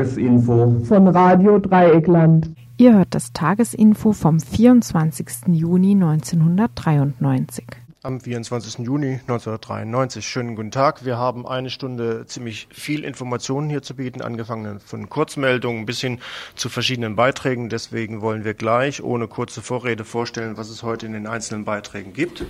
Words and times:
Tagesinfo 0.00 0.80
von 0.84 1.08
Radio 1.08 1.58
Dreieckland. 1.58 2.48
Ihr 2.78 2.94
hört 2.94 3.08
das 3.10 3.34
Tagesinfo 3.34 4.14
vom 4.14 4.40
24. 4.40 5.48
Juni 5.48 5.90
1993. 5.92 7.66
Am 8.02 8.18
24. 8.18 8.78
Juni 8.78 9.20
1993. 9.28 10.26
Schönen 10.26 10.56
guten 10.56 10.70
Tag. 10.70 11.04
Wir 11.04 11.18
haben 11.18 11.46
eine 11.46 11.68
Stunde 11.68 12.24
ziemlich 12.24 12.66
viel 12.70 13.04
Informationen 13.04 13.68
hier 13.68 13.82
zu 13.82 13.94
bieten, 13.94 14.22
angefangen 14.22 14.80
von 14.80 15.10
Kurzmeldungen 15.10 15.84
bis 15.84 16.00
hin 16.00 16.18
zu 16.54 16.70
verschiedenen 16.70 17.14
Beiträgen. 17.14 17.68
Deswegen 17.68 18.22
wollen 18.22 18.42
wir 18.42 18.54
gleich 18.54 19.02
ohne 19.02 19.28
kurze 19.28 19.60
Vorrede 19.60 20.04
vorstellen, 20.06 20.56
was 20.56 20.70
es 20.70 20.82
heute 20.82 21.04
in 21.04 21.12
den 21.12 21.26
einzelnen 21.26 21.66
Beiträgen 21.66 22.14
gibt. 22.14 22.46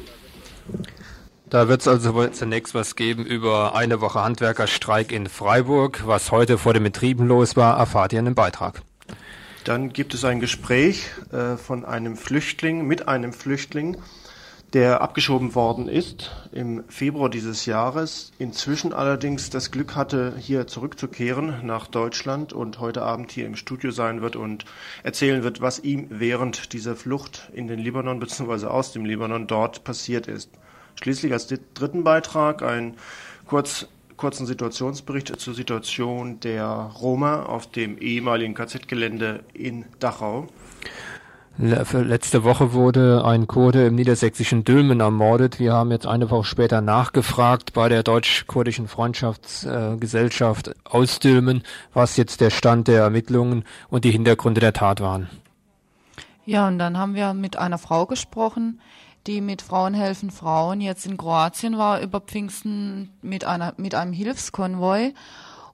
Da 1.50 1.66
wird 1.66 1.80
es 1.80 1.88
also 1.88 2.28
zunächst 2.28 2.76
was 2.76 2.94
geben 2.94 3.26
über 3.26 3.74
eine 3.74 4.00
Woche 4.00 4.22
Handwerkerstreik 4.22 5.10
in 5.10 5.26
Freiburg. 5.26 6.06
Was 6.06 6.30
heute 6.30 6.58
vor 6.58 6.74
den 6.74 6.84
Betrieben 6.84 7.26
los 7.26 7.56
war, 7.56 7.76
erfahrt 7.76 8.12
ihr 8.12 8.20
in 8.20 8.26
einem 8.26 8.36
Beitrag. 8.36 8.82
Dann 9.64 9.92
gibt 9.92 10.14
es 10.14 10.24
ein 10.24 10.38
Gespräch 10.38 11.06
äh, 11.32 11.56
von 11.56 11.84
einem 11.84 12.16
Flüchtling 12.16 12.86
mit 12.86 13.08
einem 13.08 13.32
Flüchtling, 13.32 13.96
der 14.74 15.00
abgeschoben 15.00 15.56
worden 15.56 15.88
ist 15.88 16.30
im 16.52 16.84
Februar 16.86 17.28
dieses 17.28 17.66
Jahres, 17.66 18.30
inzwischen 18.38 18.92
allerdings 18.92 19.50
das 19.50 19.72
Glück 19.72 19.96
hatte, 19.96 20.34
hier 20.38 20.68
zurückzukehren 20.68 21.66
nach 21.66 21.88
Deutschland 21.88 22.52
und 22.52 22.78
heute 22.78 23.02
Abend 23.02 23.32
hier 23.32 23.46
im 23.46 23.56
Studio 23.56 23.90
sein 23.90 24.22
wird 24.22 24.36
und 24.36 24.66
erzählen 25.02 25.42
wird, 25.42 25.60
was 25.60 25.80
ihm 25.80 26.06
während 26.10 26.72
dieser 26.74 26.94
Flucht 26.94 27.50
in 27.52 27.66
den 27.66 27.80
Libanon 27.80 28.20
bzw. 28.20 28.66
aus 28.66 28.92
dem 28.92 29.04
Libanon 29.04 29.48
dort 29.48 29.82
passiert 29.82 30.28
ist. 30.28 30.50
Schließlich 31.02 31.32
als 31.32 31.46
dritten 31.74 32.04
Beitrag 32.04 32.62
ein 32.62 32.94
kurz, 33.46 33.88
kurzen 34.16 34.46
Situationsbericht 34.46 35.40
zur 35.40 35.54
Situation 35.54 36.40
der 36.40 36.66
Roma 37.00 37.44
auf 37.44 37.70
dem 37.70 37.98
ehemaligen 37.98 38.54
KZ-Gelände 38.54 39.40
in 39.54 39.86
Dachau. 39.98 40.46
Letzte 41.58 42.42
Woche 42.44 42.72
wurde 42.72 43.24
ein 43.24 43.46
Kurde 43.46 43.86
im 43.86 43.94
niedersächsischen 43.94 44.64
Dülmen 44.64 45.00
ermordet. 45.00 45.58
Wir 45.58 45.74
haben 45.74 45.90
jetzt 45.90 46.06
eine 46.06 46.30
Woche 46.30 46.44
später 46.44 46.80
nachgefragt 46.80 47.74
bei 47.74 47.90
der 47.90 48.02
deutsch-kurdischen 48.02 48.88
Freundschaftsgesellschaft 48.88 50.68
äh, 50.68 50.74
aus 50.84 51.18
Dülmen, 51.18 51.62
was 51.92 52.16
jetzt 52.16 52.40
der 52.40 52.48
Stand 52.48 52.88
der 52.88 53.02
Ermittlungen 53.02 53.64
und 53.90 54.04
die 54.04 54.10
Hintergründe 54.10 54.60
der 54.60 54.72
Tat 54.72 55.00
waren. 55.00 55.28
Ja, 56.46 56.66
und 56.66 56.78
dann 56.78 56.96
haben 56.96 57.14
wir 57.14 57.34
mit 57.34 57.56
einer 57.56 57.78
Frau 57.78 58.06
gesprochen, 58.06 58.80
die 59.26 59.40
mit 59.40 59.62
Frauen 59.62 59.94
helfen 59.94 60.30
Frauen 60.30 60.80
jetzt 60.80 61.06
in 61.06 61.16
Kroatien 61.16 61.78
war 61.78 62.00
über 62.00 62.20
Pfingsten 62.20 63.10
mit 63.22 63.44
einer 63.44 63.74
mit 63.76 63.94
einem 63.94 64.12
Hilfskonvoi. 64.12 65.12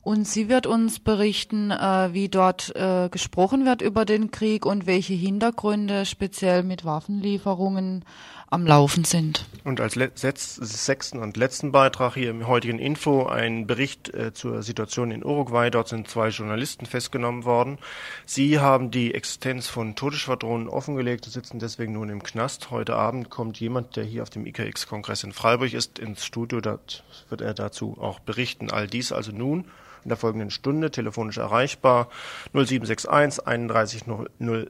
Und 0.02 0.24
sie 0.28 0.48
wird 0.48 0.68
uns 0.68 1.00
berichten, 1.00 1.72
äh, 1.72 2.10
wie 2.12 2.28
dort 2.28 2.74
äh, 2.76 3.08
gesprochen 3.08 3.64
wird 3.64 3.82
über 3.82 4.04
den 4.04 4.30
Krieg 4.30 4.64
und 4.64 4.86
welche 4.86 5.14
Hintergründe 5.14 6.06
speziell 6.06 6.62
mit 6.62 6.84
Waffenlieferungen 6.84 8.04
am 8.48 8.66
Laufen 8.66 9.04
sind. 9.04 9.46
Und 9.64 9.80
als 9.80 9.94
sechsten 9.94 11.18
und 11.18 11.36
letzten 11.36 11.72
Beitrag 11.72 12.14
hier 12.14 12.30
im 12.30 12.46
heutigen 12.46 12.78
Info 12.78 13.26
ein 13.26 13.66
Bericht 13.66 14.14
äh, 14.14 14.32
zur 14.32 14.62
Situation 14.62 15.10
in 15.10 15.24
Uruguay. 15.24 15.70
Dort 15.70 15.88
sind 15.88 16.08
zwei 16.08 16.28
Journalisten 16.28 16.86
festgenommen 16.86 17.44
worden. 17.44 17.78
Sie 18.24 18.60
haben 18.60 18.92
die 18.92 19.14
Existenz 19.14 19.66
von 19.66 19.96
Todesschwadronen 19.96 20.68
offengelegt 20.68 21.26
und 21.26 21.32
sitzen 21.32 21.58
deswegen 21.58 21.94
nun 21.94 22.08
im 22.08 22.22
Knast. 22.22 22.70
Heute 22.70 22.94
Abend 22.94 23.30
kommt 23.30 23.58
jemand, 23.58 23.96
der 23.96 24.04
hier 24.04 24.22
auf 24.22 24.30
dem 24.30 24.46
IKX-Kongress 24.46 25.24
in 25.24 25.32
Freiburg 25.32 25.72
ist, 25.72 25.98
ins 25.98 26.24
Studio. 26.24 26.60
Dort 26.60 27.02
wird 27.28 27.40
er 27.40 27.54
dazu 27.54 27.96
auch 28.00 28.20
berichten. 28.20 28.70
All 28.70 28.86
dies 28.86 29.10
also 29.10 29.32
nun 29.32 29.64
in 30.04 30.08
der 30.08 30.16
folgenden 30.16 30.52
Stunde 30.52 30.92
telefonisch 30.92 31.38
erreichbar 31.38 32.08
0761 32.52 33.44
31 33.44 34.04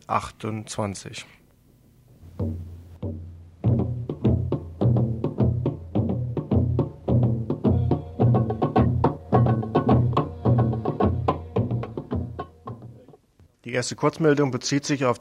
028. 0.07 1.27
Die 13.67 13.73
erste 13.73 13.97
Kurzmeldung 13.97 14.53
bezieht 14.53 14.87
sich 14.87 15.05
auf, 15.05 15.19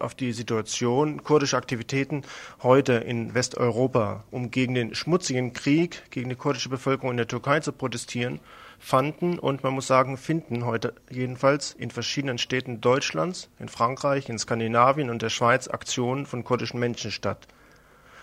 auf, 0.00 0.14
die 0.14 0.32
Situation 0.32 1.24
kurdischer 1.24 1.56
Aktivitäten 1.56 2.22
heute 2.62 2.92
in 2.92 3.34
Westeuropa. 3.34 4.22
Um 4.30 4.50
gegen 4.50 4.74
den 4.74 4.94
schmutzigen 4.94 5.54
Krieg 5.54 6.02
gegen 6.10 6.28
die 6.28 6.36
kurdische 6.36 6.68
Bevölkerung 6.68 7.12
in 7.12 7.16
der 7.16 7.26
Türkei 7.26 7.60
zu 7.60 7.72
protestieren, 7.72 8.38
fanden 8.78 9.38
und 9.38 9.62
man 9.64 9.72
muss 9.72 9.86
sagen, 9.86 10.18
finden 10.18 10.66
heute 10.66 10.94
jedenfalls 11.10 11.72
in 11.72 11.90
verschiedenen 11.90 12.36
Städten 12.36 12.82
Deutschlands, 12.82 13.48
in 13.58 13.68
Frankreich, 13.68 14.28
in 14.28 14.38
Skandinavien 14.38 15.08
und 15.08 15.22
der 15.22 15.30
Schweiz 15.30 15.66
Aktionen 15.66 16.26
von 16.26 16.44
kurdischen 16.44 16.80
Menschen 16.80 17.10
statt. 17.10 17.48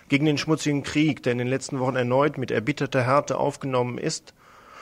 Gegen 0.09 0.25
den 0.25 0.37
schmutzigen 0.37 0.83
Krieg, 0.83 1.23
der 1.23 1.33
in 1.33 1.37
den 1.37 1.47
letzten 1.47 1.79
Wochen 1.79 1.95
erneut 1.95 2.37
mit 2.37 2.51
erbitterter 2.51 3.03
Härte 3.03 3.37
aufgenommen 3.37 3.97
ist, 3.97 4.33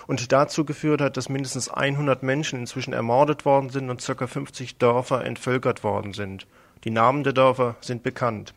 und 0.08 0.32
dazu 0.32 0.66
geführt 0.66 1.02
hat, 1.02 1.18
dass 1.18 1.30
mindestens 1.30 1.70
100 1.70 2.22
Menschen 2.22 2.60
inzwischen 2.60 2.94
ermordet 2.94 3.44
worden 3.46 3.70
sind 3.70 3.90
und 3.90 4.06
ca. 4.06 4.28
50 4.28 4.78
Dörfer 4.78 5.26
entvölkert 5.26 5.84
worden 5.84 6.14
sind. 6.14 6.46
Die 6.84 6.92
Namen 6.92 7.24
der 7.24 7.34
Dörfer 7.34 7.76
sind 7.82 8.04
bekannt. 8.04 8.54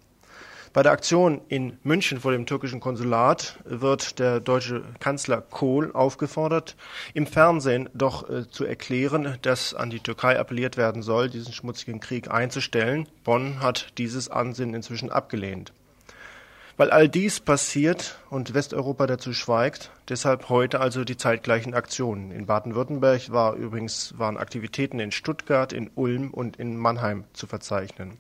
Bei 0.75 0.83
der 0.83 0.93
Aktion 0.93 1.41
in 1.49 1.79
München 1.83 2.21
vor 2.21 2.33
dem 2.33 2.45
türkischen 2.45 2.81
Konsulat 2.81 3.59
wird 3.65 4.19
der 4.19 4.39
deutsche 4.39 4.85
Kanzler 5.01 5.41
Kohl 5.41 5.91
aufgefordert, 5.93 6.77
im 7.15 7.27
Fernsehen 7.27 7.89
doch 7.95 8.29
äh, 8.29 8.49
zu 8.51 8.67
erklären, 8.67 9.39
dass 9.41 9.73
an 9.73 9.89
die 9.89 10.01
Türkei 10.01 10.39
appelliert 10.39 10.77
werden 10.77 11.03
soll, 11.03 11.31
diesen 11.31 11.55
schmutzigen 11.55 12.01
Krieg 12.01 12.31
einzustellen. 12.31 13.09
Bonn 13.25 13.61
hat 13.63 13.89
dieses 13.97 14.29
Ansinnen 14.29 14.75
inzwischen 14.75 15.11
abgelehnt. 15.11 15.73
Weil 16.79 16.93
all 16.93 17.09
dies 17.09 17.41
passiert 17.41 18.19
und 18.31 18.55
Westeuropa 18.55 19.09
dazu 19.09 19.33
schweigt, 19.33 19.91
deshalb 20.09 20.49
heute 20.49 20.79
also 20.79 21.03
die 21.03 21.17
zeitgleichen 21.17 21.75
Aktionen. 21.75 22.31
In 22.31 22.47
Baden-Württemberg 22.47 23.33
war 23.33 23.55
übrigens, 23.55 24.15
waren 24.17 24.37
Aktivitäten 24.37 25.01
in 25.01 25.11
Stuttgart, 25.11 25.73
in 25.73 25.91
Ulm 25.97 26.31
und 26.31 26.57
in 26.57 26.77
Mannheim 26.77 27.25
zu 27.33 27.49
verzeichnen. 27.49 28.19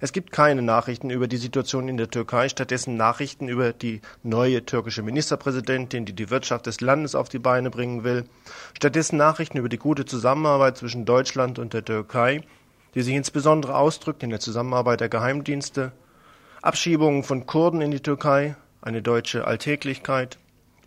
Es 0.00 0.12
gibt 0.12 0.30
keine 0.30 0.62
Nachrichten 0.62 1.10
über 1.10 1.26
die 1.26 1.38
Situation 1.38 1.88
in 1.88 1.96
der 1.96 2.08
Türkei, 2.08 2.48
stattdessen 2.48 2.96
Nachrichten 2.96 3.48
über 3.48 3.72
die 3.72 4.00
neue 4.22 4.64
türkische 4.64 5.02
Ministerpräsidentin, 5.02 6.04
die 6.04 6.12
die 6.12 6.30
Wirtschaft 6.30 6.66
des 6.66 6.80
Landes 6.80 7.16
auf 7.16 7.28
die 7.30 7.40
Beine 7.40 7.68
bringen 7.68 8.04
will. 8.04 8.26
Stattdessen 8.74 9.16
Nachrichten 9.16 9.58
über 9.58 9.68
die 9.68 9.78
gute 9.78 10.04
Zusammenarbeit 10.04 10.76
zwischen 10.76 11.04
Deutschland 11.04 11.58
und 11.58 11.72
der 11.72 11.84
Türkei, 11.84 12.42
die 12.94 13.02
sich 13.02 13.14
insbesondere 13.14 13.74
ausdrückt 13.74 14.22
in 14.22 14.30
der 14.30 14.38
Zusammenarbeit 14.38 15.00
der 15.00 15.08
Geheimdienste, 15.08 15.90
Abschiebungen 16.62 17.24
von 17.24 17.44
Kurden 17.44 17.80
in 17.80 17.90
die 17.90 17.98
Türkei, 17.98 18.54
eine 18.82 19.02
deutsche 19.02 19.48
Alltäglichkeit, 19.48 20.38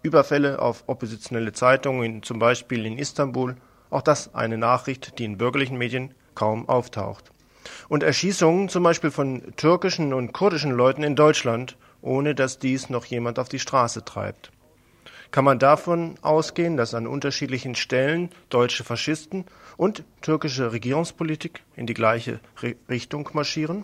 Überfälle 0.04 0.60
auf 0.60 0.86
oppositionelle 0.88 1.52
Zeitungen, 1.52 2.24
zum 2.24 2.40
Beispiel 2.40 2.86
in 2.86 2.98
Istanbul, 2.98 3.58
auch 3.90 4.02
das 4.02 4.34
eine 4.34 4.58
Nachricht, 4.58 5.20
die 5.20 5.26
in 5.26 5.38
bürgerlichen 5.38 5.78
Medien 5.78 6.14
kaum 6.34 6.70
auftaucht. 6.70 7.30
Und 7.90 8.04
Erschießungen 8.04 8.70
zum 8.70 8.84
Beispiel 8.84 9.12
von 9.12 9.54
türkischen 9.58 10.14
und 10.14 10.32
kurdischen 10.32 10.72
Leuten 10.72 11.04
in 11.04 11.18
Deutschland, 11.18 11.76
ohne 12.02 12.36
dass 12.36 12.58
dies 12.58 12.90
noch 12.90 13.04
jemand 13.04 13.38
auf 13.38 13.50
die 13.50 13.60
Straße 13.60 14.06
treibt. 14.06 14.52
Kann 15.32 15.44
man 15.44 15.60
davon 15.60 16.16
ausgehen, 16.22 16.78
dass 16.78 16.94
an 16.94 17.06
unterschiedlichen 17.06 17.76
Stellen 17.76 18.30
deutsche 18.50 18.86
Faschisten 18.86 19.44
und 19.76 20.06
türkische 20.22 20.72
Regierungspolitik 20.72 21.64
in 21.76 21.86
die 21.86 21.94
gleiche 21.94 22.40
Richtung 22.88 23.30
marschieren? 23.34 23.84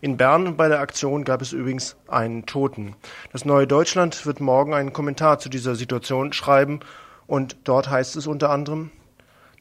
In 0.00 0.16
Bern 0.16 0.56
bei 0.56 0.68
der 0.68 0.80
Aktion 0.80 1.24
gab 1.24 1.42
es 1.42 1.52
übrigens 1.52 1.96
einen 2.06 2.46
Toten. 2.46 2.96
Das 3.32 3.44
Neue 3.44 3.66
Deutschland 3.66 4.26
wird 4.26 4.40
morgen 4.40 4.74
einen 4.74 4.92
Kommentar 4.92 5.38
zu 5.38 5.48
dieser 5.48 5.74
Situation 5.74 6.32
schreiben 6.32 6.80
und 7.26 7.56
dort 7.64 7.90
heißt 7.90 8.16
es 8.16 8.26
unter 8.26 8.50
anderem, 8.50 8.90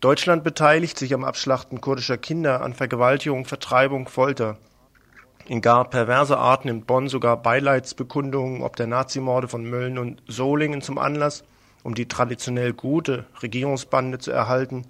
Deutschland 0.01 0.43
beteiligt 0.43 0.97
sich 0.97 1.13
am 1.13 1.23
Abschlachten 1.23 1.81
kurdischer 1.81 2.17
Kinder 2.17 2.61
an 2.61 2.73
Vergewaltigung, 2.73 3.45
Vertreibung, 3.45 4.07
Folter. 4.07 4.57
In 5.47 5.61
gar 5.61 5.89
perverse 5.89 6.37
Art 6.37 6.65
nimmt 6.65 6.87
Bonn 6.87 7.07
sogar 7.07 7.41
Beileidsbekundungen 7.41 8.61
ob 8.61 8.75
der 8.75 8.87
Nazimorde 8.87 9.47
von 9.47 9.67
Mölln 9.67 9.97
und 9.97 10.21
Solingen 10.27 10.81
zum 10.81 10.97
Anlass, 10.97 11.43
um 11.83 11.95
die 11.95 12.07
traditionell 12.07 12.73
gute 12.73 13.25
Regierungsbande 13.41 14.19
zu 14.19 14.31
erhalten 14.31 14.85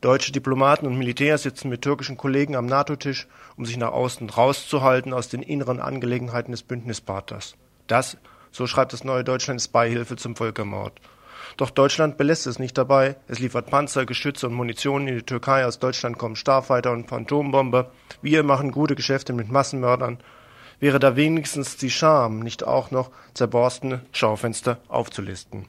Deutsche 0.00 0.32
Diplomaten 0.32 0.86
und 0.86 0.96
Militärs 0.96 1.42
sitzen 1.42 1.68
mit 1.68 1.82
türkischen 1.82 2.16
Kollegen 2.16 2.56
am 2.56 2.64
NATO-Tisch, 2.64 3.28
um 3.60 3.66
sich 3.66 3.76
nach 3.76 3.92
außen 3.92 4.30
rauszuhalten 4.30 5.12
aus 5.12 5.28
den 5.28 5.42
inneren 5.42 5.80
Angelegenheiten 5.80 6.50
des 6.50 6.62
Bündnispartners. 6.62 7.56
Das, 7.88 8.16
so 8.50 8.66
schreibt 8.66 8.94
das 8.94 9.04
Neue 9.04 9.22
Deutschland, 9.22 9.60
ist 9.60 9.68
Beihilfe 9.68 10.16
zum 10.16 10.34
Völkermord. 10.34 10.98
Doch 11.58 11.68
Deutschland 11.68 12.16
belässt 12.16 12.46
es 12.46 12.58
nicht 12.58 12.78
dabei. 12.78 13.16
Es 13.28 13.38
liefert 13.38 13.68
Panzer, 13.68 14.06
Geschütze 14.06 14.46
und 14.46 14.54
Munition 14.54 15.06
in 15.06 15.16
die 15.16 15.22
Türkei. 15.22 15.66
Aus 15.66 15.78
Deutschland 15.78 16.16
kommen 16.16 16.36
Starfighter 16.36 16.90
und 16.90 17.06
Phantombomber. 17.10 17.90
Wir 18.22 18.44
machen 18.44 18.72
gute 18.72 18.94
Geschäfte 18.94 19.34
mit 19.34 19.52
Massenmördern. 19.52 20.20
Wäre 20.78 20.98
da 20.98 21.14
wenigstens 21.14 21.76
die 21.76 21.90
Scham, 21.90 22.40
nicht 22.40 22.64
auch 22.64 22.90
noch 22.90 23.10
zerborstene 23.34 24.00
Schaufenster 24.12 24.78
aufzulisten. 24.88 25.66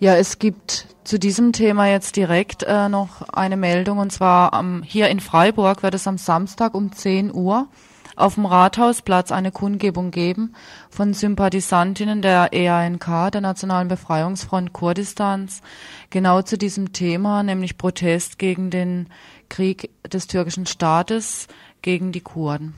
Ja, 0.00 0.14
es 0.14 0.38
gibt 0.38 0.86
zu 1.02 1.18
diesem 1.18 1.52
Thema 1.52 1.88
jetzt 1.88 2.14
direkt 2.14 2.62
äh, 2.62 2.88
noch 2.88 3.22
eine 3.32 3.56
Meldung 3.56 3.98
und 3.98 4.12
zwar 4.12 4.52
ähm, 4.52 4.84
hier 4.86 5.08
in 5.08 5.18
Freiburg 5.18 5.82
wird 5.82 5.94
es 5.94 6.06
am 6.06 6.18
Samstag 6.18 6.74
um 6.74 6.92
10 6.92 7.34
Uhr 7.34 7.66
auf 8.14 8.34
dem 8.34 8.46
Rathausplatz 8.46 9.32
eine 9.32 9.50
Kundgebung 9.50 10.12
geben 10.12 10.54
von 10.88 11.14
Sympathisantinnen 11.14 12.22
der 12.22 12.52
EANK, 12.52 13.32
der 13.32 13.40
Nationalen 13.40 13.88
Befreiungsfront 13.88 14.72
Kurdistans, 14.72 15.62
genau 16.10 16.42
zu 16.42 16.56
diesem 16.58 16.92
Thema, 16.92 17.42
nämlich 17.42 17.76
Protest 17.76 18.38
gegen 18.38 18.70
den 18.70 19.08
Krieg 19.48 19.90
des 20.06 20.28
türkischen 20.28 20.66
Staates 20.66 21.48
gegen 21.82 22.12
die 22.12 22.20
Kurden. 22.20 22.74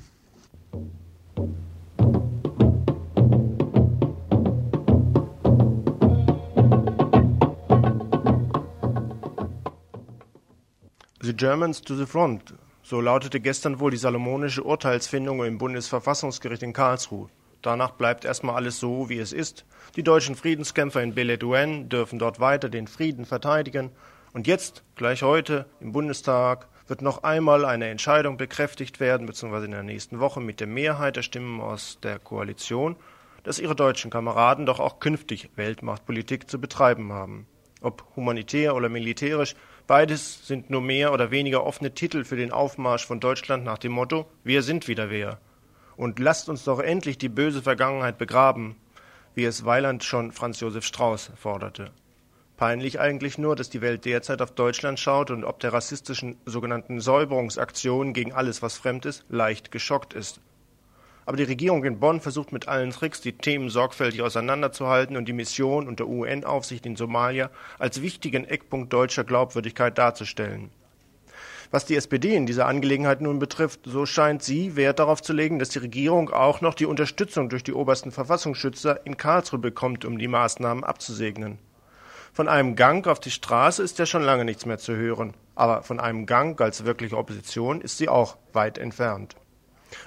The 11.22 11.36
Germans 11.36 11.82
to 11.82 11.94
the 11.96 12.06
Front. 12.06 12.54
So 12.82 12.98
lautete 13.02 13.40
gestern 13.40 13.78
wohl 13.78 13.90
die 13.90 13.98
salomonische 13.98 14.62
Urteilsfindung 14.62 15.44
im 15.44 15.58
Bundesverfassungsgericht 15.58 16.62
in 16.62 16.72
Karlsruhe. 16.72 17.28
Danach 17.60 17.90
bleibt 17.90 18.24
erstmal 18.24 18.54
alles 18.54 18.80
so, 18.80 19.10
wie 19.10 19.18
es 19.18 19.34
ist. 19.34 19.66
Die 19.96 20.02
deutschen 20.02 20.34
Friedenskämpfer 20.34 21.02
in 21.02 21.14
Beledouin 21.14 21.90
dürfen 21.90 22.18
dort 22.18 22.40
weiter 22.40 22.70
den 22.70 22.86
Frieden 22.86 23.26
verteidigen. 23.26 23.90
Und 24.32 24.46
jetzt, 24.46 24.82
gleich 24.96 25.22
heute, 25.22 25.66
im 25.78 25.92
Bundestag, 25.92 26.68
wird 26.86 27.02
noch 27.02 27.22
einmal 27.22 27.66
eine 27.66 27.88
Entscheidung 27.88 28.38
bekräftigt 28.38 28.98
werden, 28.98 29.26
beziehungsweise 29.26 29.66
in 29.66 29.72
der 29.72 29.82
nächsten 29.82 30.20
Woche 30.20 30.40
mit 30.40 30.58
der 30.58 30.68
Mehrheit 30.68 31.16
der 31.16 31.22
Stimmen 31.22 31.60
aus 31.60 31.98
der 32.02 32.18
Koalition, 32.18 32.96
dass 33.42 33.58
ihre 33.58 33.76
deutschen 33.76 34.10
Kameraden 34.10 34.64
doch 34.64 34.80
auch 34.80 35.00
künftig 35.00 35.50
Weltmachtpolitik 35.56 36.48
zu 36.48 36.58
betreiben 36.58 37.12
haben. 37.12 37.46
Ob 37.82 38.06
humanitär 38.16 38.74
oder 38.74 38.88
militärisch, 38.88 39.54
Beides 39.90 40.46
sind 40.46 40.70
nur 40.70 40.82
mehr 40.82 41.12
oder 41.12 41.32
weniger 41.32 41.66
offene 41.66 41.92
Titel 41.92 42.22
für 42.22 42.36
den 42.36 42.52
Aufmarsch 42.52 43.04
von 43.04 43.18
Deutschland 43.18 43.64
nach 43.64 43.78
dem 43.78 43.90
Motto 43.90 44.30
Wir 44.44 44.62
sind 44.62 44.86
wieder 44.86 45.10
wer. 45.10 45.40
Und 45.96 46.20
lasst 46.20 46.48
uns 46.48 46.62
doch 46.62 46.78
endlich 46.78 47.18
die 47.18 47.28
böse 47.28 47.60
Vergangenheit 47.60 48.16
begraben, 48.16 48.76
wie 49.34 49.44
es 49.44 49.64
Weiland 49.64 50.04
schon 50.04 50.30
Franz 50.30 50.60
Josef 50.60 50.84
Strauß 50.84 51.32
forderte. 51.34 51.90
Peinlich 52.56 53.00
eigentlich 53.00 53.36
nur, 53.36 53.56
dass 53.56 53.68
die 53.68 53.80
Welt 53.80 54.04
derzeit 54.04 54.42
auf 54.42 54.52
Deutschland 54.52 55.00
schaut 55.00 55.32
und 55.32 55.42
ob 55.42 55.58
der 55.58 55.72
rassistischen 55.72 56.36
sogenannten 56.46 57.00
Säuberungsaktion 57.00 58.12
gegen 58.12 58.32
alles, 58.32 58.62
was 58.62 58.78
fremd 58.78 59.06
ist, 59.06 59.24
leicht 59.28 59.72
geschockt 59.72 60.14
ist. 60.14 60.40
Aber 61.26 61.36
die 61.36 61.44
Regierung 61.44 61.84
in 61.84 62.00
Bonn 62.00 62.20
versucht 62.20 62.52
mit 62.52 62.68
allen 62.68 62.90
Tricks, 62.90 63.20
die 63.20 63.32
Themen 63.32 63.70
sorgfältig 63.70 64.22
auseinanderzuhalten 64.22 65.16
und 65.16 65.26
die 65.26 65.32
Mission 65.32 65.86
unter 65.86 66.06
UN-Aufsicht 66.06 66.86
in 66.86 66.96
Somalia 66.96 67.50
als 67.78 68.02
wichtigen 68.02 68.44
Eckpunkt 68.44 68.92
deutscher 68.92 69.24
Glaubwürdigkeit 69.24 69.96
darzustellen. 69.98 70.70
Was 71.72 71.84
die 71.84 71.94
SPD 71.94 72.34
in 72.34 72.46
dieser 72.46 72.66
Angelegenheit 72.66 73.20
nun 73.20 73.38
betrifft, 73.38 73.82
so 73.84 74.04
scheint 74.04 74.42
sie 74.42 74.74
Wert 74.74 74.98
darauf 74.98 75.22
zu 75.22 75.32
legen, 75.32 75.60
dass 75.60 75.68
die 75.68 75.78
Regierung 75.78 76.30
auch 76.30 76.60
noch 76.60 76.74
die 76.74 76.86
Unterstützung 76.86 77.48
durch 77.48 77.62
die 77.62 77.72
obersten 77.72 78.10
Verfassungsschützer 78.10 79.06
in 79.06 79.16
Karlsruhe 79.16 79.60
bekommt, 79.60 80.04
um 80.04 80.18
die 80.18 80.26
Maßnahmen 80.26 80.82
abzusegnen. 80.82 81.58
Von 82.32 82.48
einem 82.48 82.74
Gang 82.74 83.06
auf 83.06 83.20
die 83.20 83.30
Straße 83.30 83.84
ist 83.84 84.00
ja 84.00 84.06
schon 84.06 84.22
lange 84.22 84.44
nichts 84.44 84.66
mehr 84.66 84.78
zu 84.78 84.96
hören, 84.96 85.34
aber 85.54 85.82
von 85.82 86.00
einem 86.00 86.26
Gang 86.26 86.60
als 86.60 86.84
wirkliche 86.84 87.16
Opposition 87.16 87.80
ist 87.80 87.98
sie 87.98 88.08
auch 88.08 88.36
weit 88.52 88.76
entfernt. 88.76 89.36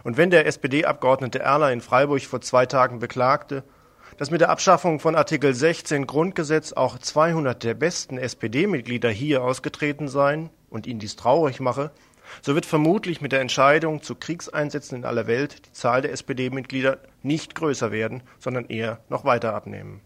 Und 0.03 0.17
wenn 0.17 0.29
der 0.29 0.45
SPD-Abgeordnete 0.45 1.39
Erler 1.39 1.71
in 1.71 1.81
Freiburg 1.81 2.21
vor 2.23 2.41
zwei 2.41 2.65
Tagen 2.65 2.99
beklagte, 2.99 3.63
dass 4.17 4.31
mit 4.31 4.41
der 4.41 4.49
Abschaffung 4.49 4.99
von 4.99 5.15
Artikel 5.15 5.53
16 5.53 6.05
Grundgesetz 6.07 6.73
auch 6.73 6.97
200 6.99 7.63
der 7.63 7.73
besten 7.73 8.17
SPD-Mitglieder 8.17 9.09
hier 9.09 9.43
ausgetreten 9.43 10.07
seien 10.07 10.49
und 10.69 10.87
ihn 10.87 10.99
dies 10.99 11.15
traurig 11.15 11.59
mache, 11.59 11.91
so 12.41 12.55
wird 12.55 12.65
vermutlich 12.65 13.21
mit 13.21 13.31
der 13.31 13.41
Entscheidung 13.41 14.01
zu 14.01 14.15
Kriegseinsätzen 14.15 14.99
in 14.99 15.05
aller 15.05 15.27
Welt 15.27 15.67
die 15.67 15.71
Zahl 15.73 16.01
der 16.01 16.11
SPD-Mitglieder 16.11 16.99
nicht 17.21 17.55
größer 17.55 17.91
werden, 17.91 18.23
sondern 18.39 18.65
eher 18.65 18.99
noch 19.09 19.25
weiter 19.25 19.53
abnehmen. 19.53 20.01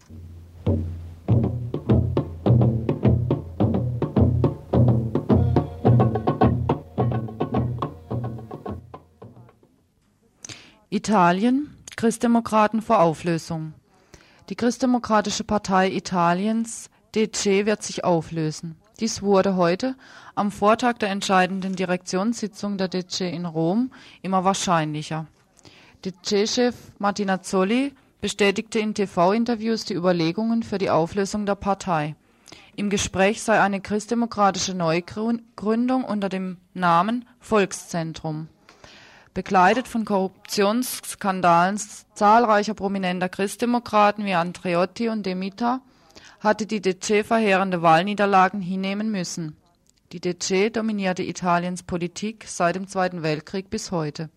Italien, 10.98 11.70
Christdemokraten 11.94 12.82
vor 12.82 12.98
Auflösung. 12.98 13.72
Die 14.48 14.56
Christdemokratische 14.56 15.44
Partei 15.44 15.92
Italiens, 15.92 16.90
DC, 17.14 17.66
wird 17.66 17.84
sich 17.84 18.02
auflösen. 18.02 18.74
Dies 18.98 19.22
wurde 19.22 19.54
heute, 19.54 19.94
am 20.34 20.50
Vortag 20.50 20.94
der 20.94 21.10
entscheidenden 21.10 21.76
Direktionssitzung 21.76 22.78
der 22.78 22.88
DC 22.88 23.20
in 23.20 23.46
Rom, 23.46 23.92
immer 24.22 24.42
wahrscheinlicher. 24.42 25.26
DC-Chef 26.04 26.74
Martinazzoli 26.98 27.92
bestätigte 28.20 28.80
in 28.80 28.92
TV-Interviews 28.92 29.84
die 29.84 29.94
Überlegungen 29.94 30.64
für 30.64 30.78
die 30.78 30.90
Auflösung 30.90 31.46
der 31.46 31.54
Partei. 31.54 32.16
Im 32.74 32.90
Gespräch 32.90 33.40
sei 33.40 33.60
eine 33.60 33.80
christdemokratische 33.80 34.74
Neugründung 34.74 36.02
unter 36.02 36.28
dem 36.28 36.56
Namen 36.74 37.24
Volkszentrum 37.38 38.48
begleitet 39.38 39.86
von 39.86 40.04
Korruptionsskandalen 40.04 41.78
zahlreicher 42.12 42.74
prominenter 42.74 43.28
Christdemokraten 43.28 44.24
wie 44.24 44.34
Andreotti 44.34 45.10
und 45.10 45.24
Demita, 45.24 45.80
hatte 46.40 46.66
die 46.66 46.82
DC 46.82 47.24
verheerende 47.24 47.80
Wahlniederlagen 47.80 48.60
hinnehmen 48.60 49.12
müssen. 49.12 49.56
Die 50.10 50.20
DC 50.20 50.72
dominierte 50.72 51.22
Italiens 51.22 51.84
Politik 51.84 52.46
seit 52.48 52.74
dem 52.74 52.88
Zweiten 52.88 53.22
Weltkrieg 53.22 53.70
bis 53.70 53.92
heute. 53.92 54.28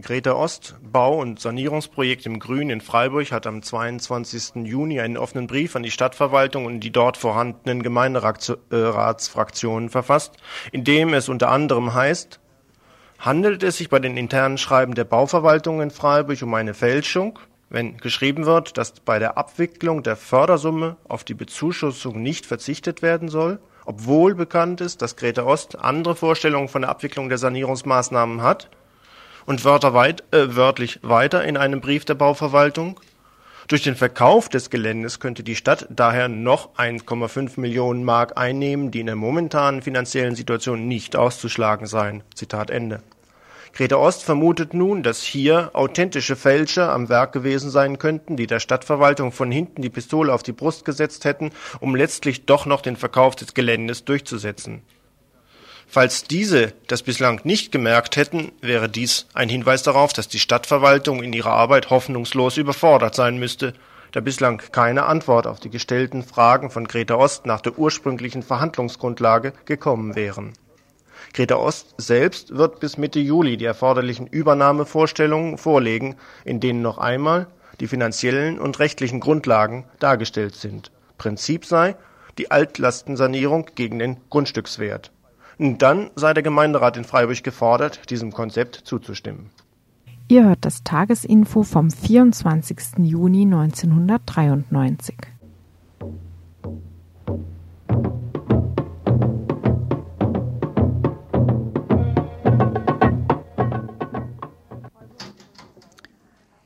Greta 0.00 0.32
Ost, 0.32 0.76
Bau- 0.92 1.18
und 1.18 1.40
Sanierungsprojekt 1.40 2.26
im 2.26 2.38
Grün 2.38 2.68
in 2.68 2.82
Freiburg, 2.82 3.32
hat 3.32 3.46
am 3.46 3.62
22. 3.62 4.66
Juni 4.66 5.00
einen 5.00 5.16
offenen 5.16 5.46
Brief 5.46 5.74
an 5.74 5.82
die 5.82 5.90
Stadtverwaltung 5.90 6.66
und 6.66 6.80
die 6.80 6.92
dort 6.92 7.16
vorhandenen 7.16 7.82
Gemeinderatsfraktionen 7.82 9.88
verfasst, 9.88 10.36
in 10.70 10.84
dem 10.84 11.14
es 11.14 11.30
unter 11.30 11.48
anderem 11.48 11.94
heißt, 11.94 12.40
handelt 13.18 13.62
es 13.62 13.78
sich 13.78 13.88
bei 13.88 14.00
den 14.00 14.18
internen 14.18 14.58
Schreiben 14.58 14.94
der 14.94 15.04
Bauverwaltung 15.04 15.80
in 15.80 15.90
Freiburg 15.90 16.42
um 16.42 16.52
eine 16.54 16.74
Fälschung, 16.74 17.38
wenn 17.70 17.96
geschrieben 17.96 18.44
wird, 18.44 18.76
dass 18.76 18.92
bei 19.00 19.18
der 19.18 19.38
Abwicklung 19.38 20.02
der 20.02 20.16
Fördersumme 20.16 20.98
auf 21.08 21.24
die 21.24 21.34
Bezuschussung 21.34 22.20
nicht 22.20 22.44
verzichtet 22.44 23.00
werden 23.00 23.28
soll, 23.28 23.60
obwohl 23.86 24.34
bekannt 24.34 24.82
ist, 24.82 25.00
dass 25.00 25.16
Greta 25.16 25.44
Ost 25.44 25.78
andere 25.78 26.16
Vorstellungen 26.16 26.68
von 26.68 26.82
der 26.82 26.90
Abwicklung 26.90 27.30
der 27.30 27.38
Sanierungsmaßnahmen 27.38 28.42
hat– 28.42 28.68
und 29.46 29.64
weit, 29.64 30.24
äh, 30.32 30.56
wörtlich 30.56 31.00
weiter 31.02 31.44
in 31.44 31.56
einem 31.56 31.80
Brief 31.80 32.04
der 32.04 32.14
Bauverwaltung. 32.14 33.00
Durch 33.68 33.82
den 33.82 33.96
Verkauf 33.96 34.48
des 34.48 34.70
Geländes 34.70 35.20
könnte 35.20 35.42
die 35.42 35.56
Stadt 35.56 35.86
daher 35.88 36.28
noch 36.28 36.74
1,5 36.76 37.58
Millionen 37.60 38.04
Mark 38.04 38.36
einnehmen, 38.36 38.90
die 38.90 39.00
in 39.00 39.06
der 39.06 39.16
momentanen 39.16 39.82
finanziellen 39.82 40.34
Situation 40.34 40.88
nicht 40.88 41.16
auszuschlagen 41.16 41.86
seien. 41.86 42.22
Zitat 42.34 42.70
Ende. 42.70 43.02
Greta 43.72 43.96
Ost 43.96 44.22
vermutet 44.22 44.74
nun, 44.74 45.02
dass 45.02 45.22
hier 45.22 45.70
authentische 45.72 46.36
Fälscher 46.36 46.92
am 46.92 47.08
Werk 47.08 47.32
gewesen 47.32 47.70
sein 47.70 47.98
könnten, 47.98 48.36
die 48.36 48.46
der 48.46 48.60
Stadtverwaltung 48.60 49.32
von 49.32 49.50
hinten 49.50 49.80
die 49.80 49.88
Pistole 49.88 50.34
auf 50.34 50.42
die 50.42 50.52
Brust 50.52 50.84
gesetzt 50.84 51.24
hätten, 51.24 51.52
um 51.80 51.94
letztlich 51.94 52.44
doch 52.44 52.66
noch 52.66 52.82
den 52.82 52.96
Verkauf 52.96 53.34
des 53.34 53.54
Geländes 53.54 54.04
durchzusetzen. 54.04 54.82
Falls 55.94 56.24
diese 56.24 56.72
das 56.86 57.02
bislang 57.02 57.42
nicht 57.44 57.70
gemerkt 57.70 58.16
hätten, 58.16 58.52
wäre 58.62 58.88
dies 58.88 59.26
ein 59.34 59.50
Hinweis 59.50 59.82
darauf, 59.82 60.14
dass 60.14 60.26
die 60.26 60.38
Stadtverwaltung 60.38 61.22
in 61.22 61.34
ihrer 61.34 61.52
Arbeit 61.52 61.90
hoffnungslos 61.90 62.56
überfordert 62.56 63.14
sein 63.14 63.36
müsste, 63.36 63.74
da 64.12 64.20
bislang 64.20 64.62
keine 64.72 65.04
Antwort 65.04 65.46
auf 65.46 65.60
die 65.60 65.68
gestellten 65.68 66.22
Fragen 66.22 66.70
von 66.70 66.88
Greta 66.88 67.16
Ost 67.16 67.44
nach 67.44 67.60
der 67.60 67.78
ursprünglichen 67.78 68.42
Verhandlungsgrundlage 68.42 69.52
gekommen 69.66 70.16
wären. 70.16 70.54
Greta 71.34 71.56
Ost 71.56 71.94
selbst 71.98 72.56
wird 72.56 72.80
bis 72.80 72.96
Mitte 72.96 73.20
Juli 73.20 73.58
die 73.58 73.66
erforderlichen 73.66 74.26
Übernahmevorstellungen 74.26 75.58
vorlegen, 75.58 76.16
in 76.46 76.58
denen 76.58 76.80
noch 76.80 76.96
einmal 76.96 77.48
die 77.80 77.86
finanziellen 77.86 78.58
und 78.58 78.78
rechtlichen 78.78 79.20
Grundlagen 79.20 79.84
dargestellt 79.98 80.54
sind. 80.54 80.90
Prinzip 81.18 81.66
sei 81.66 81.96
die 82.38 82.50
Altlastensanierung 82.50 83.66
gegen 83.74 83.98
den 83.98 84.16
Grundstückswert. 84.30 85.12
Dann 85.58 86.10
sei 86.14 86.34
der 86.34 86.42
Gemeinderat 86.42 86.96
in 86.96 87.04
Freiburg 87.04 87.42
gefordert, 87.42 88.10
diesem 88.10 88.32
Konzept 88.32 88.76
zuzustimmen. 88.76 89.50
Ihr 90.28 90.44
hört 90.44 90.64
das 90.64 90.82
Tagesinfo 90.82 91.62
vom 91.62 91.90
24. 91.90 92.98
Juni 92.98 93.42
1993. 93.42 95.16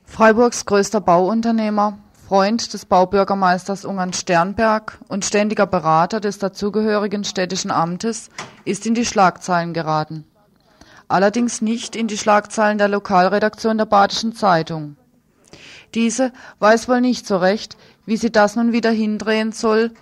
Freiburgs 0.04 0.64
größter 0.64 1.00
Bauunternehmer 1.00 1.98
Freund 2.26 2.72
des 2.72 2.86
Baubürgermeisters 2.86 3.84
Ungarn 3.84 4.12
Sternberg 4.12 4.98
und 5.06 5.24
ständiger 5.24 5.64
Berater 5.64 6.18
des 6.18 6.40
dazugehörigen 6.40 7.22
städtischen 7.22 7.70
Amtes 7.70 8.30
ist 8.64 8.84
in 8.84 8.94
die 8.94 9.04
Schlagzeilen 9.04 9.72
geraten. 9.72 10.24
Allerdings 11.06 11.62
nicht 11.62 11.94
in 11.94 12.08
die 12.08 12.18
Schlagzeilen 12.18 12.78
der 12.78 12.88
Lokalredaktion 12.88 13.78
der 13.78 13.84
Badischen 13.84 14.34
Zeitung. 14.34 14.96
Diese 15.94 16.32
weiß 16.58 16.88
wohl 16.88 17.00
nicht 17.00 17.28
so 17.28 17.36
recht, 17.36 17.76
wie 18.06 18.16
sie 18.16 18.32
das 18.32 18.56
nun 18.56 18.72
wieder 18.72 18.90
hindrehen 18.90 19.52
soll, 19.52 19.92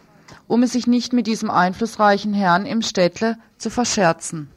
um 0.46 0.62
es 0.62 0.72
sich 0.72 0.86
nicht 0.86 1.12
mit 1.12 1.26
diesem 1.26 1.50
einflussreichen 1.50 2.32
Herrn 2.32 2.64
im 2.64 2.80
Städtle 2.80 3.36
zu 3.58 3.68
verscherzen. 3.68 4.48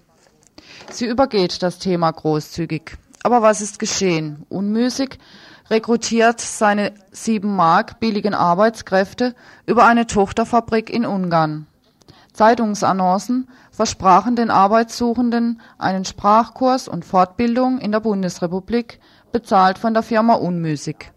Sie 0.90 1.06
übergeht 1.06 1.62
das 1.62 1.80
Thema 1.80 2.12
großzügig. 2.12 2.98
Aber 3.24 3.42
was 3.42 3.60
ist 3.60 3.78
geschehen? 3.78 4.46
Unmüßig 4.48 5.20
rekrutiert 5.70 6.40
seine 6.42 6.94
sieben 7.12 7.56
Mark 7.56 8.00
billigen 8.00 8.34
Arbeitskräfte 8.34 9.36
über 9.66 9.86
eine 9.86 10.08
Tochterfabrik 10.08 10.90
in 10.90 11.06
Ungarn. 11.06 11.68
Zeitungsannoncen 12.34 13.50
versprachen 13.72 14.36
den 14.36 14.52
Arbeitssuchenden 14.52 15.60
einen 15.78 16.06
Sprachkurs 16.06 16.88
und 16.88 17.04
Fortbildung 17.04 17.80
in 17.80 17.92
der 17.92 18.00
Bundesrepublik, 18.00 19.00
bezahlt 19.32 19.78
von 19.78 19.94
der 19.94 20.04
Firma 20.04 20.36
Unmüßig. 20.36 21.12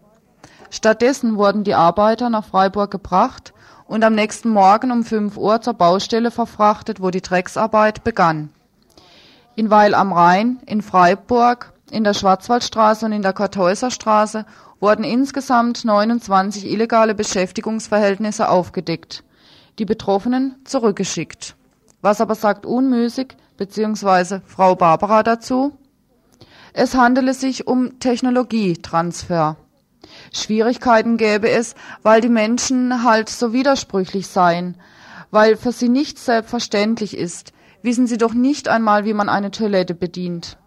Stattdessen 0.69 1.37
wurden 1.37 1.63
die 1.63 1.75
Arbeiter 1.75 2.29
nach 2.29 2.45
Freiburg 2.45 2.91
gebracht 2.91 3.53
und 3.85 4.03
am 4.03 4.15
nächsten 4.15 4.49
Morgen 4.49 4.91
um 4.91 5.03
5 5.03 5.37
Uhr 5.37 5.61
zur 5.61 5.73
Baustelle 5.73 6.31
verfrachtet, 6.31 7.01
wo 7.01 7.09
die 7.09 7.21
Drecksarbeit 7.21 8.03
begann. 8.03 8.49
In 9.55 9.69
Weil 9.69 9.93
am 9.93 10.13
Rhein, 10.13 10.59
in 10.65 10.81
Freiburg, 10.81 11.73
in 11.91 12.03
der 12.03 12.13
Schwarzwaldstraße 12.13 13.05
und 13.05 13.11
in 13.11 13.21
der 13.21 13.33
Kartäuserstraße 13.33 14.45
wurden 14.79 15.03
insgesamt 15.03 15.85
29 15.85 16.65
illegale 16.65 17.13
Beschäftigungsverhältnisse 17.13 18.49
aufgedeckt, 18.49 19.23
die 19.77 19.85
Betroffenen 19.85 20.55
zurückgeschickt. 20.63 21.55
Was 22.01 22.21
aber 22.21 22.35
sagt 22.35 22.65
Unmüßig 22.65 23.35
bzw. 23.57 24.39
Frau 24.45 24.75
Barbara 24.75 25.21
dazu? 25.21 25.73
Es 26.73 26.95
handele 26.95 27.33
sich 27.33 27.67
um 27.67 27.99
Technologietransfer. 27.99 29.57
Schwierigkeiten 30.33 31.17
gäbe 31.17 31.49
es, 31.49 31.75
weil 32.01 32.21
die 32.21 32.29
Menschen 32.29 33.03
halt 33.03 33.29
so 33.29 33.53
widersprüchlich 33.53 34.27
seien, 34.27 34.77
weil 35.29 35.57
für 35.57 35.71
sie 35.71 35.89
nichts 35.89 36.25
selbstverständlich 36.25 37.15
ist, 37.15 37.53
wissen 37.81 38.07
sie 38.07 38.17
doch 38.17 38.33
nicht 38.33 38.67
einmal, 38.67 39.05
wie 39.05 39.13
man 39.13 39.29
eine 39.29 39.51
Toilette 39.51 39.93
bedient. 39.93 40.57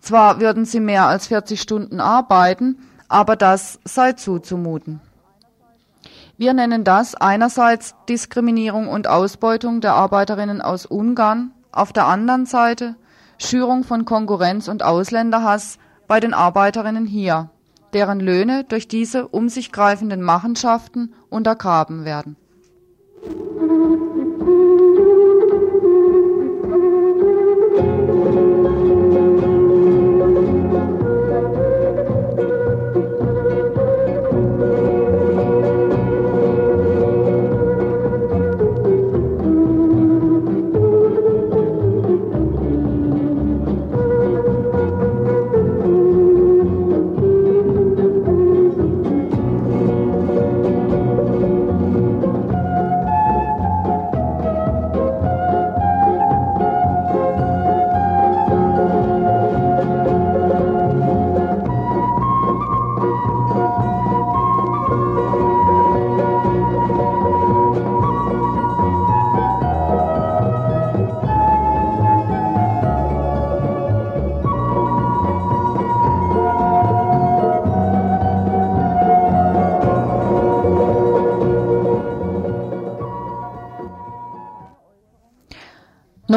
Zwar 0.00 0.40
würden 0.40 0.64
sie 0.64 0.80
mehr 0.80 1.06
als 1.06 1.26
40 1.28 1.60
Stunden 1.60 2.00
arbeiten, 2.00 2.78
aber 3.08 3.36
das 3.36 3.78
sei 3.84 4.12
zuzumuten. 4.12 5.00
Wir 6.38 6.54
nennen 6.54 6.84
das 6.84 7.14
einerseits 7.14 7.94
Diskriminierung 8.08 8.88
und 8.88 9.08
Ausbeutung 9.08 9.82
der 9.82 9.94
Arbeiterinnen 9.94 10.62
aus 10.62 10.86
Ungarn, 10.86 11.52
auf 11.70 11.92
der 11.92 12.06
anderen 12.06 12.46
Seite 12.46 12.96
Schürung 13.38 13.84
von 13.84 14.04
Konkurrenz 14.04 14.68
und 14.68 14.82
Ausländerhass 14.82 15.78
bei 16.08 16.18
den 16.18 16.34
Arbeiterinnen 16.34 17.06
hier, 17.06 17.50
deren 17.92 18.20
Löhne 18.20 18.64
durch 18.64 18.88
diese 18.88 19.28
um 19.28 19.48
sich 19.48 19.70
greifenden 19.70 20.22
Machenschaften 20.22 21.14
untergraben 21.28 22.04
werden. 22.04 22.36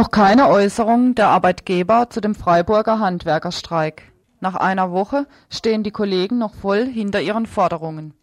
Noch 0.04 0.12
keine 0.12 0.50
Äußerung 0.50 1.16
der 1.16 1.30
Arbeitgeber 1.30 2.10
zu 2.10 2.20
dem 2.20 2.36
Freiburger 2.36 3.00
Handwerkerstreik. 3.00 4.12
Nach 4.42 4.56
einer 4.56 4.92
Woche 4.92 5.28
stehen 5.50 5.82
die 5.84 5.92
Kollegen 5.92 6.40
noch 6.40 6.54
voll 6.54 6.86
hinter 6.86 7.22
ihren 7.22 7.46
Forderungen. 7.46 8.14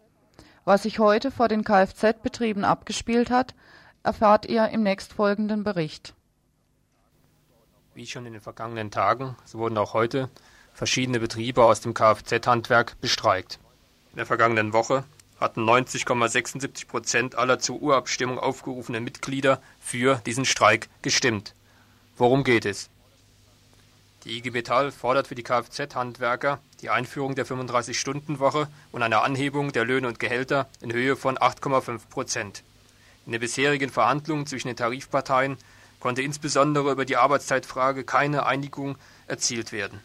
Was 0.63 0.83
sich 0.83 0.99
heute 0.99 1.31
vor 1.31 1.47
den 1.47 1.63
Kfz-Betrieben 1.63 2.65
abgespielt 2.65 3.31
hat, 3.31 3.55
erfahrt 4.03 4.45
ihr 4.45 4.69
im 4.69 4.83
nächstfolgenden 4.83 5.63
Bericht. 5.63 6.13
Wie 7.95 8.05
schon 8.05 8.27
in 8.27 8.33
den 8.33 8.43
vergangenen 8.43 8.91
Tagen, 8.91 9.35
so 9.43 9.57
wurden 9.57 9.79
auch 9.79 9.95
heute 9.95 10.29
verschiedene 10.73 11.19
Betriebe 11.19 11.65
aus 11.65 11.81
dem 11.81 11.95
Kfz-Handwerk 11.95 13.01
bestreikt. 13.01 13.57
In 14.11 14.17
der 14.17 14.27
vergangenen 14.27 14.71
Woche 14.71 15.03
hatten 15.39 15.67
90,76 15.67 16.87
Prozent 16.87 17.35
aller 17.35 17.57
zur 17.57 17.81
Urabstimmung 17.81 18.37
aufgerufenen 18.37 19.03
Mitglieder 19.03 19.59
für 19.79 20.21
diesen 20.27 20.45
Streik 20.45 20.87
gestimmt. 21.01 21.55
Worum 22.21 22.43
geht 22.43 22.65
es? 22.65 22.89
Die 24.25 24.37
IG 24.37 24.51
Metall 24.51 24.91
fordert 24.91 25.25
für 25.25 25.33
die 25.33 25.41
Kfz-Handwerker 25.41 26.59
die 26.81 26.91
Einführung 26.91 27.33
der 27.33 27.47
35-Stunden-Woche 27.47 28.67
und 28.91 29.01
eine 29.01 29.23
Anhebung 29.23 29.71
der 29.71 29.85
Löhne 29.85 30.07
und 30.07 30.19
Gehälter 30.19 30.69
in 30.81 30.93
Höhe 30.93 31.15
von 31.15 31.39
8,5 31.39 32.09
Prozent. 32.11 32.61
In 33.25 33.31
den 33.31 33.41
bisherigen 33.41 33.89
Verhandlungen 33.89 34.45
zwischen 34.45 34.67
den 34.67 34.77
Tarifparteien 34.77 35.57
konnte 35.99 36.21
insbesondere 36.21 36.91
über 36.91 37.05
die 37.05 37.17
Arbeitszeitfrage 37.17 38.03
keine 38.03 38.45
Einigung 38.45 38.99
erzielt 39.25 39.71
werden. 39.71 39.99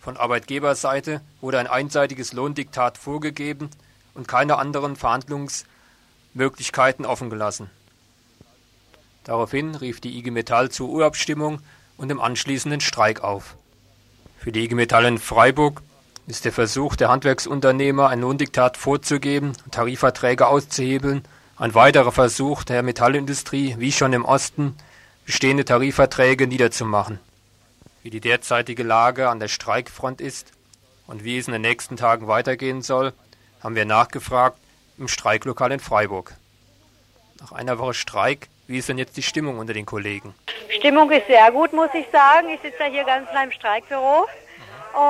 Von 0.00 0.16
Arbeitgeberseite 0.16 1.20
wurde 1.42 1.58
ein 1.58 1.66
einseitiges 1.66 2.32
Lohndiktat 2.32 2.96
vorgegeben 2.96 3.68
und 4.14 4.26
keine 4.26 4.56
anderen 4.56 4.96
Verhandlungsmöglichkeiten 4.96 7.04
offengelassen. 7.04 7.68
Daraufhin 9.26 9.74
rief 9.74 10.00
die 10.00 10.16
IG 10.18 10.30
Metall 10.30 10.70
zur 10.70 10.88
Urabstimmung 10.88 11.58
und 11.96 12.08
dem 12.10 12.20
anschließenden 12.20 12.80
Streik 12.80 13.24
auf. 13.24 13.56
Für 14.38 14.52
die 14.52 14.62
IG 14.64 14.76
Metall 14.76 15.04
in 15.04 15.18
Freiburg 15.18 15.82
ist 16.28 16.44
der 16.44 16.52
Versuch 16.52 16.94
der 16.94 17.08
Handwerksunternehmer, 17.08 18.08
ein 18.08 18.20
Lohndiktat 18.20 18.76
vorzugeben 18.76 19.54
und 19.64 19.74
Tarifverträge 19.74 20.46
auszuhebeln, 20.46 21.24
ein 21.56 21.74
weiterer 21.74 22.12
Versuch 22.12 22.62
der 22.62 22.84
Metallindustrie, 22.84 23.74
wie 23.78 23.90
schon 23.90 24.12
im 24.12 24.24
Osten, 24.24 24.76
bestehende 25.24 25.64
Tarifverträge 25.64 26.46
niederzumachen. 26.46 27.18
Wie 28.04 28.10
die 28.10 28.20
derzeitige 28.20 28.84
Lage 28.84 29.28
an 29.28 29.40
der 29.40 29.48
Streikfront 29.48 30.20
ist 30.20 30.52
und 31.08 31.24
wie 31.24 31.36
es 31.36 31.48
in 31.48 31.52
den 31.52 31.62
nächsten 31.62 31.96
Tagen 31.96 32.28
weitergehen 32.28 32.80
soll, 32.80 33.12
haben 33.60 33.74
wir 33.74 33.86
nachgefragt 33.86 34.60
im 34.98 35.08
Streiklokal 35.08 35.72
in 35.72 35.80
Freiburg. 35.80 36.36
Nach 37.40 37.50
einer 37.50 37.80
Woche 37.80 37.94
Streik 37.94 38.48
wie 38.66 38.78
ist 38.78 38.88
denn 38.88 38.98
jetzt 38.98 39.16
die 39.16 39.22
Stimmung 39.22 39.58
unter 39.58 39.72
den 39.72 39.86
Kollegen? 39.86 40.34
Stimmung 40.78 41.10
ist 41.10 41.26
sehr 41.26 41.50
gut, 41.52 41.72
muss 41.72 41.90
ich 41.94 42.06
sagen. 42.10 42.48
Ich 42.50 42.60
sitze 42.60 42.78
ja 42.80 42.86
hier 42.86 43.04
ganz 43.04 43.32
nah 43.32 43.44
im 43.44 43.52
Streikbüro 43.52 44.26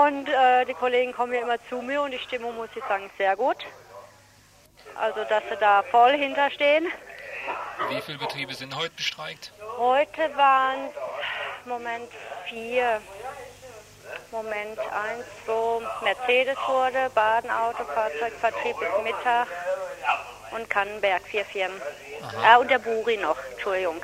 und 0.04 0.28
äh, 0.28 0.64
die 0.66 0.74
Kollegen 0.74 1.12
kommen 1.12 1.32
ja 1.32 1.42
immer 1.42 1.58
zu 1.68 1.80
mir 1.80 2.02
und 2.02 2.10
die 2.10 2.18
Stimmung, 2.18 2.56
muss 2.56 2.68
ich 2.74 2.84
sagen, 2.84 3.10
sehr 3.16 3.36
gut. 3.36 3.56
Also, 4.98 5.24
dass 5.28 5.42
sie 5.50 5.56
da 5.58 5.82
voll 5.82 6.12
hinterstehen. 6.12 6.86
Wie 7.90 8.00
viele 8.00 8.18
Betriebe 8.18 8.54
sind 8.54 8.74
heute 8.76 8.94
bestreikt? 8.96 9.52
Heute 9.78 10.36
waren 10.36 10.88
es, 10.88 11.66
Moment, 11.66 12.08
vier. 12.48 13.00
Moment, 14.32 14.78
eins, 14.78 15.24
zwei, 15.44 15.80
Mercedes 16.02 16.56
wurde, 16.66 17.10
Badenauto, 17.14 17.84
Fahrzeugvertrieb 17.84 18.76
bis 18.78 18.88
Mittag 19.04 19.48
und 20.52 20.68
Kannenberg, 20.70 21.22
vier 21.22 21.44
Firmen. 21.44 21.80
Aha. 22.22 22.54
Äh, 22.54 22.58
und 22.60 22.70
der 22.70 22.78
Buri 22.78 23.16
noch, 23.16 23.36
Entschuldigung. 23.52 24.00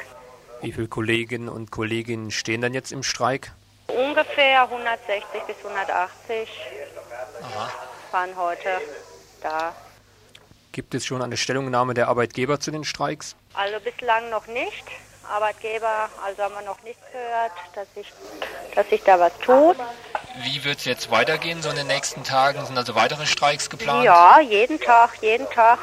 Wie 0.60 0.72
viele 0.72 0.88
Kolleginnen 0.88 1.48
und 1.48 1.70
Kollegen 1.70 2.30
stehen 2.30 2.60
dann 2.60 2.74
jetzt 2.74 2.92
im 2.92 3.02
Streik? 3.02 3.52
Ungefähr 3.88 4.62
160 4.62 5.42
bis 5.46 5.56
180. 5.64 6.48
Aha. 7.42 7.72
waren 8.12 8.36
heute 8.36 8.80
da. 9.42 9.74
Gibt 10.70 10.94
es 10.94 11.04
schon 11.04 11.20
eine 11.20 11.36
Stellungnahme 11.36 11.94
der 11.94 12.08
Arbeitgeber 12.08 12.60
zu 12.60 12.70
den 12.70 12.84
Streiks? 12.84 13.36
Also 13.54 13.78
bislang 13.80 14.30
noch 14.30 14.46
nicht. 14.46 14.84
Arbeitgeber, 15.28 16.08
also 16.24 16.42
haben 16.42 16.54
wir 16.54 16.62
noch 16.62 16.82
nichts 16.82 17.02
gehört, 17.12 17.52
dass 17.74 17.86
sich, 17.94 18.12
dass 18.74 18.88
sich 18.88 19.02
da 19.02 19.18
was 19.18 19.32
tut. 19.38 19.76
Wie 20.42 20.64
wird 20.64 20.78
es 20.78 20.84
jetzt 20.84 21.10
weitergehen, 21.10 21.62
so 21.62 21.70
in 21.70 21.76
den 21.76 21.86
nächsten 21.86 22.24
Tagen? 22.24 22.64
Sind 22.64 22.76
also 22.76 22.94
weitere 22.94 23.26
Streiks 23.26 23.70
geplant? 23.70 24.04
Ja, 24.04 24.40
jeden 24.40 24.80
Tag, 24.80 25.22
jeden 25.22 25.48
Tag. 25.50 25.78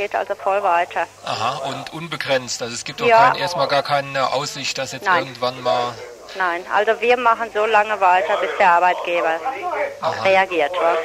Geht 0.00 0.14
also 0.14 0.34
voll 0.34 0.62
weiter. 0.62 1.06
Aha, 1.26 1.56
und 1.68 1.92
unbegrenzt. 1.92 2.62
Also 2.62 2.72
es 2.72 2.84
gibt 2.84 3.02
auch 3.02 3.06
Ja. 3.06 3.32
kein, 3.32 3.42
erstmal 3.42 3.68
gar 3.68 3.82
keine 3.82 4.32
Aussicht, 4.32 4.78
dass 4.78 4.92
jetzt 4.92 5.04
Nein. 5.04 5.24
irgendwann 5.24 5.62
mal. 5.62 5.92
Nein, 6.38 6.64
also 6.72 6.98
wir 7.02 7.18
machen 7.18 7.50
so 7.52 7.66
lange 7.66 8.00
weiter, 8.00 8.38
bis 8.38 8.48
der 8.58 8.70
Arbeitgeber 8.70 9.38
reagiert. 10.24 10.72
Wa? 10.72 10.96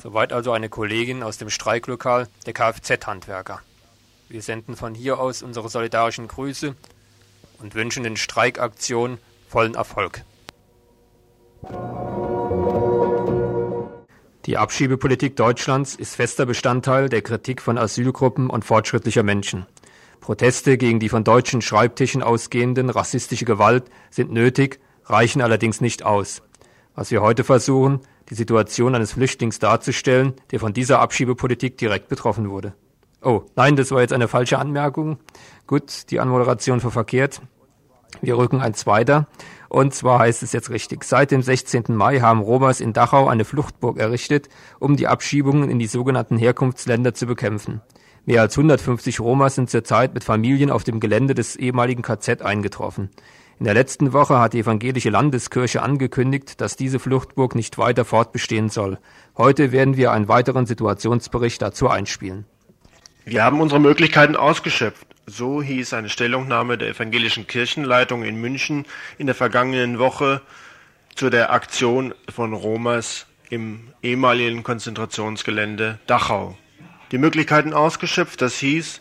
Soweit 0.00 0.32
also 0.32 0.52
eine 0.52 0.68
Kollegin 0.68 1.24
aus 1.24 1.38
dem 1.38 1.50
Streiklokal 1.50 2.28
der 2.46 2.52
Kfz-Handwerker. 2.52 3.60
Wir 4.28 4.40
senden 4.40 4.76
von 4.76 4.94
hier 4.94 5.18
aus 5.18 5.42
unsere 5.42 5.68
solidarischen 5.68 6.28
Grüße 6.28 6.76
und 7.58 7.74
wünschen 7.74 8.04
den 8.04 8.16
Streikaktionen 8.16 9.20
vollen 9.48 9.74
Erfolg. 9.74 10.22
Die 14.46 14.58
Abschiebepolitik 14.58 15.36
Deutschlands 15.36 15.94
ist 15.94 16.16
fester 16.16 16.46
Bestandteil 16.46 17.08
der 17.08 17.22
Kritik 17.22 17.62
von 17.62 17.78
Asylgruppen 17.78 18.50
und 18.50 18.64
fortschrittlicher 18.64 19.22
Menschen. 19.22 19.66
Proteste 20.20 20.78
gegen 20.78 20.98
die 20.98 21.08
von 21.08 21.22
deutschen 21.22 21.62
Schreibtischen 21.62 22.24
ausgehenden 22.24 22.90
rassistische 22.90 23.44
Gewalt 23.44 23.84
sind 24.10 24.32
nötig, 24.32 24.80
reichen 25.04 25.42
allerdings 25.42 25.80
nicht 25.80 26.02
aus. 26.02 26.42
Was 26.96 27.12
wir 27.12 27.22
heute 27.22 27.44
versuchen, 27.44 28.00
die 28.30 28.34
Situation 28.34 28.96
eines 28.96 29.12
Flüchtlings 29.12 29.60
darzustellen, 29.60 30.32
der 30.50 30.58
von 30.58 30.72
dieser 30.72 30.98
Abschiebepolitik 30.98 31.78
direkt 31.78 32.08
betroffen 32.08 32.50
wurde. 32.50 32.74
Oh, 33.22 33.42
nein, 33.54 33.76
das 33.76 33.92
war 33.92 34.00
jetzt 34.00 34.12
eine 34.12 34.26
falsche 34.26 34.58
Anmerkung. 34.58 35.18
Gut, 35.68 36.10
die 36.10 36.18
Anmoderation 36.18 36.82
war 36.82 36.90
verkehrt. 36.90 37.42
Wir 38.20 38.36
rücken 38.36 38.60
eins 38.60 38.86
weiter. 38.86 39.28
Und 39.72 39.94
zwar 39.94 40.18
heißt 40.18 40.42
es 40.42 40.52
jetzt 40.52 40.68
richtig. 40.68 41.02
Seit 41.02 41.30
dem 41.30 41.40
16. 41.40 41.84
Mai 41.88 42.20
haben 42.20 42.42
Romas 42.42 42.78
in 42.78 42.92
Dachau 42.92 43.26
eine 43.26 43.46
Fluchtburg 43.46 43.98
errichtet, 43.98 44.50
um 44.78 44.98
die 44.98 45.06
Abschiebungen 45.06 45.70
in 45.70 45.78
die 45.78 45.86
sogenannten 45.86 46.36
Herkunftsländer 46.36 47.14
zu 47.14 47.24
bekämpfen. 47.24 47.80
Mehr 48.26 48.42
als 48.42 48.58
150 48.58 49.18
Roma 49.20 49.48
sind 49.48 49.70
zurzeit 49.70 50.12
mit 50.12 50.24
Familien 50.24 50.70
auf 50.70 50.84
dem 50.84 51.00
Gelände 51.00 51.32
des 51.32 51.56
ehemaligen 51.56 52.02
KZ 52.02 52.42
eingetroffen. 52.42 53.08
In 53.58 53.64
der 53.64 53.72
letzten 53.72 54.12
Woche 54.12 54.38
hat 54.38 54.52
die 54.52 54.58
evangelische 54.58 55.08
Landeskirche 55.08 55.80
angekündigt, 55.80 56.60
dass 56.60 56.76
diese 56.76 56.98
Fluchtburg 56.98 57.54
nicht 57.54 57.78
weiter 57.78 58.04
fortbestehen 58.04 58.68
soll. 58.68 58.98
Heute 59.38 59.72
werden 59.72 59.96
wir 59.96 60.12
einen 60.12 60.28
weiteren 60.28 60.66
Situationsbericht 60.66 61.62
dazu 61.62 61.88
einspielen. 61.88 62.44
Wir 63.24 63.42
haben 63.42 63.62
unsere 63.62 63.80
Möglichkeiten 63.80 64.36
ausgeschöpft. 64.36 65.11
So 65.26 65.62
hieß 65.62 65.94
eine 65.94 66.08
Stellungnahme 66.08 66.78
der 66.78 66.88
evangelischen 66.88 67.46
Kirchenleitung 67.46 68.24
in 68.24 68.40
München 68.40 68.86
in 69.18 69.26
der 69.26 69.36
vergangenen 69.36 70.00
Woche 70.00 70.40
zu 71.14 71.30
der 71.30 71.52
Aktion 71.52 72.12
von 72.28 72.52
Romas 72.52 73.26
im 73.48 73.92
ehemaligen 74.02 74.64
Konzentrationsgelände 74.64 76.00
Dachau. 76.06 76.58
Die 77.12 77.18
Möglichkeiten 77.18 77.72
ausgeschöpft, 77.72 78.42
das 78.42 78.56
hieß 78.56 79.00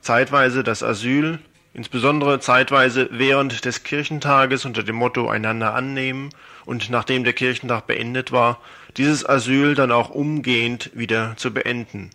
zeitweise 0.00 0.64
das 0.64 0.82
Asyl, 0.82 1.40
insbesondere 1.74 2.40
zeitweise 2.40 3.08
während 3.10 3.66
des 3.66 3.82
Kirchentages 3.82 4.64
unter 4.64 4.82
dem 4.82 4.96
Motto 4.96 5.28
einander 5.28 5.74
annehmen 5.74 6.30
und 6.64 6.88
nachdem 6.88 7.24
der 7.24 7.34
Kirchentag 7.34 7.86
beendet 7.86 8.32
war, 8.32 8.60
dieses 8.96 9.28
Asyl 9.28 9.74
dann 9.74 9.92
auch 9.92 10.08
umgehend 10.08 10.90
wieder 10.94 11.34
zu 11.36 11.52
beenden. 11.52 12.10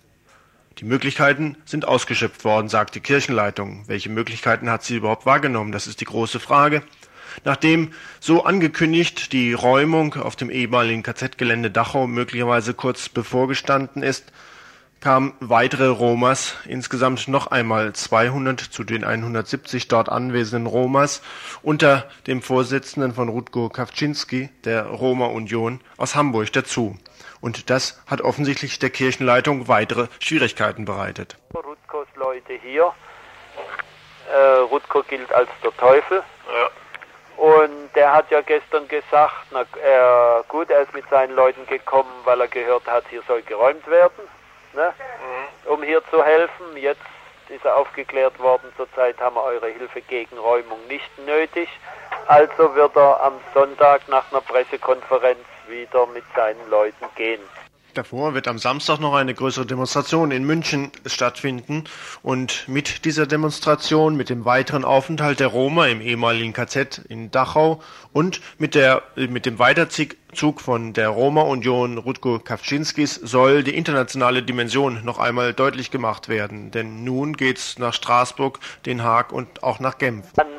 Die 0.80 0.86
Möglichkeiten 0.86 1.56
sind 1.66 1.88
ausgeschöpft 1.88 2.44
worden, 2.46 2.68
sagt 2.68 2.96
die 2.96 3.00
Kirchenleitung. 3.00 3.84
Welche 3.88 4.10
Möglichkeiten 4.10 4.70
hat 4.70 4.84
sie 4.84 4.96
überhaupt 4.96 5.26
wahrgenommen? 5.26 5.72
Das 5.72 5.86
ist 5.86 6.02
die 6.02 6.06
große 6.06 6.40
Frage. 6.40 6.82
Nachdem 7.44 7.94
so 8.20 8.44
angekündigt 8.44 9.34
die 9.34 9.54
Räumung 9.54 10.16
auf 10.16 10.36
dem 10.36 10.50
ehemaligen 10.50 11.04
KZ-Gelände 11.04 11.72
Dachau 11.72 12.08
möglicherweise 12.08 12.74
kurz 12.74 13.10
bevorgestanden 13.10 14.04
ist, 14.04 14.32
kamen 15.00 15.34
weitere 15.42 15.88
Romas, 15.88 16.56
insgesamt 16.66 17.28
noch 17.28 17.48
einmal 17.48 17.92
200 17.92 18.62
zu 18.62 18.86
den 18.86 19.04
170 19.04 19.90
dort 19.90 20.08
anwesenden 20.08 20.66
Romas, 20.66 21.22
unter 21.62 22.10
dem 22.26 22.42
Vorsitzenden 22.42 23.14
von 23.14 23.28
Rutko 23.28 23.68
Kawczynski 23.68 24.50
der 24.64 24.86
Roma 24.86 25.26
Union 25.26 25.82
aus 25.98 26.16
Hamburg 26.16 26.54
dazu. 26.54 26.98
Und 27.44 27.70
das 27.70 28.02
hat 28.10 28.22
offensichtlich 28.22 28.80
der 28.80 28.90
Kirchenleitung 28.90 29.68
weitere 29.68 30.08
Schwierigkeiten 30.22 30.86
bereitet. 30.86 31.36
Rutkos 31.54 32.08
Leute 32.16 32.54
hier. 32.54 32.94
Äh, 34.34 34.60
Rutko 34.72 35.04
gilt 35.04 35.30
als 35.34 35.50
der 35.62 35.76
Teufel. 35.76 36.24
Und 37.36 37.90
der 37.96 38.14
hat 38.14 38.32
ja 38.32 38.40
gestern 38.40 38.88
gesagt, 38.88 39.34
na, 39.52 39.66
er, 39.84 40.46
gut, 40.48 40.70
er 40.70 40.84
ist 40.84 40.94
mit 40.94 41.04
seinen 41.10 41.36
Leuten 41.36 41.68
gekommen, 41.68 42.14
weil 42.24 42.40
er 42.40 42.48
gehört 42.48 42.88
hat, 42.88 43.04
hier 43.10 43.22
soll 43.28 43.42
geräumt 43.42 43.86
werden, 43.88 44.24
ne? 44.72 44.94
um 45.66 45.84
hier 45.84 46.02
zu 46.12 46.24
helfen. 46.24 46.78
Jetzt 46.78 47.02
ist 47.50 47.66
er 47.66 47.76
aufgeklärt 47.76 48.40
worden, 48.40 48.72
zurzeit 48.78 49.20
haben 49.20 49.36
wir 49.36 49.44
eure 49.44 49.68
Hilfe 49.68 50.00
gegen 50.00 50.38
Räumung 50.38 50.80
nicht 50.88 51.12
nötig. 51.26 51.68
Also 52.26 52.74
wird 52.74 52.96
er 52.96 53.22
am 53.22 53.34
Sonntag 53.54 54.08
nach 54.08 54.32
einer 54.32 54.40
Pressekonferenz 54.40 55.40
wieder 55.67 56.08
mit 56.08 56.23
seinen 56.36 56.69
Leuten 56.69 57.06
gehen. 57.15 57.41
Davor 57.93 58.34
wird 58.34 58.47
am 58.47 58.58
Samstag 58.58 58.99
noch 58.99 59.13
eine 59.13 59.36
größere 59.36 59.67
Demonstration 59.67 60.32
in 60.32 60.43
München 60.45 60.91
stattfinden 61.06 61.84
und 62.23 62.67
mit 62.67 63.06
dieser 63.06 63.28
Demonstration, 63.28 64.15
mit 64.15 64.30
dem 64.30 64.45
weiteren 64.45 64.84
Aufenthalt 64.84 65.39
der 65.39 65.47
Roma 65.47 65.86
im 65.86 66.02
ehemaligen 66.02 66.54
KZ 66.54 67.04
in 67.08 67.30
Dachau 67.30 67.84
und 68.12 68.41
mit, 68.58 68.73
der, 68.73 69.04
mit 69.15 69.45
dem 69.45 69.60
Weiterzug 69.60 70.60
von 70.60 70.93
der 70.93 71.10
Roma-Union 71.10 71.99
Rutko 71.99 72.39
Kawczynskis 72.39 73.13
soll 73.13 73.62
die 73.62 73.78
internationale 73.78 74.41
Dimension 74.41 75.02
noch 75.06 75.19
einmal 75.19 75.54
deutlich 75.54 75.91
gemacht 75.91 76.30
werden. 76.30 76.71
Denn 76.71 77.04
nun 77.04 77.34
geht's 77.34 77.78
nach 77.78 77.93
Straßburg, 77.93 78.60
Den 78.88 79.04
Haag 79.04 79.32
und 79.32 79.62
auch 79.62 79.80
nach 79.80 79.99
Genf. 79.99 80.26
ans 80.36 80.49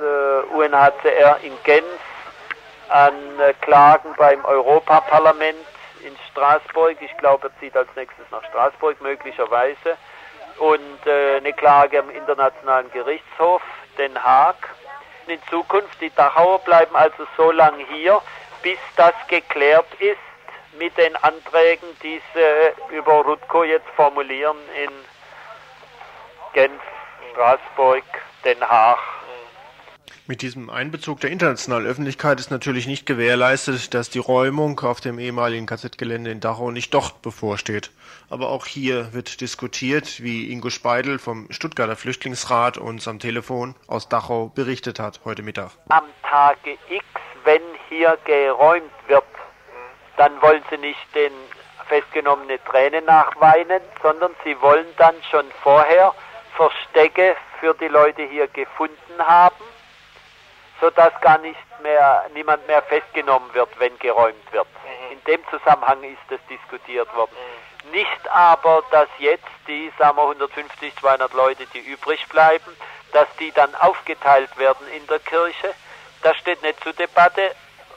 äh, 0.00 0.56
UNHCR 0.56 1.36
in 1.44 1.52
Genf, 1.64 1.84
an 2.92 3.14
Klagen 3.62 4.14
beim 4.16 4.44
Europaparlament 4.44 5.56
in 6.04 6.16
Straßburg. 6.30 6.96
Ich 7.00 7.16
glaube, 7.16 7.48
er 7.48 7.60
zieht 7.60 7.76
als 7.76 7.88
nächstes 7.96 8.24
nach 8.30 8.44
Straßburg 8.44 9.00
möglicherweise. 9.00 9.96
Und 10.58 11.06
äh, 11.06 11.36
eine 11.36 11.52
Klage 11.52 11.98
am 12.00 12.10
Internationalen 12.10 12.90
Gerichtshof, 12.92 13.62
Den 13.98 14.22
Haag. 14.22 14.56
In 15.26 15.40
Zukunft, 15.48 16.00
die 16.00 16.14
Dachauer 16.14 16.58
bleiben 16.60 16.94
also 16.94 17.26
so 17.36 17.50
lange 17.50 17.84
hier, 17.86 18.20
bis 18.62 18.78
das 18.96 19.14
geklärt 19.28 19.86
ist 19.98 20.18
mit 20.78 20.96
den 20.98 21.16
Anträgen, 21.16 21.88
die 22.02 22.20
sie 22.34 22.94
über 22.96 23.24
Rutko 23.24 23.64
jetzt 23.64 23.88
formulieren 23.96 24.56
in 24.84 24.90
Genf, 26.52 26.82
Straßburg, 27.32 28.04
Den 28.44 28.60
Haag. 28.68 28.98
Mit 30.28 30.42
diesem 30.42 30.70
Einbezug 30.70 31.18
der 31.18 31.32
internationalen 31.32 31.84
Öffentlichkeit 31.84 32.38
ist 32.38 32.52
natürlich 32.52 32.86
nicht 32.86 33.06
gewährleistet, 33.06 33.92
dass 33.92 34.08
die 34.08 34.20
Räumung 34.20 34.78
auf 34.78 35.00
dem 35.00 35.18
ehemaligen 35.18 35.66
KZ-Gelände 35.66 36.30
in 36.30 36.38
Dachau 36.38 36.70
nicht 36.70 36.94
doch 36.94 37.10
bevorsteht. 37.10 37.90
Aber 38.30 38.50
auch 38.50 38.66
hier 38.66 39.12
wird 39.12 39.40
diskutiert, 39.40 40.22
wie 40.22 40.52
Ingo 40.52 40.70
Speidel 40.70 41.18
vom 41.18 41.50
Stuttgarter 41.50 41.96
Flüchtlingsrat 41.96 42.78
uns 42.78 43.08
am 43.08 43.18
Telefon 43.18 43.74
aus 43.88 44.08
Dachau 44.08 44.52
berichtet 44.54 45.00
hat 45.00 45.20
heute 45.24 45.42
Mittag. 45.42 45.72
am 45.88 46.04
Tage 46.22 46.78
X, 46.88 47.04
wenn 47.42 47.62
hier 47.88 48.16
geräumt 48.24 48.92
wird, 49.08 49.24
dann 50.18 50.40
wollen 50.40 50.62
sie 50.70 50.78
nicht 50.78 51.14
den 51.16 51.32
festgenommene 51.88 52.62
Tränen 52.70 53.04
nachweinen, 53.06 53.80
sondern 54.00 54.30
sie 54.44 54.54
wollen 54.60 54.86
dann 54.98 55.16
schon 55.32 55.46
vorher 55.64 56.14
Verstecke 56.56 57.34
für 57.58 57.74
die 57.74 57.88
Leute 57.88 58.22
hier 58.22 58.46
gefunden 58.46 59.18
haben, 59.18 59.56
sodass 60.82 61.12
gar 61.20 61.38
nicht 61.38 61.80
mehr 61.80 62.28
niemand 62.34 62.66
mehr 62.66 62.82
festgenommen 62.82 63.54
wird, 63.54 63.68
wenn 63.78 63.96
geräumt 64.00 64.52
wird. 64.52 64.66
In 65.12 65.22
dem 65.24 65.40
Zusammenhang 65.48 66.02
ist 66.02 66.18
das 66.28 66.40
diskutiert 66.50 67.08
worden. 67.14 67.30
Nicht 67.92 68.28
aber, 68.28 68.82
dass 68.90 69.08
jetzt 69.18 69.46
die, 69.68 69.92
sagen 69.96 70.16
wir 70.16 70.22
150, 70.22 70.94
200 70.96 71.32
Leute, 71.34 71.66
die 71.66 71.78
übrig 71.78 72.28
bleiben, 72.28 72.76
dass 73.12 73.28
die 73.38 73.52
dann 73.52 73.72
aufgeteilt 73.76 74.56
werden 74.58 74.84
in 74.88 75.06
der 75.06 75.20
Kirche. 75.20 75.72
Das 76.22 76.36
steht 76.38 76.60
nicht 76.62 76.82
zur 76.82 76.94
Debatte, 76.94 77.54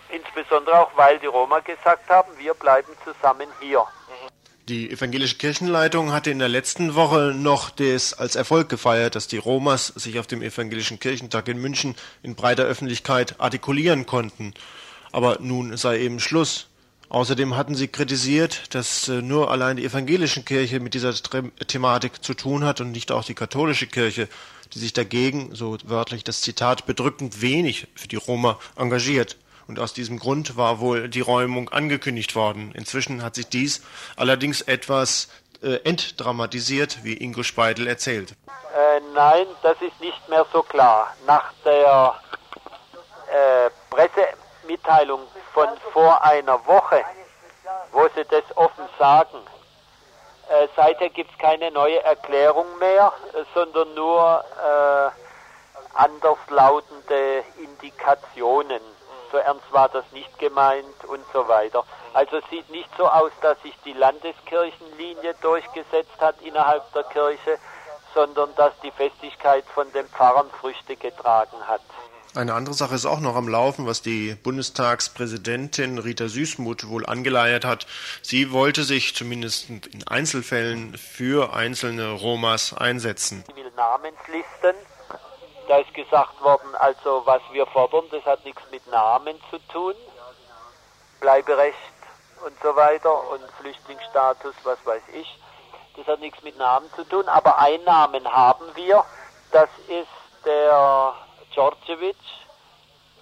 insbesondere 0.09 0.79
auch, 0.81 0.91
weil 0.95 1.17
die 1.17 1.25
Roma 1.25 1.61
gesagt 1.61 2.07
haben, 2.09 2.37
wir 2.37 2.53
bleiben 2.53 2.95
zusammen 3.03 3.51
hier. 3.61 3.83
Die 4.67 4.89
evangelische 4.89 5.35
Kirchenleitung 5.35 6.11
hatte 6.11 6.31
in 6.31 6.39
der 6.39 6.49
letzten 6.49 6.95
Woche 6.95 7.35
noch 7.37 7.69
das 7.69 8.15
als 8.15 8.35
Erfolg 8.35 8.67
gefeiert, 8.67 9.13
dass 9.13 9.27
die 9.27 9.37
Romas 9.37 9.93
sich 9.95 10.17
auf 10.17 10.25
dem 10.25 10.41
evangelischen 10.41 10.99
Kirchentag 10.99 11.47
in 11.49 11.59
München 11.59 11.93
in 12.23 12.33
breiter 12.33 12.63
Öffentlichkeit 12.63 13.39
artikulieren 13.39 14.07
konnten. 14.07 14.55
Aber 15.11 15.37
nun 15.39 15.77
sei 15.77 15.99
eben 15.99 16.19
Schluss. 16.19 16.65
Außerdem 17.09 17.55
hatten 17.55 17.75
sie 17.75 17.87
kritisiert, 17.89 18.73
dass 18.73 19.07
äh, 19.07 19.21
nur 19.21 19.51
allein 19.51 19.77
die 19.77 19.85
evangelische 19.85 20.41
Kirche 20.41 20.79
mit 20.79 20.95
dieser 20.95 21.13
Thematik 21.13 22.23
zu 22.23 22.33
tun 22.33 22.63
hat 22.63 22.81
und 22.81 22.91
nicht 22.91 23.11
auch 23.11 23.23
die 23.23 23.35
katholische 23.35 23.85
Kirche, 23.85 24.27
die 24.73 24.79
sich 24.79 24.93
dagegen, 24.93 25.53
so 25.53 25.77
wörtlich 25.83 26.23
das 26.23 26.41
Zitat, 26.41 26.87
bedrückend 26.87 27.39
wenig 27.39 27.85
für 27.93 28.07
die 28.07 28.15
Roma 28.15 28.57
engagiert. 28.75 29.37
Und 29.67 29.79
aus 29.79 29.93
diesem 29.93 30.19
Grund 30.19 30.57
war 30.57 30.79
wohl 30.79 31.09
die 31.09 31.21
Räumung 31.21 31.69
angekündigt 31.69 32.35
worden. 32.35 32.71
Inzwischen 32.75 33.23
hat 33.23 33.35
sich 33.35 33.47
dies 33.47 33.81
allerdings 34.15 34.61
etwas 34.61 35.29
äh, 35.63 35.77
entdramatisiert, 35.83 37.03
wie 37.03 37.13
Ingo 37.17 37.43
Speidel 37.43 37.87
erzählt. 37.87 38.35
Äh, 38.75 38.99
nein, 39.13 39.47
das 39.63 39.77
ist 39.81 39.99
nicht 39.99 40.29
mehr 40.29 40.45
so 40.51 40.61
klar. 40.61 41.15
Nach 41.25 41.51
der 41.63 42.13
äh, 43.31 43.69
Pressemitteilung 43.89 45.21
von 45.53 45.69
vor 45.93 46.23
einer 46.23 46.63
Woche, 46.67 47.03
wo 47.91 48.07
sie 48.15 48.25
das 48.29 48.43
offen 48.55 48.85
sagen, 48.99 49.37
äh, 50.49 50.67
seither 50.75 51.09
gibt 51.09 51.31
es 51.31 51.37
keine 51.39 51.71
neue 51.71 52.03
Erklärung 52.03 52.67
mehr, 52.79 53.11
sondern 53.55 53.93
nur 53.95 54.43
äh, 54.63 55.09
anderslautende 55.97 57.43
Indikationen 57.57 58.81
so 59.35 59.39
ernst 59.41 59.71
war 59.73 59.89
das 59.89 60.05
nicht 60.13 60.39
gemeint 60.39 61.03
und 61.09 61.21
so 61.33 61.45
weiter. 61.49 61.83
Also 62.13 62.37
es 62.37 62.43
sieht 62.49 62.69
nicht 62.69 62.89
so 62.97 63.05
aus, 63.05 63.31
dass 63.41 63.61
sich 63.63 63.73
die 63.83 63.91
Landeskirchenlinie 63.91 65.35
durchgesetzt 65.41 66.17
hat 66.19 66.41
innerhalb 66.41 66.81
der 66.93 67.03
Kirche, 67.03 67.59
sondern 68.13 68.55
dass 68.55 68.71
die 68.81 68.91
Festigkeit 68.91 69.65
von 69.73 69.91
den 69.91 70.07
Pfarrern 70.07 70.49
Früchte 70.61 70.95
getragen 70.95 71.57
hat. 71.67 71.81
Eine 72.33 72.53
andere 72.53 72.75
Sache 72.75 72.95
ist 72.95 73.05
auch 73.05 73.19
noch 73.19 73.35
am 73.35 73.49
Laufen, 73.49 73.85
was 73.87 74.01
die 74.01 74.35
Bundestagspräsidentin 74.35 75.97
Rita 75.97 76.29
Süßmuth 76.29 76.87
wohl 76.87 77.05
angeleiert 77.05 77.65
hat. 77.65 77.87
Sie 78.21 78.53
wollte 78.53 78.83
sich 78.83 79.15
zumindest 79.15 79.69
in 79.69 80.07
Einzelfällen 80.07 80.97
für 80.97 81.53
einzelne 81.53 82.11
Romas 82.11 82.73
einsetzen. 82.73 83.43
Namenslisten 83.75 84.75
da 85.67 85.77
ist 85.77 85.93
gesagt 85.93 86.41
worden, 86.41 86.75
also 86.75 87.25
was 87.25 87.41
wir 87.51 87.65
fordern, 87.67 88.05
das 88.11 88.25
hat 88.25 88.43
nichts 88.45 88.61
mit 88.71 88.85
Namen 88.87 89.39
zu 89.49 89.59
tun, 89.67 89.95
Bleiberecht 91.19 91.77
und 92.45 92.55
so 92.61 92.75
weiter 92.75 93.29
und 93.29 93.43
Flüchtlingsstatus, 93.59 94.55
was 94.63 94.85
weiß 94.85 95.03
ich. 95.13 95.39
Das 95.97 96.07
hat 96.07 96.19
nichts 96.19 96.41
mit 96.43 96.57
Namen 96.57 96.91
zu 96.95 97.03
tun, 97.05 97.27
aber 97.27 97.57
einen 97.59 97.83
Namen 97.85 98.31
haben 98.31 98.65
wir, 98.75 99.03
das 99.51 99.69
ist 99.87 100.07
der 100.45 101.13
Djordjevic. 101.53 102.17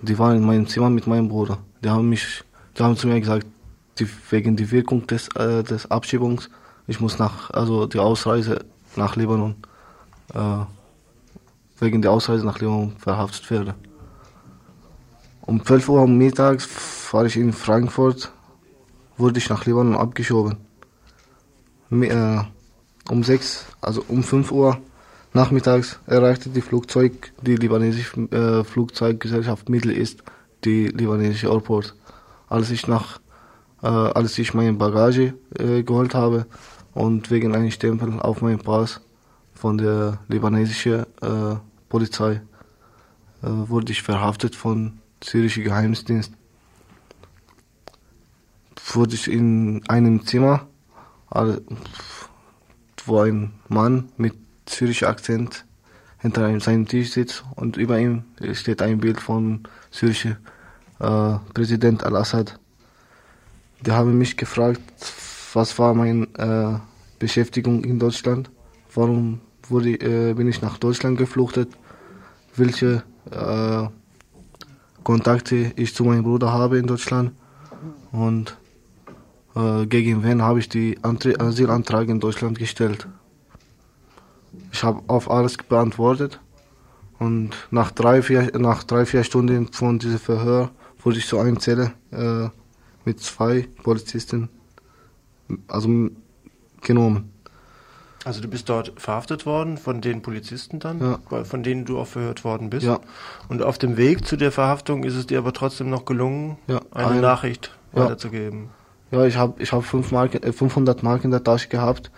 Die 0.00 0.18
waren 0.18 0.38
in 0.38 0.44
meinem 0.44 0.66
Zimmer 0.66 0.88
mit 0.88 1.06
meinem 1.06 1.28
Bruder. 1.28 1.58
Die 1.84 1.90
haben 1.90 2.08
mich, 2.08 2.42
die 2.76 2.82
haben 2.82 2.96
zu 2.96 3.06
mir 3.06 3.20
gesagt, 3.20 3.46
die, 3.98 4.08
wegen 4.30 4.56
der 4.56 4.70
Wirkung 4.70 5.06
des, 5.06 5.28
äh, 5.36 5.62
des 5.62 5.90
Abschiebungs, 5.90 6.48
ich 6.86 7.00
muss 7.00 7.18
nach, 7.18 7.50
also 7.50 7.86
die 7.86 7.98
Ausreise 7.98 8.64
nach 8.96 9.16
Libanon, 9.16 9.56
äh, 10.32 10.64
wegen 11.78 12.00
der 12.00 12.12
Ausreise 12.12 12.46
nach 12.46 12.58
Libanon 12.60 12.96
verhaftet 12.96 13.50
werde. 13.50 13.74
Um 15.42 15.62
12 15.62 15.88
Uhr 15.90 16.06
mittags 16.06 16.68
war 17.12 17.26
ich 17.26 17.36
in 17.36 17.52
Frankfurt, 17.52 18.32
wurde 19.18 19.38
ich 19.38 19.50
nach 19.50 19.66
Libanon 19.66 19.96
abgeschoben. 19.96 20.56
Äh, 21.90 22.40
um 23.10 23.22
6, 23.22 23.66
also 23.82 24.02
um 24.08 24.22
5 24.22 24.50
Uhr 24.52 24.78
Nachmittags 25.32 26.00
erreichte 26.06 26.50
die 26.50 26.60
Flugzeug, 26.60 27.32
die 27.42 27.54
libanesische 27.54 28.20
äh, 28.32 28.64
Flugzeuggesellschaft 28.64 29.68
Middle 29.68 29.94
East, 29.94 30.24
die 30.64 30.88
libanesische 30.88 31.46
Airport. 31.46 31.94
Als 32.48 32.70
ich 32.70 32.88
nach, 32.88 33.20
äh, 33.80 33.86
als 33.86 34.36
ich 34.38 34.54
meine 34.54 34.72
Bagage 34.72 35.34
äh, 35.56 35.84
geholt 35.84 36.16
habe 36.16 36.46
und 36.94 37.30
wegen 37.30 37.54
einem 37.54 37.70
Stempel 37.70 38.18
auf 38.18 38.42
meinem 38.42 38.58
Pass 38.58 39.00
von 39.54 39.78
der 39.78 40.18
libanesischen 40.26 41.06
äh, 41.22 41.56
Polizei 41.88 42.40
äh, 43.42 43.46
wurde 43.46 43.92
ich 43.92 44.02
verhaftet 44.02 44.56
von 44.56 44.98
syrischer 45.22 45.62
Geheimdienst. 45.62 46.32
Wurde 48.92 49.14
ich 49.14 49.30
in 49.30 49.88
einem 49.88 50.26
Zimmer, 50.26 50.66
wo 53.06 53.20
ein 53.20 53.52
Mann 53.68 54.08
mit 54.16 54.34
syrischer 54.70 55.08
Akzent 55.08 55.64
hinter 56.18 56.46
einem, 56.46 56.60
seinem 56.60 56.86
Tisch 56.86 57.12
sitzt 57.12 57.44
und 57.56 57.76
über 57.76 57.98
ihm 57.98 58.24
steht 58.52 58.82
ein 58.82 58.98
Bild 58.98 59.20
von 59.20 59.62
syrischer 59.90 60.36
äh, 60.98 61.38
Präsident 61.54 62.04
Al-Assad. 62.04 62.58
Die 63.80 63.92
haben 63.92 64.18
mich 64.18 64.36
gefragt, 64.36 64.82
was 65.54 65.78
war 65.78 65.94
meine 65.94 66.26
äh, 66.36 66.78
Beschäftigung 67.18 67.84
in 67.84 67.98
Deutschland, 67.98 68.50
warum 68.94 69.40
wurde, 69.68 69.92
äh, 69.92 70.34
bin 70.34 70.48
ich 70.48 70.60
nach 70.62 70.78
Deutschland 70.78 71.18
gefluchtet, 71.18 71.70
welche 72.56 73.02
äh, 73.30 73.88
Kontakte 75.02 75.72
ich 75.76 75.94
zu 75.94 76.04
meinem 76.04 76.24
Bruder 76.24 76.52
habe 76.52 76.78
in 76.78 76.86
Deutschland 76.86 77.32
und 78.12 78.56
äh, 79.56 79.86
gegen 79.86 80.22
wen 80.22 80.42
habe 80.42 80.58
ich 80.58 80.68
die 80.68 80.98
Asylantrag 81.02 82.08
in 82.08 82.20
Deutschland 82.20 82.58
gestellt. 82.58 83.08
Ich 84.72 84.82
habe 84.82 85.02
auf 85.06 85.30
alles 85.30 85.56
beantwortet. 85.56 86.40
Und 87.18 87.50
nach 87.70 87.90
drei, 87.90 88.22
vier, 88.22 88.58
nach 88.58 88.82
drei, 88.82 89.04
vier 89.04 89.24
Stunden 89.24 89.72
von 89.72 89.98
diesem 89.98 90.18
Verhör 90.18 90.70
wurde 91.02 91.18
ich 91.18 91.26
zu 91.26 91.38
einer 91.38 91.58
Zelle 91.58 91.92
äh, 92.12 92.48
mit 93.04 93.20
zwei 93.20 93.68
Polizisten 93.82 94.48
also 95.68 96.08
genommen. 96.80 97.32
Also 98.24 98.42
du 98.42 98.48
bist 98.48 98.68
dort 98.68 98.92
verhaftet 99.00 99.46
worden 99.46 99.78
von 99.78 100.02
den 100.02 100.20
Polizisten 100.20 100.78
dann, 100.78 101.00
ja. 101.00 101.44
von 101.44 101.62
denen 101.62 101.86
du 101.86 101.98
auch 101.98 102.06
verhört 102.06 102.44
worden 102.44 102.68
bist. 102.68 102.84
Ja. 102.84 103.00
Und 103.48 103.62
auf 103.62 103.78
dem 103.78 103.96
Weg 103.96 104.26
zu 104.26 104.36
der 104.36 104.52
Verhaftung 104.52 105.04
ist 105.04 105.14
es 105.14 105.26
dir 105.26 105.38
aber 105.38 105.54
trotzdem 105.54 105.88
noch 105.88 106.04
gelungen, 106.04 106.58
ja, 106.66 106.80
eine 106.90 107.12
ein, 107.12 107.20
Nachricht 107.20 107.74
weiterzugeben. 107.92 108.68
Ja, 109.10 109.24
ich 109.24 109.36
habe 109.36 109.60
ich 109.60 109.72
hab 109.72 109.84
fünf 109.84 110.12
Mark, 110.12 110.38
500 110.54 111.02
Mark 111.02 111.24
in 111.24 111.30
der 111.30 111.42
Tasche 111.42 111.68
gehabt 111.68 112.10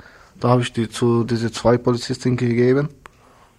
da 0.42 0.48
habe 0.50 0.62
ich 0.62 0.72
die 0.72 0.88
zu 0.88 1.24
diese 1.24 1.50
zwei 1.52 1.78
Polizisten 1.78 2.36
gegeben 2.36 2.88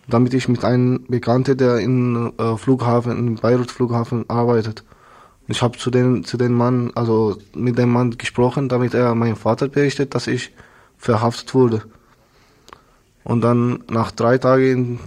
damit 0.07 0.33
ich 0.33 0.47
mit 0.47 0.63
einem 0.63 1.05
Bekannten, 1.07 1.57
der 1.57 1.77
in 1.77 2.33
äh, 2.37 2.57
Flughafen, 2.57 3.17
in 3.17 3.35
Beirut 3.35 3.71
Flughafen 3.71 4.29
arbeitet. 4.29 4.83
Ich 5.47 5.61
habe 5.61 5.77
zu 5.77 5.91
dem, 5.91 6.23
zu 6.23 6.37
dem 6.37 6.53
Mann, 6.53 6.91
also 6.95 7.37
mit 7.53 7.77
dem 7.77 7.91
Mann 7.91 8.17
gesprochen, 8.17 8.69
damit 8.69 8.93
er 8.93 9.13
meinem 9.15 9.35
Vater 9.35 9.67
berichtet, 9.67 10.15
dass 10.15 10.27
ich 10.27 10.51
verhaftet 10.97 11.53
wurde. 11.53 11.83
Und 13.23 13.41
dann 13.41 13.83
nach 13.89 14.11
drei 14.11 14.37
Tagen, 14.37 14.99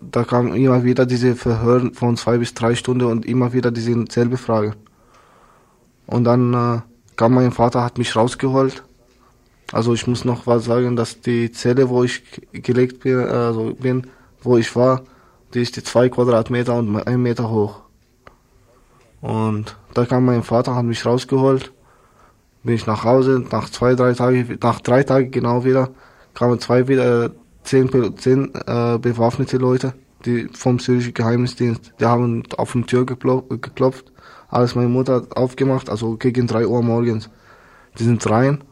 da 0.00 0.24
kam 0.24 0.54
immer 0.54 0.84
wieder 0.84 1.06
diese 1.06 1.34
Verhör 1.36 1.90
von 1.94 2.16
zwei 2.16 2.38
bis 2.38 2.54
drei 2.54 2.74
Stunden 2.74 3.06
und 3.06 3.26
immer 3.26 3.52
wieder 3.52 3.70
diese 3.70 4.04
selbe 4.10 4.36
Frage. 4.36 4.74
Und 6.06 6.24
dann 6.24 6.54
äh, 6.54 6.80
kam 7.16 7.34
mein 7.34 7.52
Vater, 7.52 7.82
hat 7.82 7.98
mich 7.98 8.14
rausgeholt. 8.14 8.82
Also 9.72 9.94
ich 9.94 10.06
muss 10.06 10.24
noch 10.24 10.46
was 10.46 10.64
sagen, 10.64 10.96
dass 10.96 11.20
die 11.20 11.50
Zelle, 11.50 11.88
wo 11.88 12.04
ich 12.04 12.22
gelegt 12.52 13.00
bin, 13.00 13.18
also 13.18 13.74
bin, 13.74 14.06
wo 14.42 14.56
ich 14.56 14.74
war, 14.76 15.02
die 15.52 15.62
ist 15.62 15.76
die 15.76 15.82
zwei 15.82 16.08
Quadratmeter 16.08 16.74
und 16.74 16.96
ein 16.96 17.22
Meter 17.22 17.50
hoch. 17.50 17.80
Und 19.20 19.76
da 19.94 20.04
kam 20.04 20.26
mein 20.26 20.42
Vater, 20.42 20.74
hat 20.74 20.84
mich 20.84 21.06
rausgeholt, 21.06 21.72
bin 22.62 22.74
ich 22.74 22.86
nach 22.86 23.04
Hause, 23.04 23.42
nach 23.50 23.70
zwei, 23.70 23.94
drei 23.94 24.12
Tagen, 24.12 24.58
nach 24.62 24.80
drei 24.80 25.02
Tagen 25.02 25.30
genau 25.30 25.64
wieder, 25.64 25.90
kamen 26.34 26.60
zwei 26.60 26.88
wieder, 26.88 27.30
zehn, 27.62 27.88
zehn 28.18 28.54
äh, 28.66 28.98
bewaffnete 28.98 29.56
Leute, 29.56 29.94
die 30.26 30.48
vom 30.52 30.78
syrischen 30.78 31.14
Geheimdienst, 31.14 31.94
die 31.98 32.04
haben 32.04 32.42
auf 32.56 32.72
die 32.72 32.82
Tür 32.82 33.06
geklopft, 33.06 34.12
alles 34.48 34.74
meine 34.74 34.88
Mutter 34.88 35.14
hat 35.16 35.36
aufgemacht, 35.36 35.88
also 35.88 36.16
gegen 36.16 36.46
drei 36.46 36.66
Uhr 36.66 36.82
morgens. 36.82 37.30
Die 37.98 38.04
sind 38.04 38.28
rein 38.28 38.62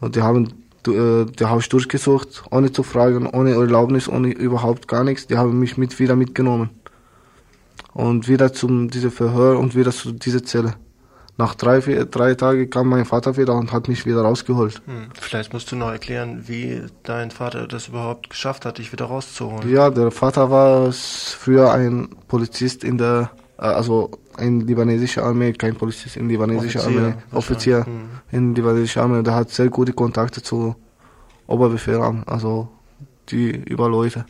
und 0.00 0.16
die 0.16 0.22
haben 0.22 0.64
äh, 0.88 1.24
die 1.24 1.44
Haus 1.44 1.68
durchgesucht, 1.68 2.44
ohne 2.50 2.72
zu 2.72 2.82
fragen, 2.82 3.26
ohne 3.26 3.52
Erlaubnis, 3.52 4.08
ohne 4.08 4.32
überhaupt 4.32 4.88
gar 4.88 5.04
nichts. 5.04 5.26
Die 5.26 5.36
haben 5.36 5.58
mich 5.58 5.76
mit 5.76 5.98
wieder 5.98 6.16
mitgenommen. 6.16 6.70
Und 7.92 8.28
wieder 8.28 8.52
zum 8.52 8.90
diese 8.90 9.10
Verhör 9.10 9.58
und 9.58 9.74
wieder 9.76 9.92
zu 9.92 10.12
dieser 10.12 10.42
Zelle. 10.42 10.74
Nach 11.36 11.56
drei, 11.56 11.80
vier, 11.80 12.04
drei 12.04 12.34
Tagen 12.34 12.70
kam 12.70 12.88
mein 12.88 13.04
Vater 13.04 13.36
wieder 13.36 13.54
und 13.54 13.72
hat 13.72 13.88
mich 13.88 14.06
wieder 14.06 14.22
rausgeholt. 14.22 14.82
Hm. 14.86 15.08
Vielleicht 15.20 15.52
musst 15.52 15.70
du 15.72 15.76
noch 15.76 15.90
erklären, 15.90 16.44
wie 16.46 16.82
dein 17.02 17.32
Vater 17.32 17.66
das 17.66 17.88
überhaupt 17.88 18.30
geschafft 18.30 18.64
hat, 18.64 18.78
dich 18.78 18.92
wieder 18.92 19.06
rauszuholen. 19.06 19.68
Ja, 19.68 19.90
der 19.90 20.12
Vater 20.12 20.50
war 20.50 20.92
früher 20.92 21.72
ein 21.72 22.08
Polizist 22.28 22.84
in 22.84 22.98
der, 22.98 23.30
also 23.68 24.10
in 24.38 24.60
libanesischer 24.60 25.24
Armee, 25.24 25.52
kein 25.52 25.74
Polizist 25.74 26.16
in 26.16 26.28
libanesischer 26.28 26.80
Offizier, 26.80 27.02
Armee, 27.02 27.14
Offizier 27.32 27.86
hm. 27.86 27.92
in 28.32 28.54
libanesischer 28.54 29.02
Armee. 29.02 29.22
Der 29.22 29.34
hat 29.34 29.50
sehr 29.50 29.68
gute 29.68 29.92
Kontakte 29.92 30.42
zu 30.42 30.74
Oberbefehlern, 31.46 32.22
also 32.26 32.68
die 33.28 33.50
über 33.50 33.88
Leute, 33.88 34.24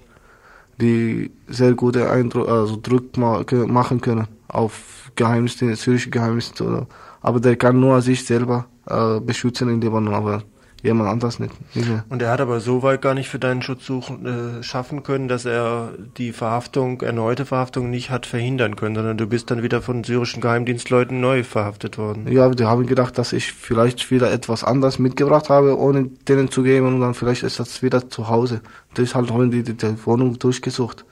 die 0.81 1.31
sehr 1.49 1.75
gute 1.75 2.11
Eindruck, 2.11 2.49
also 2.49 2.79
Druck 2.81 3.16
machen 3.16 4.01
können 4.01 4.27
auf 4.49 5.11
Geheimdienste, 5.16 5.75
syrische 5.77 6.11
Geheimdienste. 6.11 6.87
Aber 7.20 7.40
der 7.40 7.57
kann 7.57 7.81
nur 7.81 8.03
sich 8.03 8.25
selber 8.25 8.66
äh, 8.87 9.20
beschützen 9.20 9.68
in 9.68 9.81
Libanon, 9.81 10.14
aber 10.14 10.42
jemand 10.85 11.09
anders 11.09 11.38
nicht. 11.38 11.53
nicht 11.75 11.88
Und 12.11 12.20
er 12.20 12.31
hat 12.31 12.40
aber 12.40 12.61
so 12.61 12.83
weit 12.83 13.01
gar 13.01 13.14
nicht 13.14 13.29
für 13.29 13.38
deinen 13.38 13.62
Schutz 13.62 13.87
suchen, 13.87 14.27
äh, 14.27 14.62
schaffen 14.62 15.03
können, 15.03 15.29
dass 15.29 15.47
er 15.47 15.92
die 16.18 16.33
Verhaftung, 16.33 17.01
erneute 17.01 17.47
Verhaftung 17.47 17.90
nicht 17.90 18.11
hat 18.11 18.27
verhindern 18.27 18.77
können, 18.77 18.94
sondern 18.94 19.16
du 19.16 19.27
bist 19.27 19.51
dann 19.51 19.62
wieder 19.62 19.81
von 19.81 20.05
syrischen 20.05 20.42
Geheimdienstleuten 20.42 21.20
neu 21.20 21.42
verhaftet 21.42 21.97
worden. 21.97 22.31
Ja, 22.31 22.51
die 22.51 22.64
haben 22.64 22.87
gedacht, 22.87 23.16
dass 23.16 23.33
ich 23.33 23.53
vielleicht 23.53 24.11
wieder 24.11 24.31
etwas 24.31 24.62
anderes 24.62 24.99
mitgebracht 24.99 25.49
habe, 25.49 25.79
ohne 25.79 26.11
denen 26.29 26.51
zu 26.51 26.62
geben 26.62 26.87
und 26.87 27.01
dann 27.01 27.14
vielleicht 27.14 27.42
ist 27.42 27.59
das 27.59 27.83
wieder 27.83 28.11
zu 28.11 28.29
Hause. 28.29 28.61
Deshalb 28.97 29.31
haben 29.31 29.51
die 29.51 29.62
die, 29.62 29.75
die 29.75 30.07
Wohnung 30.07 30.38
durchgesucht. 30.38 31.07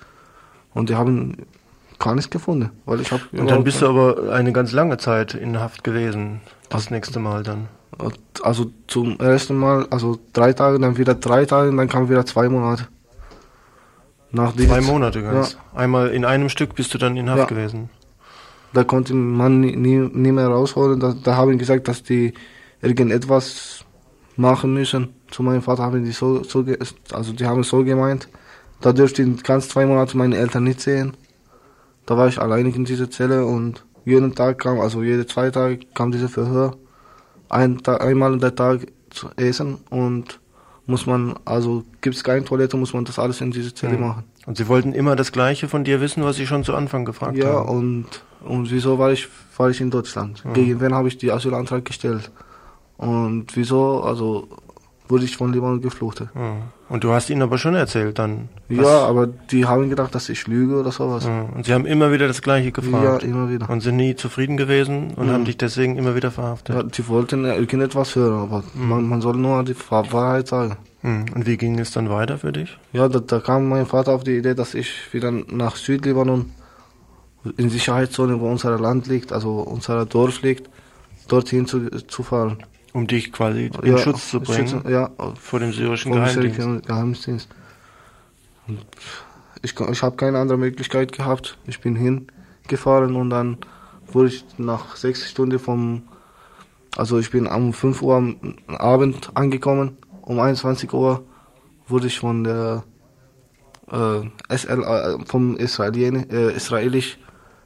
Und 0.74 0.90
die 0.90 0.94
haben 0.94 1.36
gar 1.98 2.14
nichts 2.14 2.30
gefunden, 2.30 2.70
weil 2.84 3.00
ich 3.00 3.10
habe. 3.10 3.22
Und 3.32 3.50
dann 3.50 3.64
bist 3.64 3.80
du 3.80 3.88
aber 3.88 4.32
eine 4.32 4.52
ganz 4.52 4.72
lange 4.72 4.98
Zeit 4.98 5.34
in 5.34 5.58
Haft 5.58 5.84
gewesen. 5.84 6.40
Das 6.68 6.90
nächste 6.90 7.20
Mal 7.20 7.42
dann. 7.42 7.68
Also 8.42 8.72
zum 8.86 9.18
ersten 9.20 9.56
Mal, 9.56 9.86
also 9.90 10.18
drei 10.32 10.52
Tage, 10.52 10.78
dann 10.78 10.96
wieder 10.96 11.14
drei 11.14 11.44
Tage, 11.44 11.74
dann 11.74 11.88
kam 11.88 12.08
wieder 12.08 12.26
zwei 12.26 12.48
Monate. 12.48 12.88
Nach 14.30 14.56
zwei 14.56 14.80
Monate 14.80 15.22
ganz. 15.22 15.52
Ja. 15.52 15.78
Einmal 15.78 16.08
in 16.08 16.24
einem 16.24 16.48
Stück 16.48 16.74
bist 16.74 16.94
du 16.94 16.98
dann 16.98 17.16
in 17.16 17.28
Haft 17.28 17.38
ja. 17.38 17.44
gewesen. 17.46 17.90
Da 18.72 18.84
konnte 18.84 19.14
man 19.14 19.60
nie, 19.60 19.76
nie, 19.76 19.98
nie 19.98 20.32
mehr 20.32 20.48
rausholen. 20.48 20.98
Da, 20.98 21.14
da 21.22 21.36
haben 21.36 21.58
gesagt, 21.58 21.88
dass 21.88 22.02
die 22.02 22.32
irgendetwas 22.80 23.84
machen 24.36 24.72
müssen. 24.72 25.10
Zu 25.30 25.42
meinem 25.42 25.62
Vater 25.62 25.82
haben 25.82 26.04
die 26.04 26.12
so, 26.12 26.42
so 26.42 26.64
also 27.12 27.32
die 27.32 27.44
haben 27.44 27.62
so 27.62 27.84
gemeint. 27.84 28.28
Da 28.80 28.92
dürfte 28.92 29.22
ich 29.22 29.42
ganz 29.42 29.68
zwei 29.68 29.84
Monate 29.84 30.16
meine 30.16 30.36
Eltern 30.36 30.64
nicht 30.64 30.80
sehen. 30.80 31.12
Da 32.06 32.16
war 32.16 32.28
ich 32.28 32.40
alleinig 32.40 32.74
in 32.74 32.86
dieser 32.86 33.10
Zelle 33.10 33.44
und 33.44 33.84
jeden 34.04 34.34
Tag 34.34 34.58
kam, 34.58 34.80
also 34.80 35.02
jede 35.02 35.26
zwei 35.26 35.50
Tage 35.50 35.80
kam 35.94 36.10
diese 36.10 36.28
Verhör 36.28 36.76
ein, 37.52 37.84
einmal 37.86 38.32
in 38.32 38.40
der 38.40 38.54
Tag 38.54 38.86
zu 39.10 39.28
essen 39.36 39.78
und 39.90 40.40
muss 40.86 41.06
man, 41.06 41.34
also 41.44 41.84
gibt 42.00 42.16
es 42.16 42.24
keine 42.24 42.44
Toilette, 42.44 42.76
muss 42.76 42.92
man 42.92 43.04
das 43.04 43.18
alles 43.18 43.40
in 43.40 43.50
diese 43.50 43.74
Zelle 43.74 43.96
mhm. 43.96 44.00
machen. 44.00 44.24
Und 44.46 44.56
sie 44.56 44.66
wollten 44.66 44.92
immer 44.92 45.14
das 45.14 45.30
Gleiche 45.30 45.68
von 45.68 45.84
dir 45.84 46.00
wissen, 46.00 46.24
was 46.24 46.36
sie 46.36 46.46
schon 46.46 46.64
zu 46.64 46.74
Anfang 46.74 47.04
gefragt 47.04 47.36
ja, 47.36 47.46
haben. 47.46 47.54
Ja, 47.54 47.60
und, 47.60 48.06
und 48.40 48.70
wieso 48.70 48.98
war 48.98 49.12
ich, 49.12 49.28
war 49.56 49.70
ich 49.70 49.80
in 49.80 49.90
Deutschland? 49.90 50.44
Mhm. 50.44 50.52
Gegen 50.54 50.80
wen 50.80 50.94
habe 50.94 51.08
ich 51.08 51.18
die 51.18 51.30
Asylantrag 51.30 51.84
gestellt? 51.84 52.30
Und 52.96 53.54
wieso, 53.54 54.02
also 54.02 54.48
wurde 55.12 55.24
ich 55.24 55.36
von 55.36 55.52
Libanon 55.52 55.80
geflucht. 55.80 56.22
Mhm. 56.34 56.62
Und 56.88 57.04
du 57.04 57.12
hast 57.12 57.30
ihnen 57.30 57.42
aber 57.42 57.58
schon 57.58 57.74
erzählt 57.74 58.18
dann? 58.18 58.48
Ja, 58.68 59.06
aber 59.06 59.26
die 59.26 59.66
haben 59.66 59.88
gedacht, 59.90 60.14
dass 60.14 60.28
ich 60.28 60.46
lüge 60.48 60.80
oder 60.80 60.90
sowas. 60.90 61.26
Und 61.26 61.66
sie 61.66 61.74
haben 61.74 61.86
immer 61.86 62.10
wieder 62.10 62.26
das 62.26 62.42
Gleiche 62.42 62.72
gefragt? 62.72 63.22
Ja, 63.22 63.28
immer 63.28 63.50
wieder. 63.50 63.70
Und 63.70 63.82
sind 63.82 63.96
nie 63.96 64.16
zufrieden 64.16 64.56
gewesen 64.56 65.12
und 65.14 65.28
mhm. 65.28 65.32
haben 65.32 65.44
dich 65.44 65.58
deswegen 65.58 65.96
immer 65.96 66.16
wieder 66.16 66.30
verhaftet? 66.30 66.74
Ja, 66.74 66.82
die 66.82 67.06
wollten 67.08 67.44
irgendetwas 67.44 68.16
hören, 68.16 68.40
aber 68.40 68.64
mhm. 68.74 68.88
man, 68.88 69.08
man 69.08 69.20
soll 69.20 69.36
nur 69.36 69.62
die 69.62 69.76
Wahrheit 69.90 70.48
sagen. 70.48 70.76
Mhm. 71.02 71.26
Und 71.34 71.46
wie 71.46 71.56
ging 71.56 71.78
es 71.78 71.92
dann 71.92 72.08
weiter 72.08 72.38
für 72.38 72.52
dich? 72.52 72.78
Ja, 72.92 73.08
da, 73.08 73.20
da 73.20 73.40
kam 73.40 73.68
mein 73.68 73.86
Vater 73.86 74.12
auf 74.12 74.24
die 74.24 74.38
Idee, 74.38 74.54
dass 74.54 74.74
ich 74.74 75.12
wieder 75.12 75.30
nach 75.30 75.76
Südlibanon 75.76 76.50
in 77.56 77.70
Sicherheitszone, 77.70 78.40
wo 78.40 78.48
unser 78.48 78.78
Land 78.78 79.06
liegt, 79.08 79.32
also 79.32 79.60
unser 79.60 80.06
Dorf 80.06 80.42
liegt, 80.42 80.70
dorthin 81.28 81.66
zu, 81.66 81.90
zu 82.06 82.22
fahren. 82.22 82.62
Um 82.92 83.06
dich 83.06 83.32
quasi 83.32 83.70
in 83.82 83.92
ja, 83.92 83.98
Schutz 83.98 84.30
zu 84.30 84.40
bringen 84.40 84.68
Schutz, 84.68 84.88
ja, 84.88 85.10
vor 85.40 85.60
dem 85.60 85.72
syrischen 85.72 86.12
Geheimdienst. 86.12 86.86
Geheimdienst. 86.86 87.48
ich 89.62 89.80
ich 89.80 90.02
habe 90.02 90.16
keine 90.16 90.38
andere 90.38 90.58
Möglichkeit 90.58 91.12
gehabt. 91.12 91.56
Ich 91.66 91.80
bin 91.80 91.96
hingefahren 91.96 93.16
und 93.16 93.30
dann 93.30 93.58
wurde 94.06 94.28
ich 94.28 94.44
nach 94.58 94.96
sechs 94.96 95.30
Stunden 95.30 95.58
vom, 95.58 96.02
also 96.96 97.18
ich 97.18 97.30
bin 97.30 97.46
um 97.46 97.72
5 97.72 98.02
Uhr 98.02 98.16
am 98.16 98.36
Abend 98.68 99.30
angekommen. 99.34 99.96
Um 100.20 100.38
21 100.38 100.92
Uhr 100.92 101.24
wurde 101.88 102.06
ich 102.06 102.18
von 102.18 102.44
der 102.44 102.84
äh, 103.90 104.56
SL, 104.56 104.82
äh, 104.82 105.24
vom 105.24 105.56
Israelien, 105.56 106.28
äh, 106.30 106.52
israelisch 106.52 107.18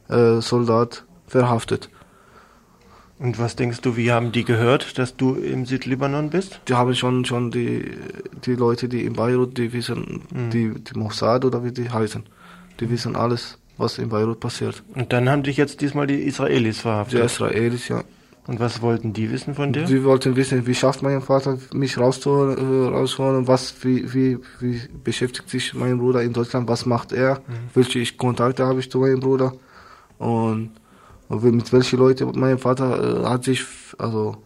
äh, 0.09 0.41
Soldat 0.41 1.05
verhaftet. 1.27 1.91
Und 3.19 3.39
was 3.39 3.57
denkst 3.57 3.81
du, 3.81 3.97
wie 3.97 4.13
haben 4.13 4.31
die 4.33 4.45
gehört, 4.45 4.99
dass 4.99 5.17
du 5.17 5.35
im 5.35 5.65
Südlibanon 5.65 6.29
bist? 6.31 6.61
Die 6.69 6.75
haben 6.75 6.95
schon, 6.95 7.25
schon 7.25 7.51
die, 7.51 7.93
die 8.45 8.55
Leute, 8.55 8.89
die 8.89 9.05
in 9.05 9.15
Beirut, 9.15 9.57
die 9.57 9.73
wissen, 9.73 10.23
mhm. 10.33 10.51
die, 10.51 10.75
die 10.75 10.99
Mossad 10.99 11.45
oder 11.45 11.65
wie 11.65 11.73
die 11.73 11.89
heißen, 11.89 12.25
die 12.79 12.91
wissen 12.91 13.17
alles, 13.17 13.59
was 13.79 13.99
in 13.99 14.11
Beirut 14.11 14.41
passiert. 14.41 14.83
Und 14.95 15.15
dann 15.15 15.31
haben 15.31 15.43
dich 15.43 15.57
jetzt 15.57 15.81
diesmal 15.81 16.07
die 16.07 16.23
Israelis 16.23 16.81
verhaftet? 16.81 17.21
Die 17.21 17.25
Israelis, 17.25 17.89
ja. 17.89 18.05
Und 18.47 18.61
was 18.61 18.81
wollten 18.81 19.13
die 19.13 19.33
wissen 19.33 19.55
von 19.55 19.73
dir? 19.73 19.87
Sie 19.87 20.05
wollten 20.05 20.37
wissen, 20.37 20.67
wie 20.67 20.75
schafft 20.75 21.03
mein 21.03 21.21
Vater, 21.21 21.59
mich 21.73 21.99
rauszuholen, 21.99 22.57
äh, 22.59 22.89
rauszuholen 22.89 23.49
was, 23.49 23.75
wie, 23.83 24.13
wie, 24.15 24.39
wie 24.61 24.81
beschäftigt 25.03 25.49
sich 25.49 25.75
mein 25.75 25.99
Bruder 25.99 26.23
in 26.23 26.33
Deutschland, 26.33 26.69
was 26.69 26.87
macht 26.87 27.13
er, 27.13 27.37
mhm. 27.37 27.71
welche 27.75 28.15
Kontakte 28.15 28.65
habe 28.65 28.79
ich 28.79 28.91
zu 28.91 29.01
meinem 29.01 29.21
Bruder 29.21 29.53
und 30.19 30.71
mit 31.29 31.73
welchen 31.73 31.99
Leuten 31.99 32.39
mein 32.39 32.59
Vater 32.59 33.23
äh, 33.23 33.27
hat 33.27 33.45
sich 33.45 33.65
also 33.99 34.37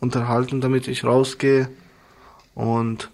unterhalten, 0.00 0.60
damit 0.60 0.88
ich 0.88 1.04
rausgehe 1.04 1.68
und, 2.54 3.10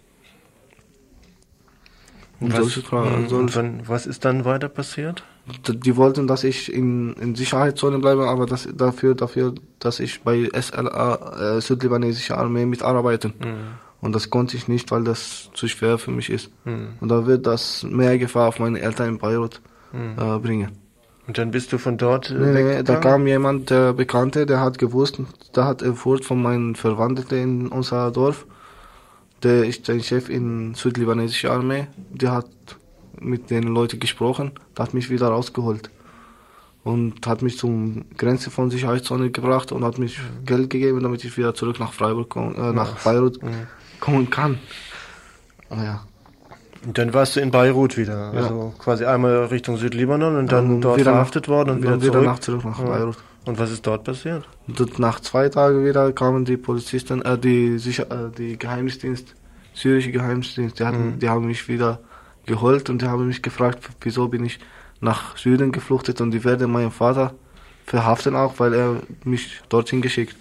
und 2.40 2.52
was, 2.52 2.72
Fragen. 2.74 3.26
Und 3.26 3.56
dann, 3.56 3.88
was 3.88 4.06
ist 4.06 4.24
dann 4.24 4.44
weiter 4.44 4.68
passiert? 4.68 5.24
Die 5.68 5.96
wollten, 5.96 6.26
dass 6.26 6.42
ich 6.42 6.72
in, 6.72 7.12
in 7.14 7.36
Sicherheitszone 7.36 8.00
bleibe, 8.00 8.26
aber 8.28 8.46
das, 8.46 8.68
dafür, 8.74 9.14
dafür, 9.14 9.54
dass 9.78 10.00
ich 10.00 10.22
bei 10.22 10.48
SLA, 10.52 11.56
äh, 11.56 11.60
südlibanesische 11.60 12.36
Armee 12.36 12.66
mitarbeite. 12.66 13.28
Mhm. 13.28 13.78
Und 14.00 14.12
das 14.14 14.30
konnte 14.30 14.56
ich 14.56 14.66
nicht, 14.66 14.90
weil 14.90 15.04
das 15.04 15.50
zu 15.54 15.68
schwer 15.68 15.98
für 15.98 16.10
mich 16.10 16.30
ist. 16.30 16.50
Mhm. 16.64 16.94
Und 17.00 17.08
da 17.08 17.26
wird 17.26 17.46
das 17.46 17.84
mehr 17.84 18.18
Gefahr 18.18 18.48
auf 18.48 18.58
meine 18.58 18.80
Eltern 18.80 19.08
in 19.08 19.18
Beirut 19.18 19.60
mhm. 19.92 20.16
äh, 20.18 20.38
bringen. 20.38 20.72
Und 21.26 21.38
dann 21.38 21.50
bist 21.50 21.72
du 21.72 21.78
von 21.78 21.96
dort 21.98 22.30
äh, 22.30 22.34
nee, 22.34 22.62
nee, 22.62 22.82
da 22.82 22.96
kam 22.96 23.26
jemand, 23.26 23.70
der 23.70 23.92
Bekannte, 23.92 24.46
der 24.46 24.60
hat 24.60 24.78
gewusst, 24.78 25.20
der 25.54 25.64
hat 25.64 25.82
erfuhr 25.82 26.22
von 26.22 26.40
meinen 26.40 26.76
Verwandten 26.76 27.36
in 27.36 27.68
unser 27.68 28.10
Dorf, 28.12 28.46
der 29.42 29.64
ist 29.64 29.90
ein 29.90 30.02
Chef 30.02 30.28
in 30.28 30.74
südlibanesischer 30.74 31.52
Armee, 31.52 31.88
der 32.10 32.32
hat 32.32 32.48
mit 33.20 33.50
den 33.50 33.64
Leuten 33.64 33.98
gesprochen, 33.98 34.52
der 34.76 34.84
hat 34.84 34.94
mich 34.94 35.10
wieder 35.10 35.28
rausgeholt. 35.28 35.90
Und 36.84 37.26
hat 37.26 37.42
mich 37.42 37.58
zum 37.58 38.04
Grenze 38.16 38.48
von 38.48 38.70
Sicherheitszone 38.70 39.30
gebracht 39.32 39.72
und 39.72 39.82
hat 39.82 39.98
mich 39.98 40.20
Geld 40.44 40.70
gegeben, 40.70 41.02
damit 41.02 41.24
ich 41.24 41.36
wieder 41.36 41.52
zurück 41.52 41.80
nach 41.80 41.92
Freiburg 41.92 42.36
äh, 42.36 42.72
nach 42.72 43.02
Beirut 43.02 43.40
kommen 43.98 44.30
kann. 44.30 44.60
Ah, 45.68 45.82
ja. 45.82 46.06
Und 46.86 46.96
dann 46.98 47.12
warst 47.12 47.34
du 47.36 47.40
in 47.40 47.50
Beirut 47.50 47.96
wieder, 47.96 48.32
Ja. 48.32 48.40
also 48.42 48.72
quasi 48.78 49.04
einmal 49.04 49.46
Richtung 49.46 49.76
Südlibanon 49.76 50.36
und 50.36 50.52
dann 50.52 50.70
Und 50.76 50.80
dort 50.82 50.98
wieder 51.00 51.10
verhaftet 51.12 51.48
worden 51.48 51.70
und 51.70 51.76
und 51.76 51.82
wieder 51.82 51.90
dann 51.92 52.00
wieder 52.02 52.12
zurück. 52.12 52.24
nach- 52.26 52.38
zurück 52.38 52.64
nach 52.64 52.80
Beirut. 52.80 53.16
Und 53.44 53.58
was 53.58 53.70
ist 53.70 53.86
dort 53.86 54.04
passiert? 54.04 54.44
Und 54.68 54.98
nach 54.98 55.20
zwei 55.20 55.48
Tagen 55.48 55.84
wieder 55.84 56.12
kamen 56.12 56.44
die 56.44 56.56
Polizisten, 56.56 57.22
äh, 57.22 57.38
die 57.38 57.78
Sicher 57.78 58.04
äh, 58.10 58.30
die 58.36 58.58
Geheimdienst, 58.58 59.34
syrische 59.74 60.10
Geheimdienst, 60.12 60.78
die, 60.78 60.84
hatten, 60.84 61.14
Mhm. 61.14 61.18
die 61.18 61.28
haben 61.28 61.46
mich 61.46 61.68
wieder 61.68 62.00
geholt 62.46 62.88
und 62.90 63.02
die 63.02 63.06
haben 63.06 63.26
mich 63.26 63.42
gefragt, 63.42 63.88
wieso 64.00 64.28
bin 64.28 64.44
ich 64.44 64.58
nach 65.00 65.36
Süden 65.36 65.72
gefluchtet 65.72 66.20
und 66.20 66.30
die 66.30 66.44
werden 66.44 66.70
meinen 66.70 66.90
Vater 66.90 67.34
verhaften 67.84 68.34
auch, 68.34 68.54
weil 68.58 68.74
er 68.74 68.96
mich 69.24 69.60
dorthin 69.68 70.00
geschickt. 70.02 70.36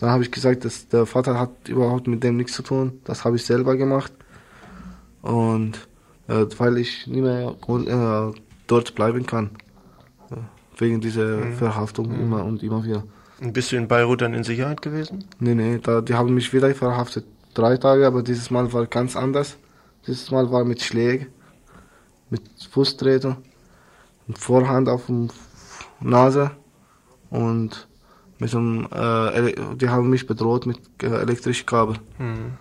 Dann 0.00 0.10
habe 0.10 0.22
ich 0.22 0.30
gesagt, 0.30 0.64
dass 0.64 0.88
der 0.88 1.04
Vater 1.06 1.38
hat 1.38 1.50
überhaupt 1.68 2.06
mit 2.08 2.22
dem 2.24 2.36
nichts 2.36 2.52
zu 2.54 2.62
tun, 2.62 3.00
das 3.04 3.24
habe 3.24 3.36
ich 3.36 3.44
selber 3.44 3.76
gemacht 3.76 4.12
und 5.22 5.86
weil 6.58 6.78
ich 6.78 7.06
nicht 7.06 7.22
mehr 7.22 7.54
äh, 8.32 8.40
dort 8.66 8.94
bleiben 8.94 9.26
kann, 9.26 9.50
äh, 10.30 10.36
wegen 10.78 11.00
dieser 11.00 11.38
Mhm. 11.38 11.52
Verhaftung 11.54 12.08
Mhm. 12.08 12.20
immer 12.20 12.44
und 12.44 12.62
immer 12.62 12.84
wieder. 12.84 13.04
Und 13.40 13.52
bist 13.52 13.72
du 13.72 13.76
in 13.76 13.88
Beirut 13.88 14.20
dann 14.20 14.34
in 14.34 14.44
Sicherheit 14.44 14.82
gewesen? 14.82 15.24
Nee, 15.38 15.54
nee, 15.54 15.78
da, 15.82 16.00
die 16.02 16.14
haben 16.14 16.34
mich 16.34 16.52
wieder 16.52 16.74
verhaftet. 16.74 17.24
Drei 17.54 17.76
Tage, 17.78 18.06
aber 18.06 18.22
dieses 18.22 18.50
Mal 18.50 18.72
war 18.72 18.86
ganz 18.86 19.16
anders. 19.16 19.56
Dieses 20.06 20.30
Mal 20.30 20.50
war 20.52 20.64
mit 20.64 20.82
Schlägen, 20.82 21.26
mit 22.30 22.42
Fußtreten, 22.70 23.36
mit 24.26 24.38
Vorhand 24.38 24.88
auf 24.88 25.06
dem 25.06 25.28
Nase 26.00 26.52
und 27.30 27.88
mit 28.38 28.54
einem, 28.54 28.86
äh, 28.92 29.52
die 29.76 29.88
haben 29.88 30.08
mich 30.10 30.26
bedroht 30.26 30.64
mit 30.66 30.78
äh, 31.02 31.06
elektrischen 31.06 31.66
Kabel. 31.66 31.96
Mhm. 32.18 32.52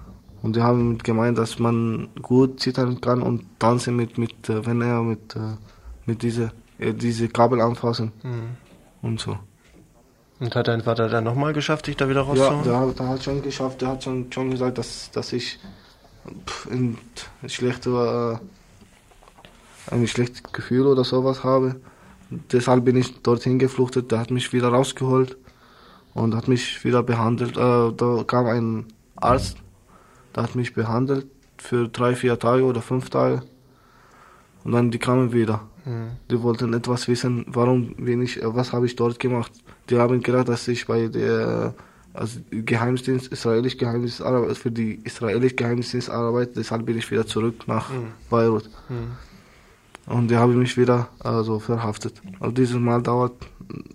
Und 0.41 0.56
die 0.56 0.62
haben 0.62 0.97
gemeint, 0.99 1.38
dass 1.38 1.60
man 1.60 2.08
gut 2.21 2.60
zittern 2.62 3.02
kann 3.02 3.21
und 3.21 3.43
tanzen 3.60 3.95
mit, 3.95 4.17
mit 4.17 4.47
äh, 4.49 4.65
wenn 4.65 4.82
er 4.82 5.02
mit, 5.02 5.36
äh, 5.36 5.39
mit 6.06 6.21
diese, 6.23 6.52
äh, 6.78 6.93
diese 6.93 7.28
Kabel 7.28 7.60
anfassen 7.62 8.12
Mhm. 8.23 8.58
und 9.02 9.19
so. 9.19 9.38
Und 10.39 10.56
hat 10.56 10.69
dein 10.69 10.82
Vater 10.82 11.10
dann 11.10 11.25
nochmal 11.25 11.52
geschafft, 11.52 11.88
dich 11.88 11.97
da 11.97 12.08
wieder 12.08 12.21
Ja, 12.21 12.28
rauszuholen? 12.28 12.63
der, 12.63 12.80
hat- 12.80 12.99
der 12.99 13.08
hat 13.10 13.23
schon 13.23 13.41
geschafft, 13.41 13.82
der 13.82 13.89
hat 13.89 14.04
schon, 14.06 14.32
schon 14.32 14.52
gesagt, 14.52 14.78
dass, 14.78 15.12
dass 15.12 15.34
ich 15.34 15.60
ein 16.71 16.97
schlechte, 17.47 18.39
äh, 19.91 19.93
ein 19.93 20.08
schlechtes 20.08 20.43
Gefühl 20.43 20.88
oder 20.88 21.04
sowas 21.04 21.43
habe. 21.43 21.82
Deshalb 22.30 22.86
bin 22.86 22.95
ich 22.95 23.21
dorthin 23.23 23.60
gefluchtet, 23.60 24.12
der 24.12 24.19
hat 24.19 24.32
mich 24.32 24.54
wieder 24.54 24.69
rausgeholt 24.69 25.36
und 26.13 26.36
hat 26.36 26.47
mich 26.47 26.84
wieder 26.86 27.02
behandelt. 27.04 27.58
Da 27.58 27.91
kam 28.28 28.45
ein 28.45 28.86
Arzt, 29.15 29.58
der 29.58 29.63
hat 30.41 30.56
mich 30.56 30.73
behandelt 30.73 31.28
für 31.58 31.88
drei, 31.88 32.15
vier 32.15 32.38
Tage 32.39 32.63
oder 32.63 32.82
fünf 32.82 33.10
Tage. 33.10 33.41
Und 34.63 34.71
dann 34.73 34.91
die 34.91 34.99
kamen 34.99 35.32
wieder. 35.34 35.62
Mhm. 35.86 36.12
Die 36.30 36.41
wollten 36.41 36.73
etwas 36.73 37.08
wissen, 37.08 37.45
warum 37.47 37.95
bin 37.95 38.21
ich, 38.21 38.41
äh, 38.41 38.56
was 38.56 38.73
habe 38.73 38.86
ich 38.86 38.95
dort 38.95 39.19
gemacht. 39.19 39.52
Die 39.89 39.97
haben 39.97 40.21
gedacht, 40.21 40.49
dass 40.49 40.67
ich 40.67 40.86
bei 40.86 41.08
der 41.08 41.73
also 42.13 42.39
Geheimdienst, 42.52 43.32
israelisch 43.32 43.78
Geheimdienst 43.78 44.23
für 44.58 44.71
die 44.71 44.99
israelische 45.04 45.56
Geheimdienst 45.56 46.10
arbeite, 46.10 46.54
deshalb 46.56 46.86
bin 46.86 46.97
ich 46.97 47.10
wieder 47.12 47.25
zurück 47.25 47.67
nach 47.67 47.89
Mhm. 47.89 48.12
Beirut. 48.30 48.69
Mhm. 48.89 49.12
Und 50.13 50.30
die 50.30 50.36
haben 50.36 50.58
mich 50.58 50.75
wieder 50.75 51.10
also 51.19 51.60
verhaftet. 51.60 52.21
Also 52.39 52.52
dieses 52.52 52.78
Mal 52.78 53.02
dauert 53.02 53.36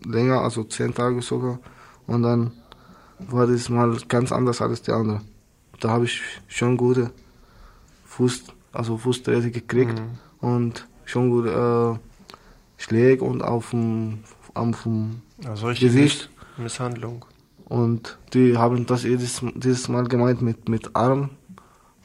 länger, 0.06 0.40
also 0.42 0.62
zehn 0.64 0.94
Tage 0.94 1.20
sogar. 1.22 1.58
Und 2.06 2.22
dann 2.22 2.52
war 3.18 3.46
dieses 3.46 3.68
Mal 3.68 3.96
ganz 4.08 4.30
anders 4.30 4.60
als 4.62 4.82
die 4.82 4.92
anderen. 4.92 5.22
Da 5.80 5.90
habe 5.90 6.04
ich 6.04 6.20
schon 6.48 6.76
gute 6.76 7.10
Fuß, 8.06 8.44
also 8.72 8.96
Fußtrete 8.96 9.50
gekriegt 9.50 9.98
Mhm. 10.00 10.48
und 10.48 10.86
schon 11.04 11.30
gute 11.30 11.98
äh, 11.98 12.82
Schläge 12.82 13.24
und 13.24 13.42
auf 13.42 13.70
dem, 13.70 14.20
auf 14.54 14.82
dem 14.84 15.22
Also 15.46 15.68
Gesicht. 15.68 16.30
Misshandlung. 16.56 17.24
Und 17.66 18.18
die 18.34 18.56
haben 18.56 18.86
das 18.86 19.02
jedes, 19.04 19.40
dieses 19.54 19.88
Mal 19.88 20.04
gemeint, 20.06 20.42
mit, 20.42 20.68
mit 20.68 20.94
Arm 20.94 21.30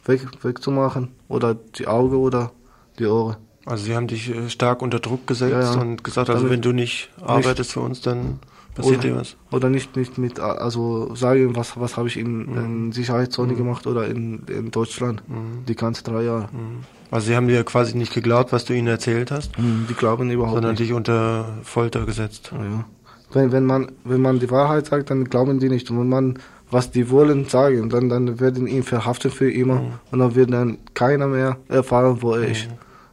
weg, 0.05 0.21
wegzumachen 0.41 1.09
oder 1.27 1.53
die 1.53 1.85
Augen 1.87 2.15
oder 2.15 2.51
die 2.97 3.05
Ohren. 3.05 3.37
Also 3.65 3.83
sie 3.85 3.95
haben 3.95 4.07
dich 4.07 4.29
äh, 4.33 4.49
stark 4.49 4.81
unter 4.81 4.99
Druck 4.99 5.27
gesetzt 5.27 5.51
Ja, 5.51 5.73
ja. 5.75 5.81
und 5.81 6.03
gesagt, 6.03 6.29
also 6.29 6.41
Damit- 6.43 6.53
wenn 6.53 6.61
du 6.61 6.71
nicht 6.71 7.09
arbeitest 7.21 7.73
für 7.73 7.81
uns, 7.81 8.01
dann 8.01 8.39
passiert 8.79 9.03
dir 9.03 9.15
was. 9.15 9.35
Oder 9.51 9.69
nicht, 9.69 9.95
nicht 9.95 10.17
mit, 10.17 10.39
also 10.39 11.13
sagen, 11.15 11.55
was, 11.55 11.79
was 11.79 11.97
habe 11.97 12.07
ich 12.07 12.17
in, 12.17 12.55
in 12.55 12.91
Sicherheitszone 12.91 13.53
Mhm. 13.53 13.57
gemacht 13.57 13.87
oder 13.87 14.07
in, 14.07 14.43
in 14.47 14.71
Deutschland. 14.71 15.23
Mhm. 15.27 15.65
Die 15.67 15.75
ganzen 15.75 16.03
drei 16.05 16.23
Jahre. 16.23 16.49
Mhm. 16.51 16.83
Also 17.11 17.27
sie 17.27 17.35
haben 17.35 17.47
dir 17.47 17.63
quasi 17.63 17.97
nicht 17.97 18.13
geglaubt, 18.13 18.51
was 18.51 18.65
du 18.65 18.73
ihnen 18.73 18.87
erzählt 18.87 19.31
hast, 19.31 19.57
Mhm, 19.57 19.85
Die 19.89 19.93
glauben 19.93 20.29
überhaupt 20.29 20.55
sondern 20.55 20.71
nicht. 20.71 20.81
dich 20.81 20.93
unter 20.93 21.45
Folter 21.63 22.05
gesetzt. 22.05 22.51
Ja. 22.53 22.85
Wenn, 23.33 23.51
wenn, 23.51 23.65
man, 23.65 23.91
wenn 24.03 24.21
man 24.21 24.39
die 24.39 24.49
Wahrheit 24.51 24.85
sagt, 24.87 25.09
dann 25.11 25.25
glauben 25.25 25.59
die 25.59 25.69
nicht. 25.69 25.89
Und 25.91 25.99
wenn 25.99 26.09
man, 26.09 26.39
was 26.71 26.91
die 26.91 27.09
wollen, 27.09 27.45
sagen, 27.45 27.89
dann, 27.89 28.09
dann 28.09 28.39
werden 28.39 28.67
ihn 28.67 28.83
verhaften 28.83 29.31
für 29.31 29.51
immer. 29.51 29.75
Mhm. 29.81 29.91
Und 30.11 30.19
dann 30.19 30.35
wird 30.35 30.51
dann 30.53 30.77
keiner 30.93 31.27
mehr 31.27 31.57
erfahren, 31.67 32.17
wo 32.21 32.33
er 32.33 32.47
ist. 32.49 32.67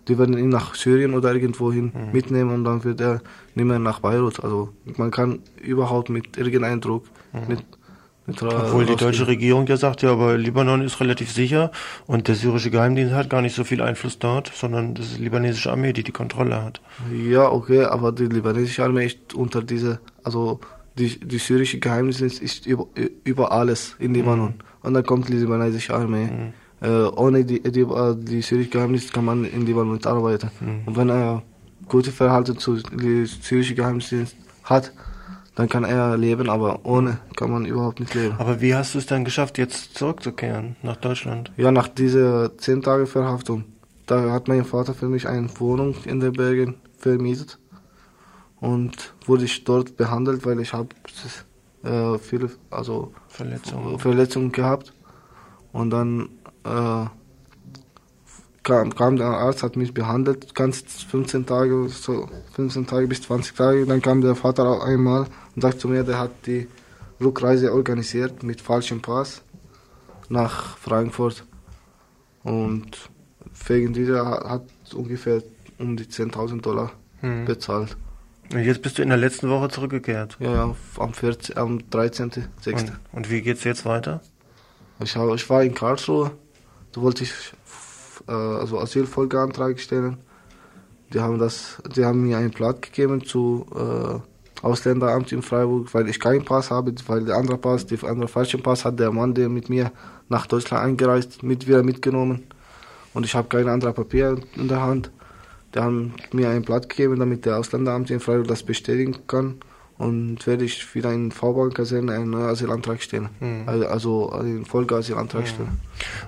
Mhm. 0.06 0.12
Die 0.12 0.18
werden 0.18 0.38
ihn 0.38 0.48
nach 0.48 0.74
Syrien 0.74 1.14
oder 1.14 1.34
irgendwohin 1.34 1.86
Mhm. 1.86 2.12
mitnehmen 2.12 2.50
und 2.54 2.64
dann 2.64 2.84
wird 2.84 3.00
er 3.00 3.20
nicht 3.54 3.64
mehr 3.64 3.78
nach 3.78 4.00
Beirut. 4.00 4.42
Also 4.44 4.70
man 4.96 5.10
kann 5.10 5.40
überhaupt 5.62 6.08
mit 6.10 6.36
irgendeinem 6.36 6.80
Druck 6.80 7.04
nicht, 7.48 7.64
nicht 8.26 8.42
ra- 8.42 8.46
Mhm. 8.52 8.60
Obwohl 8.66 8.86
die 8.86 8.96
deutsche 8.96 9.26
Regierung 9.26 9.66
ja 9.66 9.76
sagt, 9.76 10.02
ja, 10.02 10.10
aber 10.12 10.36
Libanon 10.38 10.80
ist 10.82 11.00
relativ 11.00 11.30
sicher 11.32 11.70
und 12.06 12.28
der 12.28 12.34
syrische 12.34 12.70
Geheimdienst 12.70 13.14
hat 13.14 13.30
gar 13.30 13.42
nicht 13.42 13.54
so 13.54 13.64
viel 13.64 13.80
Einfluss 13.82 14.18
dort, 14.18 14.50
sondern 14.54 14.94
das 14.94 15.06
ist 15.06 15.18
die 15.18 15.24
libanesische 15.24 15.70
Armee, 15.70 15.92
die 15.92 16.02
die 16.04 16.12
Kontrolle 16.12 16.62
hat. 16.62 16.80
Ja, 17.12 17.50
okay, 17.50 17.82
aber 17.84 18.12
die 18.12 18.26
libanesische 18.26 18.84
Armee 18.84 19.06
ist 19.06 19.34
unter 19.34 19.62
diese, 19.62 20.00
also 20.24 20.60
die, 20.98 21.18
die 21.20 21.38
syrische 21.38 21.78
Geheimdienst 21.78 22.40
ist 22.40 22.66
über, 22.66 22.86
über 23.24 23.52
alles 23.52 23.96
in 23.98 24.14
Libanon. 24.14 24.54
Und 24.82 24.94
dann 24.94 25.04
kommt 25.04 25.28
die 25.28 25.34
libanesische 25.34 25.94
Armee. 25.94 26.24
Äh, 26.26 26.52
ohne 26.84 27.44
die, 27.44 27.62
die, 27.62 27.80
äh, 27.80 28.16
die 28.16 28.42
syrische 28.42 28.70
Geheimdienst 28.70 29.12
kann 29.12 29.24
man 29.24 29.44
in 29.44 29.64
Libanon 29.64 29.94
nicht 29.94 30.06
arbeiten. 30.06 30.50
Und 30.86 30.96
wenn 30.96 31.08
er 31.08 31.42
gute 31.88 32.12
Verhalten 32.12 32.58
zu 32.58 32.76
die 32.76 33.24
syrische 33.26 33.74
Geheimdienst 33.74 34.36
hat, 34.64 34.92
dann 35.54 35.70
kann 35.70 35.84
er 35.84 36.18
leben, 36.18 36.50
aber 36.50 36.80
ohne 36.84 37.18
kann 37.34 37.50
man 37.50 37.64
überhaupt 37.64 37.98
nicht 37.98 38.14
leben. 38.14 38.34
Aber 38.38 38.60
wie 38.60 38.74
hast 38.74 38.94
du 38.94 38.98
es 38.98 39.06
dann 39.06 39.24
geschafft, 39.24 39.56
jetzt 39.56 39.96
zurückzukehren 39.96 40.76
nach 40.82 40.96
Deutschland? 40.96 41.50
Ja, 41.56 41.72
nach 41.72 41.88
dieser 41.88 42.56
10 42.58 42.82
Tage 42.82 43.06
Verhaftung, 43.06 43.64
da 44.06 44.30
hat 44.32 44.48
mein 44.48 44.66
Vater 44.66 44.92
für 44.92 45.08
mich 45.08 45.26
eine 45.26 45.48
Wohnung 45.58 45.94
in 46.04 46.20
den 46.20 46.34
Bergen 46.34 46.74
vermietet 46.98 47.58
und 48.60 49.14
wurde 49.24 49.44
ich 49.44 49.64
dort 49.64 49.96
behandelt, 49.96 50.44
weil 50.44 50.60
ich 50.60 50.74
habe 50.74 50.88
äh, 51.84 52.18
viele 52.18 52.50
also 52.70 53.14
Verletzungen. 53.28 53.98
Verletzungen 53.98 54.52
gehabt 54.52 54.92
und 55.72 55.88
dann 55.90 56.28
äh, 56.66 57.06
kam, 58.62 58.94
kam 58.94 59.16
der 59.16 59.26
Arzt, 59.28 59.62
hat 59.62 59.76
mich 59.76 59.94
behandelt, 59.94 60.54
ganz 60.54 60.82
15 61.04 61.46
Tage, 61.46 61.88
so 61.88 62.28
15 62.54 62.86
Tage 62.86 63.06
bis 63.06 63.22
20 63.22 63.54
Tage. 63.56 63.86
Dann 63.86 64.02
kam 64.02 64.20
der 64.20 64.34
Vater 64.34 64.68
auch 64.68 64.82
einmal 64.84 65.26
und 65.54 65.62
sagte 65.62 65.78
zu 65.78 65.88
mir, 65.88 66.02
der 66.02 66.18
hat 66.18 66.32
die 66.46 66.66
Rückreise 67.20 67.72
organisiert 67.72 68.42
mit 68.42 68.60
falschem 68.60 69.00
Pass 69.00 69.42
nach 70.28 70.76
Frankfurt. 70.78 71.44
Und 72.42 73.10
wegen 73.66 73.92
dieser 73.92 74.26
ha- 74.26 74.48
hat 74.50 74.64
ungefähr 74.94 75.42
um 75.78 75.96
die 75.96 76.04
10.000 76.04 76.60
Dollar 76.62 76.92
Hm. 77.20 77.46
bezahlt. 77.46 77.96
Und 78.52 78.60
jetzt 78.60 78.82
bist 78.82 78.98
du 78.98 79.02
in 79.02 79.08
der 79.08 79.16
letzten 79.18 79.48
Woche 79.48 79.68
zurückgekehrt. 79.70 80.36
Ja, 80.38 80.74
am, 80.98 81.14
14, 81.14 81.56
am 81.56 81.78
13.06. 81.90 82.72
Und, 82.72 82.92
und 83.12 83.30
wie 83.30 83.40
geht's 83.42 83.64
jetzt 83.64 83.84
weiter? 83.86 84.20
Ich, 85.00 85.16
ich 85.16 85.50
war 85.50 85.62
in 85.64 85.74
Karlsruhe, 85.74 86.30
da 86.96 87.02
wollte 87.02 87.24
ich 87.24 87.32
äh, 88.26 88.32
also 88.32 88.78
Asylfolgeantrag 88.78 89.78
stellen. 89.78 90.16
Die 91.12 91.20
haben 91.20 91.38
das, 91.38 91.80
die 91.94 92.04
haben 92.04 92.22
mir 92.22 92.38
ein 92.38 92.50
Blatt 92.50 92.82
gegeben 92.82 93.24
zu 93.24 93.66
äh, 93.74 94.18
Ausländeramt 94.64 95.30
in 95.30 95.42
Freiburg, 95.42 95.92
weil 95.92 96.08
ich 96.08 96.18
keinen 96.18 96.44
Pass 96.44 96.70
habe, 96.70 96.94
weil 97.06 97.26
der 97.26 97.36
andere 97.36 97.58
Pass, 97.58 97.86
der 97.86 98.02
andere 98.04 98.28
falsche 98.28 98.58
Pass 98.58 98.84
hat 98.86 98.98
der 98.98 99.12
Mann, 99.12 99.34
der 99.34 99.50
mit 99.50 99.68
mir 99.68 99.92
nach 100.30 100.46
Deutschland 100.46 100.82
eingereist, 100.82 101.42
mit 101.42 101.68
wieder 101.68 101.82
mitgenommen. 101.82 102.44
Und 103.12 103.26
ich 103.26 103.34
habe 103.34 103.48
kein 103.48 103.68
anderes 103.68 103.94
Papier 103.94 104.40
in 104.56 104.68
der 104.68 104.80
Hand. 104.80 105.10
Die 105.74 105.78
haben 105.78 106.14
mir 106.32 106.48
ein 106.48 106.62
Blatt 106.62 106.88
gegeben, 106.88 107.18
damit 107.18 107.44
der 107.44 107.58
Ausländeramt 107.58 108.10
in 108.10 108.20
Freiburg 108.20 108.48
das 108.48 108.62
bestätigen 108.62 109.26
kann. 109.26 109.56
Und 109.98 110.46
werde 110.46 110.64
ich 110.64 110.94
wieder 110.94 111.10
in 111.12 111.32
V-Bahn-Kaserne 111.32 112.12
einen 112.12 112.30
neuen 112.30 112.48
Asylantrag 112.48 113.02
stellen. 113.02 113.30
Mhm. 113.40 113.62
Also, 113.66 113.86
also 113.86 114.30
einen 114.32 114.66
Folgeasylantrag 114.66 115.48
stellen. 115.48 115.80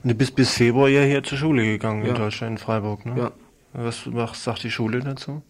Und 0.03 0.11
du 0.11 0.15
bist 0.15 0.35
bis 0.35 0.51
Februar 0.53 0.89
ja 0.89 1.03
hier 1.03 1.23
zur 1.23 1.37
Schule 1.37 1.65
gegangen 1.65 2.03
in 2.03 2.09
Ja. 2.09 2.15
Deutschland, 2.15 2.53
in 2.53 2.59
Freiburg, 2.59 3.05
ne? 3.05 3.15
Ja. 3.19 3.33
Was, 3.75 4.13
was 4.13 4.43
sagt 4.43 4.63
die 4.65 4.71
Schule 4.71 5.01
dazu? 5.01 5.43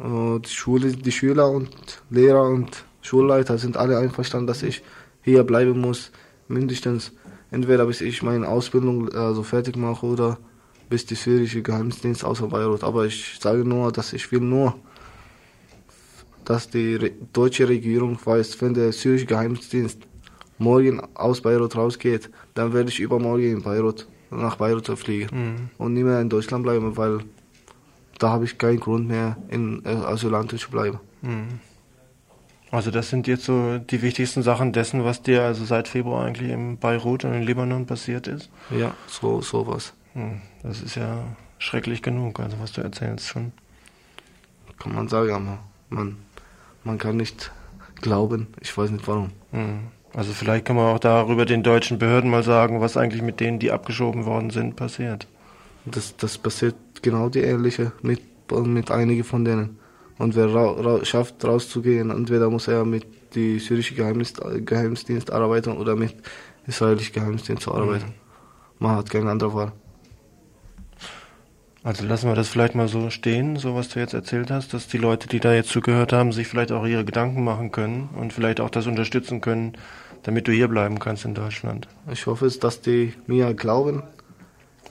Äh, 0.00 0.40
die 0.40 0.48
Schule, 0.48 0.92
die 0.92 1.12
Schüler 1.12 1.48
und 1.50 1.70
Lehrer 2.10 2.42
und 2.42 2.84
Schulleiter 3.02 3.56
sind 3.58 3.76
alle 3.76 3.98
einverstanden, 3.98 4.48
dass 4.48 4.62
ich 4.64 4.82
hier 5.22 5.44
bleiben 5.44 5.80
muss, 5.80 6.10
mindestens 6.48 7.12
entweder 7.52 7.86
bis 7.86 8.00
ich 8.00 8.22
meine 8.22 8.48
Ausbildung 8.48 9.12
also 9.12 9.42
fertig 9.42 9.76
mache 9.76 10.06
oder 10.06 10.38
bis 10.88 11.06
die 11.06 11.14
syrische 11.14 11.62
Geheimdienst 11.62 12.24
außer 12.24 12.48
Beirut. 12.48 12.82
Aber 12.82 13.06
ich 13.06 13.38
sage 13.40 13.64
nur, 13.64 13.92
dass 13.92 14.12
ich 14.12 14.30
will 14.32 14.40
nur, 14.40 14.74
dass 16.50 16.68
die 16.68 16.96
Re 16.96 17.10
deutsche 17.32 17.68
Regierung 17.68 18.18
weiß, 18.24 18.60
wenn 18.60 18.74
der 18.74 18.90
syrische 18.92 19.26
Geheimdienst 19.26 19.98
morgen 20.58 21.00
aus 21.14 21.40
Beirut 21.40 21.76
rausgeht, 21.76 22.28
dann 22.54 22.72
werde 22.72 22.88
ich 22.90 22.98
übermorgen 22.98 23.44
in 23.56 23.62
Beirut, 23.62 24.08
nach 24.32 24.56
Beirut 24.56 24.88
fliegen 24.98 25.28
Mhm. 25.32 25.70
und 25.78 25.92
nicht 25.94 26.02
mehr 26.04 26.20
in 26.20 26.28
Deutschland 26.28 26.64
bleiben, 26.64 26.96
weil 26.96 27.20
da 28.18 28.30
habe 28.30 28.44
ich 28.46 28.58
keinen 28.58 28.80
Grund 28.80 29.06
mehr, 29.06 29.36
in 29.48 29.84
äh, 29.84 29.90
Asylant 29.90 30.50
zu 30.58 30.70
bleiben. 30.70 30.98
Mhm. 31.22 31.60
Also 32.72 32.90
das 32.90 33.10
sind 33.10 33.28
jetzt 33.28 33.44
so 33.44 33.78
die 33.78 34.02
wichtigsten 34.02 34.42
Sachen 34.42 34.72
dessen, 34.72 35.04
was 35.04 35.22
dir 35.22 35.42
also 35.44 35.64
seit 35.64 35.86
Februar 35.86 36.24
eigentlich 36.26 36.50
in 36.50 36.78
Beirut 36.78 37.24
und 37.24 37.32
in 37.32 37.42
Libanon 37.42 37.86
passiert 37.86 38.26
ist. 38.26 38.50
Ja, 38.70 38.94
so 39.06 39.40
sowas. 39.40 39.92
Hm, 40.14 40.40
Das 40.64 40.82
ist 40.82 40.96
ja 40.96 41.24
schrecklich 41.58 42.02
genug, 42.02 42.40
also 42.40 42.56
was 42.60 42.72
du 42.72 42.80
erzählst 42.80 43.28
schon. 43.28 43.52
Kann 44.80 44.94
man 44.94 45.08
sagen, 45.08 45.30
aber 45.32 45.58
man, 45.88 46.16
man 46.84 46.98
kann 46.98 47.16
nicht 47.16 47.52
glauben. 48.00 48.48
Ich 48.60 48.76
weiß 48.76 48.90
nicht 48.90 49.06
warum. 49.06 49.30
Hm. 49.52 49.88
Also 50.12 50.32
vielleicht 50.32 50.64
kann 50.64 50.76
man 50.76 50.94
auch 50.94 50.98
darüber 50.98 51.44
den 51.44 51.62
deutschen 51.62 51.98
Behörden 51.98 52.30
mal 52.30 52.42
sagen, 52.42 52.80
was 52.80 52.96
eigentlich 52.96 53.22
mit 53.22 53.38
denen, 53.38 53.58
die 53.58 53.70
abgeschoben 53.70 54.26
worden 54.26 54.50
sind, 54.50 54.74
passiert. 54.74 55.28
Das, 55.84 56.16
das 56.16 56.36
passiert 56.36 56.74
genau 57.02 57.28
die 57.28 57.40
ähnliche 57.40 57.92
mit, 58.02 58.20
mit 58.64 58.90
einigen 58.90 59.24
von 59.24 59.44
denen. 59.44 59.78
Und 60.18 60.34
wer 60.34 60.52
ra 60.52 60.72
ra 60.72 61.04
schafft, 61.04 61.44
rauszugehen, 61.44 62.10
entweder 62.10 62.50
muss 62.50 62.68
er 62.68 62.84
mit 62.84 63.06
die 63.34 63.58
syrische 63.58 63.94
Geheimdienst, 63.94 64.40
Geheimdienst 64.66 65.32
arbeiten 65.32 65.72
oder 65.72 65.96
mit 65.96 66.14
israelischen 66.66 67.14
Geheimdienst 67.14 67.68
arbeiten. 67.68 68.12
Man 68.78 68.96
hat 68.96 69.10
keine 69.10 69.30
andere 69.30 69.54
Wahl. 69.54 69.72
Also 71.82 72.04
lassen 72.04 72.28
wir 72.28 72.34
das 72.34 72.48
vielleicht 72.48 72.74
mal 72.74 72.88
so 72.88 73.08
stehen, 73.08 73.56
so 73.56 73.74
was 73.74 73.88
du 73.88 74.00
jetzt 74.00 74.12
erzählt 74.12 74.50
hast, 74.50 74.74
dass 74.74 74.86
die 74.86 74.98
Leute, 74.98 75.28
die 75.28 75.40
da 75.40 75.54
jetzt 75.54 75.70
zugehört 75.70 76.12
haben, 76.12 76.30
sich 76.32 76.46
vielleicht 76.46 76.72
auch 76.72 76.84
ihre 76.84 77.06
Gedanken 77.06 77.42
machen 77.42 77.72
können 77.72 78.10
und 78.14 78.34
vielleicht 78.34 78.60
auch 78.60 78.68
das 78.68 78.86
unterstützen 78.86 79.40
können, 79.40 79.72
damit 80.22 80.46
du 80.46 80.52
hier 80.52 80.68
bleiben 80.68 80.98
kannst 80.98 81.24
in 81.24 81.34
Deutschland. 81.34 81.88
Ich 82.12 82.26
hoffe, 82.26 82.44
es, 82.44 82.58
dass 82.58 82.82
die 82.82 83.14
mir 83.26 83.54
glauben. 83.54 84.02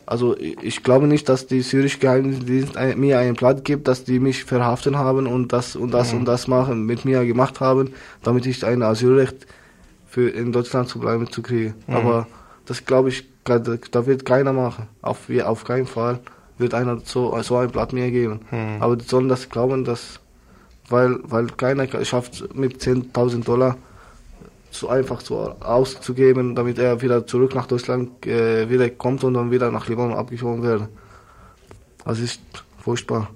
Also 0.07 0.35
ich 0.35 0.81
glaube 0.81 1.05
nicht, 1.05 1.29
dass 1.29 1.45
die 1.45 1.61
syrische 1.61 1.99
Geheimdienst 1.99 2.73
mir 2.97 3.19
einen 3.19 3.35
Plan 3.35 3.63
gibt, 3.63 3.87
dass 3.87 4.03
die 4.03 4.17
mich 4.17 4.43
verhaften 4.43 4.97
haben 4.97 5.27
und 5.27 5.53
das 5.53 5.75
und 5.75 5.91
das 5.91 6.11
Mhm. 6.11 6.19
und 6.19 6.25
das 6.25 6.47
machen, 6.47 6.87
mit 6.87 7.05
mir 7.05 7.23
gemacht 7.25 7.59
haben, 7.59 7.93
damit 8.23 8.47
ich 8.47 8.65
ein 8.65 8.81
Asylrecht 8.81 9.45
für 10.07 10.27
in 10.27 10.51
Deutschland 10.51 10.89
zu 10.89 10.97
bleiben 10.97 11.31
zu 11.31 11.43
kriegen. 11.43 11.75
Mhm. 11.85 11.93
Aber 11.95 12.27
das 12.65 12.85
glaube 12.85 13.09
ich, 13.09 13.25
da 13.43 13.59
da 13.59 14.05
wird 14.07 14.25
keiner 14.25 14.53
machen. 14.53 14.87
Auf, 15.03 15.29
auf 15.43 15.63
keinen 15.63 15.85
Fall 15.85 16.19
wird 16.59 16.73
einer 16.73 16.99
so, 17.03 17.41
so 17.41 17.57
ein 17.57 17.69
Blatt 17.69 17.93
mir 17.93 18.11
geben. 18.11 18.41
Mhm. 18.51 18.81
Aber 18.81 18.95
die 18.95 19.05
sollen 19.05 19.29
das 19.29 19.49
glauben, 19.49 19.85
dass, 19.85 20.19
weil, 20.89 21.19
weil 21.23 21.47
keiner 21.47 21.87
schafft 22.05 22.53
mit 22.55 22.81
10.000 22.81 23.43
Dollar 23.43 23.77
so 24.71 24.89
einfach 24.89 25.21
so 25.21 25.55
auszugeben, 25.59 26.55
damit 26.55 26.77
er 26.77 27.01
wieder 27.01 27.25
zurück 27.25 27.55
nach 27.55 27.65
Deutschland 27.65 28.25
äh, 28.27 28.69
wieder 28.69 28.89
kommt 28.89 29.23
und 29.23 29.33
dann 29.33 29.51
wieder 29.51 29.71
nach 29.71 29.87
Libanon 29.87 30.17
abgeschoben 30.17 30.61
wird. 30.61 30.87
Das 32.05 32.19
ist 32.19 32.41
furchtbar. 32.77 33.29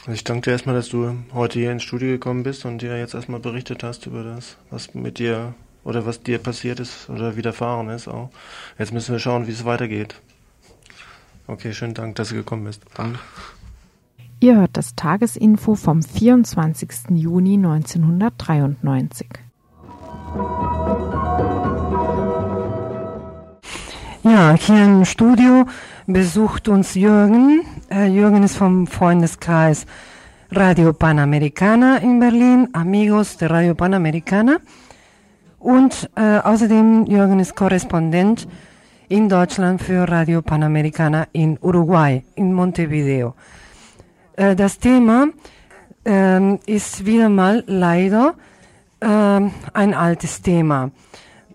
Also 0.00 0.12
ich 0.12 0.24
danke 0.24 0.42
dir 0.42 0.52
erstmal, 0.52 0.74
dass 0.74 0.88
du 0.88 1.16
heute 1.34 1.58
hier 1.58 1.72
ins 1.72 1.82
Studio 1.82 2.08
gekommen 2.08 2.42
bist 2.42 2.64
und 2.64 2.80
dir 2.80 2.96
jetzt 2.98 3.14
erstmal 3.14 3.40
berichtet 3.40 3.82
hast 3.82 4.06
über 4.06 4.22
das, 4.22 4.56
was 4.70 4.94
mit 4.94 5.18
dir 5.18 5.54
oder 5.84 6.06
was 6.06 6.22
dir 6.22 6.38
passiert 6.38 6.80
ist 6.80 7.10
oder 7.10 7.36
widerfahren 7.36 7.88
ist 7.90 8.08
auch. 8.08 8.30
Jetzt 8.78 8.92
müssen 8.92 9.12
wir 9.12 9.18
schauen, 9.18 9.46
wie 9.46 9.52
es 9.52 9.64
weitergeht. 9.64 10.20
Okay, 11.48 11.72
schönen 11.72 11.94
Dank, 11.94 12.16
dass 12.16 12.28
du 12.28 12.34
gekommen 12.34 12.64
bist. 12.64 12.82
Danke. 12.94 13.18
Ihr 14.38 14.56
hört 14.56 14.76
das 14.76 14.94
Tagesinfo 14.94 15.74
vom 15.76 16.02
24. 16.02 16.90
Juni 17.14 17.54
1993. 17.54 19.26
Ja, 24.24 24.52
hier 24.52 24.84
im 24.84 25.06
Studio 25.06 25.64
besucht 26.06 26.68
uns 26.68 26.94
Jürgen. 26.94 27.62
Äh, 27.90 28.08
Jürgen 28.08 28.42
ist 28.42 28.56
vom 28.56 28.86
Freundeskreis 28.86 29.86
Radio 30.50 30.92
Panamericana 30.92 31.96
in 31.96 32.20
Berlin, 32.20 32.68
Amigos 32.74 33.38
de 33.38 33.48
Radio 33.48 33.74
Panamericana. 33.74 34.58
Und 35.58 36.10
äh, 36.14 36.40
außerdem 36.40 37.06
Jürgen 37.06 37.40
ist 37.40 37.56
Korrespondent 37.56 38.46
in 39.08 39.28
Deutschland 39.28 39.80
für 39.80 40.06
Radio 40.08 40.42
Panamericana 40.42 41.28
in 41.32 41.58
Uruguay, 41.62 42.22
in 42.34 42.52
Montevideo. 42.52 43.34
Äh, 44.36 44.54
das 44.54 44.78
Thema 44.78 45.28
ähm, 46.04 46.58
ist 46.66 47.06
wieder 47.06 47.28
mal 47.28 47.64
leider 47.66 48.34
ähm, 49.00 49.52
ein 49.72 49.94
altes 49.94 50.42
Thema. 50.42 50.90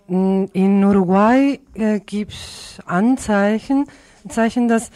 Mm, 0.08 0.45
In 0.54 0.84
Uruguay 0.84 1.60
äh, 1.76 1.99
gibt 1.99 2.32
es 2.34 2.80
Anzeichen, 2.86 3.86
Zeichen, 4.28 4.68
dass 4.68 4.89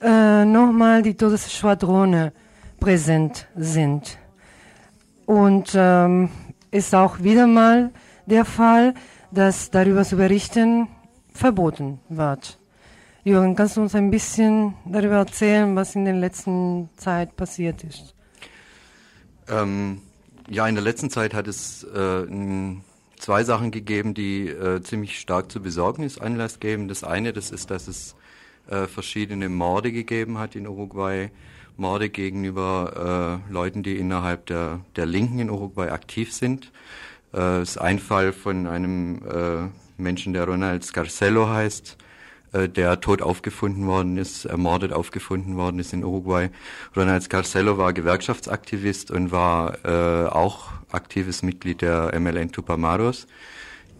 äh, 0.00 0.44
nochmal 0.44 1.02
die 1.02 1.14
Todesschwadrone 1.14 2.32
präsent 2.78 3.48
sind. 3.56 4.18
Und 5.24 5.72
ähm, 5.74 6.28
ist 6.70 6.94
auch 6.94 7.20
wieder 7.20 7.48
mal 7.48 7.90
der 8.26 8.44
Fall, 8.44 8.94
dass 9.32 9.70
darüber 9.70 10.04
zu 10.04 10.16
berichten 10.16 10.88
verboten 11.36 12.00
wird. 12.08 12.58
Jürgen, 13.24 13.56
kannst 13.56 13.76
du 13.76 13.80
uns 13.80 13.94
ein 13.94 14.10
bisschen 14.10 14.74
darüber 14.84 15.16
erzählen, 15.16 15.74
was 15.74 15.94
in 15.94 16.04
der 16.04 16.14
letzten 16.14 16.88
Zeit 16.96 17.36
passiert 17.36 17.82
ist? 17.82 18.14
Ähm, 19.48 20.00
ja, 20.48 20.66
in 20.68 20.74
der 20.74 20.84
letzten 20.84 21.10
Zeit 21.10 21.34
hat 21.34 21.48
es 21.48 21.82
äh, 21.82 22.24
zwei 23.16 23.44
Sachen 23.44 23.70
gegeben, 23.70 24.14
die 24.14 24.48
äh, 24.48 24.80
ziemlich 24.82 25.18
stark 25.18 25.50
zu 25.50 25.60
Besorgnis 25.60 26.18
Anlass 26.18 26.60
geben. 26.60 26.86
Das 26.88 27.02
eine, 27.02 27.32
das 27.32 27.50
ist, 27.50 27.70
dass 27.70 27.88
es 27.88 28.14
äh, 28.68 28.86
verschiedene 28.86 29.48
Morde 29.48 29.92
gegeben 29.92 30.38
hat 30.38 30.54
in 30.54 30.66
Uruguay. 30.66 31.30
Morde 31.76 32.08
gegenüber 32.08 33.42
äh, 33.48 33.52
Leuten, 33.52 33.82
die 33.82 33.96
innerhalb 33.96 34.46
der, 34.46 34.80
der 34.94 35.06
Linken 35.06 35.40
in 35.40 35.50
Uruguay 35.50 35.90
aktiv 35.90 36.32
sind. 36.32 36.72
Äh, 37.34 37.62
ist 37.62 37.78
ein 37.78 37.98
Fall 37.98 38.32
von 38.32 38.66
einem 38.66 39.16
äh, 39.26 39.68
Menschen, 39.96 40.32
der 40.32 40.44
Ronald 40.44 40.84
Scarcello 40.84 41.48
heißt, 41.48 41.96
äh, 42.52 42.68
der 42.68 43.00
tot 43.00 43.22
aufgefunden 43.22 43.86
worden 43.86 44.16
ist, 44.18 44.44
ermordet 44.44 44.92
aufgefunden 44.92 45.56
worden 45.56 45.78
ist 45.78 45.92
in 45.92 46.04
Uruguay. 46.04 46.50
Ronald 46.96 47.22
Scarcello 47.22 47.78
war 47.78 47.92
Gewerkschaftsaktivist 47.92 49.10
und 49.10 49.32
war 49.32 49.84
äh, 49.84 50.28
auch 50.28 50.72
aktives 50.90 51.42
Mitglied 51.42 51.82
der 51.82 52.18
MLN 52.18 52.52
Tupamaros, 52.52 53.26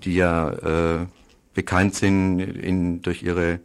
die 0.05 0.14
ja 0.14 0.51
äh, 0.51 1.07
bekannt 1.55 1.94
sind 1.94 2.40
in, 2.40 3.03
durch 3.03 3.22
ihre 3.22 3.61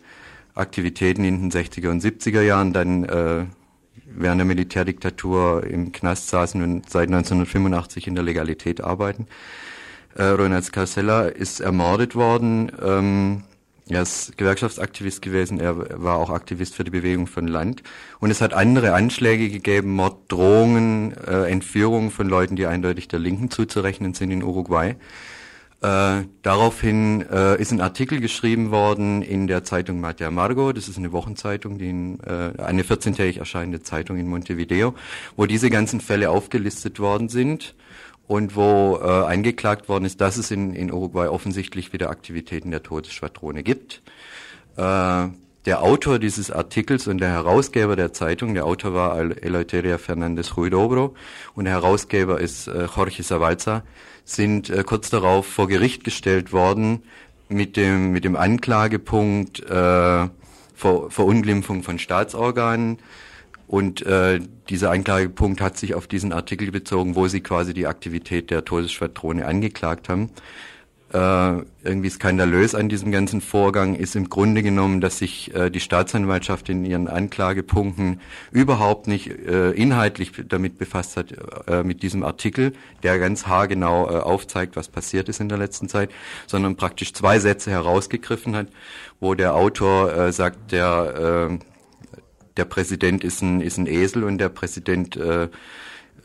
Aktivitäten 0.55 1.23
in 1.23 1.49
den 1.49 1.51
60er 1.51 1.89
und 1.89 2.03
70er 2.03 2.41
Jahren, 2.41 2.73
dann 2.73 3.05
äh, 3.05 3.45
während 4.05 4.39
der 4.39 4.45
Militärdiktatur 4.45 5.65
im 5.65 5.91
Knast 5.91 6.29
saßen 6.29 6.61
und 6.61 6.89
seit 6.89 7.07
1985 7.07 8.07
in 8.07 8.15
der 8.15 8.23
Legalität 8.23 8.81
arbeiten. 8.81 9.27
Äh, 10.15 10.23
Ronald 10.23 10.65
Scarcella 10.65 11.23
ist 11.23 11.59
ermordet 11.59 12.15
worden. 12.15 12.71
Ähm, 12.83 13.43
er 13.89 14.03
ist 14.03 14.37
Gewerkschaftsaktivist 14.37 15.21
gewesen, 15.21 15.59
er 15.59 16.01
war 16.01 16.15
auch 16.17 16.29
Aktivist 16.29 16.75
für 16.75 16.85
die 16.85 16.91
Bewegung 16.91 17.27
von 17.27 17.47
Land. 17.47 17.83
Und 18.19 18.31
es 18.31 18.39
hat 18.39 18.53
andere 18.53 18.93
Anschläge 18.93 19.49
gegeben, 19.49 19.95
Morddrohungen, 19.95 21.13
äh, 21.27 21.49
Entführungen 21.49 22.09
von 22.09 22.29
Leuten, 22.29 22.55
die 22.55 22.67
eindeutig 22.67 23.09
der 23.09 23.19
Linken 23.19 23.51
zuzurechnen 23.51 24.13
sind 24.13 24.31
in 24.31 24.43
Uruguay. 24.43 24.95
Äh, 25.81 26.25
daraufhin 26.43 27.25
äh, 27.29 27.59
ist 27.59 27.71
ein 27.71 27.81
Artikel 27.81 28.21
geschrieben 28.21 28.69
worden 28.69 29.23
in 29.23 29.47
der 29.47 29.63
Zeitung 29.63 29.99
Mate 29.99 30.27
Amargo, 30.27 30.73
das 30.73 30.87
ist 30.87 30.97
eine 30.97 31.11
Wochenzeitung, 31.11 31.79
die 31.79 31.89
in, 31.89 32.19
äh, 32.19 32.61
eine 32.61 32.83
14-tägig 32.83 33.39
erscheinende 33.39 33.81
Zeitung 33.81 34.17
in 34.19 34.27
Montevideo, 34.27 34.93
wo 35.35 35.47
diese 35.47 35.71
ganzen 35.71 35.99
Fälle 35.99 36.29
aufgelistet 36.29 36.99
worden 36.99 37.29
sind 37.29 37.73
und 38.27 38.55
wo 38.55 38.99
äh, 39.01 39.05
angeklagt 39.05 39.89
worden 39.89 40.05
ist, 40.05 40.21
dass 40.21 40.37
es 40.37 40.51
in, 40.51 40.73
in 40.73 40.91
Uruguay 40.91 41.27
offensichtlich 41.27 41.91
wieder 41.91 42.09
Aktivitäten 42.09 42.71
der 42.71 42.83
Todesschwadrone 42.83 43.63
gibt. 43.63 44.01
Äh, 44.77 45.27
der 45.65 45.83
Autor 45.83 46.17
dieses 46.17 46.49
Artikels 46.49 47.07
und 47.07 47.19
der 47.19 47.29
Herausgeber 47.29 47.95
der 47.95 48.13
Zeitung, 48.13 48.53
der 48.55 48.65
Autor 48.65 48.93
war 48.93 49.19
El- 49.19 49.37
Eleuteria 49.37 49.97
Fernandez 49.97 50.57
Ruidobro 50.57 51.13
und 51.55 51.65
der 51.65 51.73
Herausgeber 51.73 52.39
ist 52.39 52.67
äh, 52.67 52.87
Jorge 52.95 53.21
Savalza, 53.21 53.83
sind 54.23 54.69
äh, 54.69 54.83
kurz 54.83 55.09
darauf 55.09 55.45
vor 55.45 55.67
Gericht 55.67 56.03
gestellt 56.03 56.51
worden 56.51 57.03
mit 57.49 57.75
dem, 57.75 58.11
mit 58.11 58.23
dem 58.23 58.35
Anklagepunkt 58.35 59.59
äh, 59.59 60.29
Ver 60.73 61.09
Verunglimpfung 61.09 61.83
von 61.83 61.99
Staatsorganen. 61.99 62.97
Und 63.71 64.05
äh, 64.05 64.41
dieser 64.67 64.91
Anklagepunkt 64.91 65.61
hat 65.61 65.77
sich 65.77 65.95
auf 65.95 66.05
diesen 66.05 66.33
Artikel 66.33 66.71
bezogen, 66.71 67.15
wo 67.15 67.29
sie 67.29 67.39
quasi 67.39 67.73
die 67.73 67.87
Aktivität 67.87 68.51
der 68.51 68.65
Todesschwadrone 68.65 69.45
angeklagt 69.45 70.09
haben. 70.09 70.29
Äh, 71.13 71.63
irgendwie 71.85 72.09
skandalös 72.09 72.75
an 72.75 72.89
diesem 72.89 73.13
ganzen 73.13 73.39
Vorgang 73.39 73.95
ist 73.95 74.17
im 74.17 74.29
Grunde 74.29 74.61
genommen, 74.61 74.99
dass 74.99 75.19
sich 75.19 75.55
äh, 75.55 75.69
die 75.69 75.79
Staatsanwaltschaft 75.79 76.67
in 76.67 76.83
ihren 76.83 77.07
Anklagepunkten 77.07 78.19
überhaupt 78.51 79.07
nicht 79.07 79.29
äh, 79.29 79.71
inhaltlich 79.71 80.33
damit 80.49 80.77
befasst 80.77 81.15
hat, 81.15 81.33
äh, 81.67 81.83
mit 81.83 82.03
diesem 82.03 82.23
Artikel, 82.23 82.73
der 83.03 83.19
ganz 83.19 83.47
haargenau 83.47 84.09
äh, 84.09 84.19
aufzeigt, 84.19 84.75
was 84.75 84.89
passiert 84.89 85.29
ist 85.29 85.39
in 85.39 85.47
der 85.47 85.57
letzten 85.57 85.87
Zeit, 85.87 86.11
sondern 86.45 86.75
praktisch 86.75 87.13
zwei 87.13 87.39
Sätze 87.39 87.71
herausgegriffen 87.71 88.53
hat, 88.53 88.67
wo 89.21 89.33
der 89.33 89.55
Autor 89.55 90.13
äh, 90.13 90.33
sagt, 90.33 90.73
der, 90.73 91.49
äh, 91.51 91.70
der 92.61 92.65
Präsident 92.65 93.23
ist 93.23 93.41
ein, 93.41 93.59
ist 93.59 93.79
ein 93.79 93.87
Esel 93.87 94.23
und 94.23 94.37
der 94.37 94.49
Präsident 94.49 95.17
äh, 95.17 95.49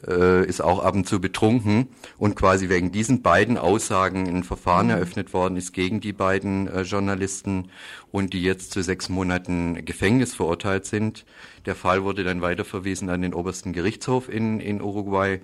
äh, 0.06 0.46
ist 0.46 0.60
auch 0.60 0.84
ab 0.84 0.94
und 0.94 1.08
zu 1.08 1.18
betrunken 1.18 1.88
und 2.18 2.36
quasi 2.36 2.68
wegen 2.68 2.92
diesen 2.92 3.22
beiden 3.22 3.56
Aussagen 3.56 4.28
ein 4.28 4.44
Verfahren 4.44 4.88
mhm. 4.88 4.92
eröffnet 4.92 5.32
worden 5.32 5.56
ist 5.56 5.72
gegen 5.72 6.02
die 6.02 6.12
beiden 6.12 6.68
äh, 6.68 6.82
Journalisten 6.82 7.70
und 8.12 8.34
die 8.34 8.42
jetzt 8.42 8.72
zu 8.72 8.82
sechs 8.82 9.08
Monaten 9.08 9.82
Gefängnis 9.86 10.34
verurteilt 10.34 10.84
sind. 10.84 11.24
Der 11.64 11.74
Fall 11.74 12.04
wurde 12.04 12.22
dann 12.22 12.42
weiterverwiesen 12.42 13.08
an 13.08 13.22
den 13.22 13.32
obersten 13.32 13.72
Gerichtshof 13.72 14.28
in, 14.28 14.60
in 14.60 14.82
Uruguay 14.82 15.40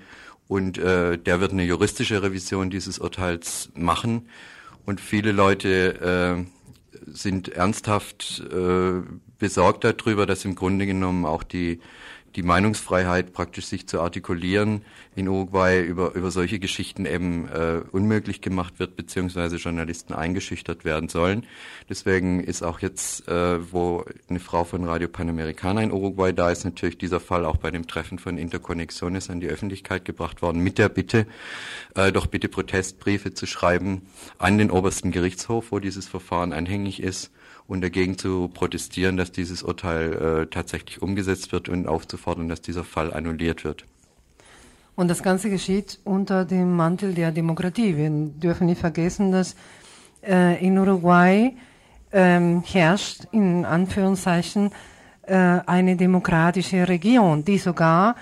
und 0.46 0.76
äh, 0.76 1.16
der 1.16 1.40
wird 1.40 1.52
eine 1.52 1.64
juristische 1.64 2.22
Revision 2.22 2.68
dieses 2.68 2.98
Urteils 2.98 3.70
machen 3.74 4.28
und 4.84 5.00
viele 5.00 5.32
Leute 5.32 6.44
äh, 6.44 7.06
sind 7.06 7.48
ernsthaft 7.48 8.42
äh, 8.52 9.00
besorgt 9.42 9.82
darüber, 9.82 10.24
dass 10.24 10.44
im 10.44 10.54
Grunde 10.54 10.86
genommen 10.86 11.26
auch 11.26 11.42
die 11.42 11.80
die 12.36 12.42
Meinungsfreiheit 12.42 13.32
praktisch 13.32 13.66
sich 13.66 13.86
zu 13.86 14.00
artikulieren 14.00 14.82
in 15.14 15.28
Uruguay 15.28 15.82
über, 15.82 16.14
über 16.14 16.30
solche 16.30 16.58
Geschichten 16.58 17.04
eben 17.04 17.48
äh, 17.48 17.82
unmöglich 17.92 18.40
gemacht 18.40 18.78
wird, 18.78 18.96
beziehungsweise 18.96 19.56
Journalisten 19.56 20.14
eingeschüchtert 20.14 20.84
werden 20.84 21.08
sollen. 21.08 21.44
Deswegen 21.88 22.42
ist 22.42 22.62
auch 22.62 22.80
jetzt, 22.80 23.28
äh, 23.28 23.72
wo 23.72 24.04
eine 24.28 24.40
Frau 24.40 24.64
von 24.64 24.84
Radio 24.84 25.08
Panamericana 25.08 25.82
in 25.82 25.92
Uruguay 25.92 26.32
da 26.32 26.50
ist, 26.50 26.64
natürlich 26.64 26.96
dieser 26.96 27.20
Fall 27.20 27.44
auch 27.44 27.58
bei 27.58 27.70
dem 27.70 27.86
Treffen 27.86 28.18
von 28.18 28.38
Interconnexiones 28.38 29.28
an 29.28 29.40
die 29.40 29.48
Öffentlichkeit 29.48 30.04
gebracht 30.04 30.40
worden, 30.40 30.62
mit 30.62 30.78
der 30.78 30.88
Bitte, 30.88 31.26
äh, 31.94 32.12
doch 32.12 32.26
bitte 32.26 32.48
Protestbriefe 32.48 33.34
zu 33.34 33.46
schreiben 33.46 34.02
an 34.38 34.56
den 34.56 34.70
obersten 34.70 35.10
Gerichtshof, 35.10 35.66
wo 35.70 35.78
dieses 35.78 36.08
Verfahren 36.08 36.52
anhängig 36.52 37.02
ist 37.02 37.30
und 37.66 37.82
dagegen 37.82 38.18
zu 38.18 38.48
protestieren, 38.48 39.16
dass 39.16 39.32
dieses 39.32 39.62
Urteil 39.62 40.12
äh, 40.12 40.46
tatsächlich 40.46 41.00
umgesetzt 41.00 41.52
wird 41.52 41.68
und 41.68 41.86
aufzufordern, 41.86 42.48
dass 42.48 42.60
dieser 42.60 42.84
Fall 42.84 43.12
annulliert 43.12 43.64
wird. 43.64 43.84
Und 44.94 45.08
das 45.08 45.22
Ganze 45.22 45.48
geschieht 45.48 45.98
unter 46.04 46.44
dem 46.44 46.76
Mantel 46.76 47.14
der 47.14 47.32
Demokratie. 47.32 47.96
Wir 47.96 48.10
dürfen 48.10 48.66
nicht 48.66 48.80
vergessen, 48.80 49.32
dass 49.32 49.56
äh, 50.22 50.64
in 50.64 50.78
Uruguay 50.78 51.56
ähm, 52.12 52.62
herrscht 52.62 53.26
in 53.32 53.64
Anführungszeichen 53.64 54.70
äh, 55.22 55.34
eine 55.34 55.96
demokratische 55.96 56.86
Region, 56.86 57.44
die 57.44 57.58
sogar 57.58 58.16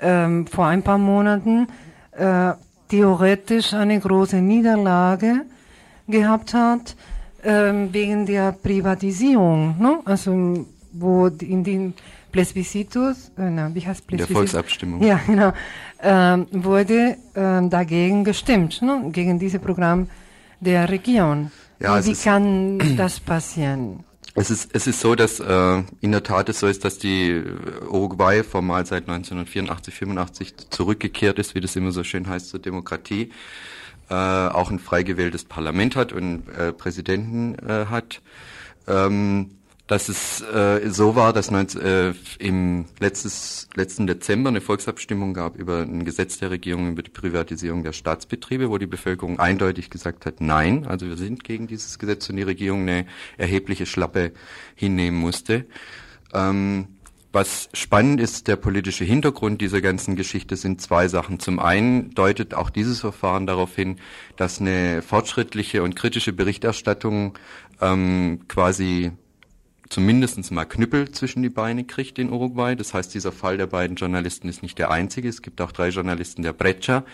ähm, 0.00 0.46
vor 0.46 0.66
ein 0.66 0.82
paar 0.82 0.98
Monaten 0.98 1.68
äh, 2.12 2.52
theoretisch 2.88 3.72
eine 3.72 3.98
große 4.00 4.36
Niederlage 4.36 5.42
gehabt 6.08 6.54
hat 6.54 6.96
ähm, 7.46 7.92
wegen 7.92 8.26
der 8.26 8.52
Privatisierung, 8.52 9.76
ne? 9.78 10.00
also 10.04 10.66
wo 10.92 11.28
in 11.28 11.62
den 11.62 11.94
Plebiscitus, 12.32 13.30
äh, 13.38 13.50
na, 13.50 13.72
wie 13.74 13.86
heißt 13.86 14.06
Plebiscitus? 14.06 14.28
Der 14.28 14.36
Volksabstimmung. 14.36 15.02
Ja, 15.02 15.20
genau, 15.26 15.52
ähm, 16.02 16.46
wurde 16.50 17.16
ähm, 17.34 17.70
dagegen 17.70 18.24
gestimmt, 18.24 18.82
ne? 18.82 19.10
gegen 19.12 19.38
dieses 19.38 19.60
Programm 19.60 20.08
der 20.60 20.88
Regierung. 20.88 21.50
Ja, 21.78 22.04
wie 22.04 22.14
kann 22.14 22.78
das 22.96 23.20
passieren? 23.20 24.04
Es 24.34 24.50
ist, 24.50 24.68
es 24.74 24.86
ist 24.86 25.00
so, 25.00 25.14
dass 25.14 25.40
äh, 25.40 25.82
in 26.00 26.12
der 26.12 26.22
Tat 26.22 26.50
es 26.50 26.60
so 26.60 26.66
ist, 26.66 26.84
dass 26.84 26.98
die 26.98 27.42
Uruguay 27.88 28.42
formal 28.42 28.84
seit 28.84 29.08
1984, 29.08 29.94
85 29.94 30.54
zurückgekehrt 30.68 31.38
ist, 31.38 31.54
wie 31.54 31.60
das 31.60 31.74
immer 31.76 31.92
so 31.92 32.04
schön 32.04 32.28
heißt, 32.28 32.50
zur 32.50 32.60
Demokratie 32.60 33.30
äh, 34.10 34.14
auch 34.14 34.70
ein 34.70 34.78
frei 34.78 35.02
gewähltes 35.02 35.44
Parlament 35.44 35.96
hat 35.96 36.12
und 36.12 36.48
äh, 36.48 36.72
Präsidenten 36.72 37.54
äh, 37.58 37.86
hat. 37.86 38.22
Ähm, 38.86 39.50
dass 39.86 40.08
es 40.08 40.40
äh, 40.40 40.90
so 40.90 41.14
war, 41.14 41.32
dass 41.32 41.50
19, 41.50 41.80
äh, 41.80 42.14
im 42.40 42.86
letztes, 42.98 43.68
letzten 43.74 44.06
Dezember 44.06 44.48
eine 44.48 44.60
Volksabstimmung 44.60 45.32
gab 45.32 45.56
über 45.56 45.82
ein 45.82 46.04
Gesetz 46.04 46.38
der 46.38 46.50
Regierung 46.50 46.90
über 46.90 47.02
die 47.02 47.10
Privatisierung 47.10 47.84
der 47.84 47.92
Staatsbetriebe, 47.92 48.68
wo 48.68 48.78
die 48.78 48.86
Bevölkerung 48.86 49.38
eindeutig 49.38 49.88
gesagt 49.88 50.26
hat, 50.26 50.40
nein, 50.40 50.86
also 50.86 51.06
wir 51.06 51.16
sind 51.16 51.44
gegen 51.44 51.68
dieses 51.68 52.00
Gesetz 52.00 52.28
und 52.28 52.36
die 52.36 52.42
Regierung 52.42 52.82
eine 52.82 53.06
erhebliche 53.36 53.86
Schlappe 53.86 54.32
hinnehmen 54.74 55.18
musste. 55.18 55.66
Ähm, 56.34 56.88
was 57.36 57.68
spannend 57.74 58.18
ist, 58.18 58.48
der 58.48 58.56
politische 58.56 59.04
Hintergrund 59.04 59.60
dieser 59.60 59.82
ganzen 59.82 60.16
Geschichte 60.16 60.56
sind 60.56 60.80
zwei 60.80 61.06
Sachen. 61.06 61.38
Zum 61.38 61.58
einen 61.58 62.14
deutet 62.14 62.54
auch 62.54 62.70
dieses 62.70 63.00
Verfahren 63.00 63.46
darauf 63.46 63.76
hin, 63.76 63.98
dass 64.36 64.58
eine 64.58 65.02
fortschrittliche 65.02 65.82
und 65.82 65.96
kritische 65.96 66.32
Berichterstattung 66.32 67.38
ähm, 67.82 68.40
quasi 68.48 69.12
zumindest 69.88 70.50
mal 70.50 70.64
Knüppel 70.64 71.10
zwischen 71.12 71.42
die 71.42 71.48
Beine 71.48 71.84
kriegt 71.84 72.18
in 72.18 72.30
Uruguay. 72.30 72.74
Das 72.74 72.94
heißt, 72.94 73.14
dieser 73.14 73.32
Fall 73.32 73.56
der 73.56 73.66
beiden 73.66 73.96
Journalisten 73.96 74.48
ist 74.48 74.62
nicht 74.62 74.78
der 74.78 74.90
einzige. 74.90 75.28
Es 75.28 75.42
gibt 75.42 75.60
auch 75.60 75.72
drei 75.72 75.88
Journalisten 75.88 76.42
der 76.42 76.52
Brecha, 76.52 77.04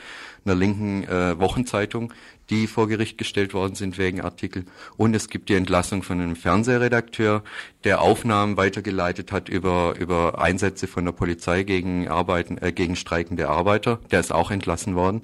einer 0.45 0.55
linken 0.55 1.05
äh, 1.05 1.39
Wochenzeitung, 1.39 2.13
die 2.51 2.67
vor 2.67 2.89
Gericht 2.89 3.19
gestellt 3.19 3.55
worden 3.55 3.75
sind 3.75 3.99
wegen 3.99 4.21
Artikel. 4.21 4.65
Und 4.97 5.15
es 5.15 5.29
gibt 5.29 5.49
die 5.49 5.55
Entlassung 5.55 6.03
von 6.03 6.21
einem 6.21 6.37
Fernsehredakteur, 6.37 7.43
der 7.85 8.01
Aufnahmen 8.01 8.57
weitergeleitet 8.57 9.33
hat 9.33 9.49
über, 9.49 9.95
über 9.99 10.41
Einsätze 10.41 10.87
von 10.87 11.05
der 11.05 11.13
Polizei 11.13 11.63
gegen 11.63 12.09
Arbeiten, 12.09 12.59
äh, 12.59 12.73
gegen 12.73 12.97
streikende 12.97 13.49
Arbeiter. 13.49 14.01
Der 14.11 14.21
ist 14.21 14.33
auch 14.33 14.51
entlassen 14.51 14.95
worden. 14.95 15.23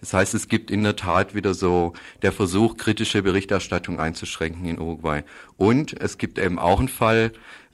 Das 0.00 0.12
heißt, 0.12 0.34
es 0.34 0.48
gibt 0.48 0.70
in 0.70 0.82
der 0.82 0.96
Tat 0.96 1.34
wieder 1.34 1.54
so 1.54 1.92
der 2.22 2.32
Versuch, 2.32 2.76
kritische 2.76 3.22
Berichterstattung 3.22 4.00
einzuschränken 4.00 4.66
in 4.66 4.78
Uruguay. 4.78 5.22
Und 5.56 5.98
es 6.00 6.18
gibt 6.18 6.38
eben 6.38 6.58
auch 6.58 6.78
einen 6.78 6.88
Fall, 6.88 7.32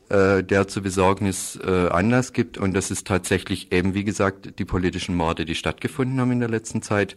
äh, 0.09 0.45
der 0.45 0.69
zu 0.69 0.83
Besorgnis 0.83 1.59
äh, 1.65 1.89
Anlass 1.89 2.33
gibt. 2.33 2.59
Und 2.59 2.75
das 2.75 2.91
ist 2.91 3.07
tatsächlich 3.07 3.73
eben, 3.73 3.95
wie 3.95 4.05
gesagt, 4.05 4.59
die 4.59 4.65
politischen 4.65 5.15
Morde, 5.15 5.45
die 5.45 5.55
stattgefunden 5.55 6.21
haben 6.21 6.33
in 6.33 6.41
der 6.41 6.51
letzten 6.51 6.83
Zeit. 6.83 7.17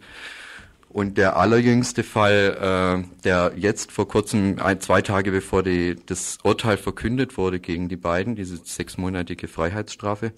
Und 0.88 1.18
der 1.18 1.36
allerjüngste 1.36 2.02
Fall, 2.02 3.04
äh, 3.04 3.22
der 3.22 3.52
jetzt 3.54 3.92
vor 3.92 4.08
kurzem, 4.08 4.58
ein, 4.60 4.80
zwei 4.80 5.02
Tage 5.02 5.30
bevor 5.30 5.62
die, 5.62 5.96
das 6.06 6.38
Urteil 6.42 6.78
verkündet 6.78 7.36
wurde 7.36 7.60
gegen 7.60 7.90
die 7.90 7.96
beiden, 7.96 8.34
diese 8.34 8.56
sechsmonatige 8.56 9.46
Freiheitsstrafe, 9.46 10.32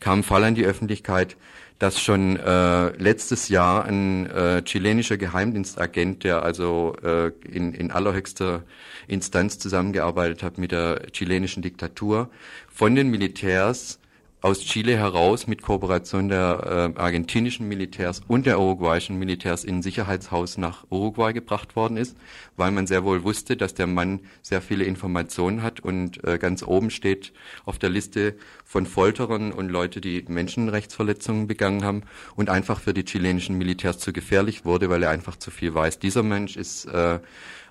kam 0.00 0.18
ein 0.18 0.22
Fall 0.24 0.42
an 0.42 0.56
die 0.56 0.64
Öffentlichkeit, 0.64 1.36
dass 1.80 1.98
schon 1.98 2.36
äh, 2.36 2.90
letztes 2.98 3.48
Jahr 3.48 3.86
ein 3.86 4.26
äh, 4.26 4.62
chilenischer 4.62 5.16
Geheimdienstagent, 5.16 6.24
der 6.24 6.42
also 6.42 6.94
äh, 7.02 7.32
in, 7.50 7.72
in 7.72 7.90
allerhöchster 7.90 8.62
Instanz 9.08 9.58
zusammengearbeitet 9.58 10.42
hat 10.42 10.58
mit 10.58 10.72
der 10.72 11.06
chilenischen 11.12 11.62
Diktatur, 11.62 12.28
von 12.68 12.94
den 12.94 13.08
Militärs 13.08 13.99
aus 14.42 14.60
Chile 14.60 14.96
heraus 14.96 15.46
mit 15.46 15.60
Kooperation 15.60 16.28
der 16.28 16.92
äh, 16.96 16.98
argentinischen 16.98 17.68
Militärs 17.68 18.22
und 18.26 18.46
der 18.46 18.58
uruguayischen 18.58 19.18
Militärs 19.18 19.64
in 19.64 19.76
ein 19.76 19.82
Sicherheitshaus 19.82 20.56
nach 20.56 20.86
Uruguay 20.88 21.32
gebracht 21.32 21.76
worden 21.76 21.96
ist, 21.96 22.16
weil 22.56 22.70
man 22.70 22.86
sehr 22.86 23.04
wohl 23.04 23.22
wusste, 23.22 23.56
dass 23.56 23.74
der 23.74 23.86
Mann 23.86 24.20
sehr 24.40 24.62
viele 24.62 24.84
Informationen 24.84 25.62
hat 25.62 25.80
und 25.80 26.24
äh, 26.24 26.38
ganz 26.38 26.62
oben 26.62 26.90
steht 26.90 27.32
auf 27.66 27.78
der 27.78 27.90
Liste 27.90 28.34
von 28.64 28.86
Folterern 28.86 29.52
und 29.52 29.68
Leute, 29.68 30.00
die 30.00 30.24
Menschenrechtsverletzungen 30.26 31.46
begangen 31.46 31.84
haben 31.84 32.02
und 32.34 32.48
einfach 32.48 32.80
für 32.80 32.94
die 32.94 33.04
chilenischen 33.04 33.58
Militärs 33.58 33.98
zu 33.98 34.12
gefährlich 34.12 34.64
wurde, 34.64 34.88
weil 34.88 35.02
er 35.02 35.10
einfach 35.10 35.36
zu 35.36 35.50
viel 35.50 35.74
weiß. 35.74 35.98
Dieser 35.98 36.22
Mensch 36.22 36.56
ist 36.56 36.86
äh, 36.86 37.18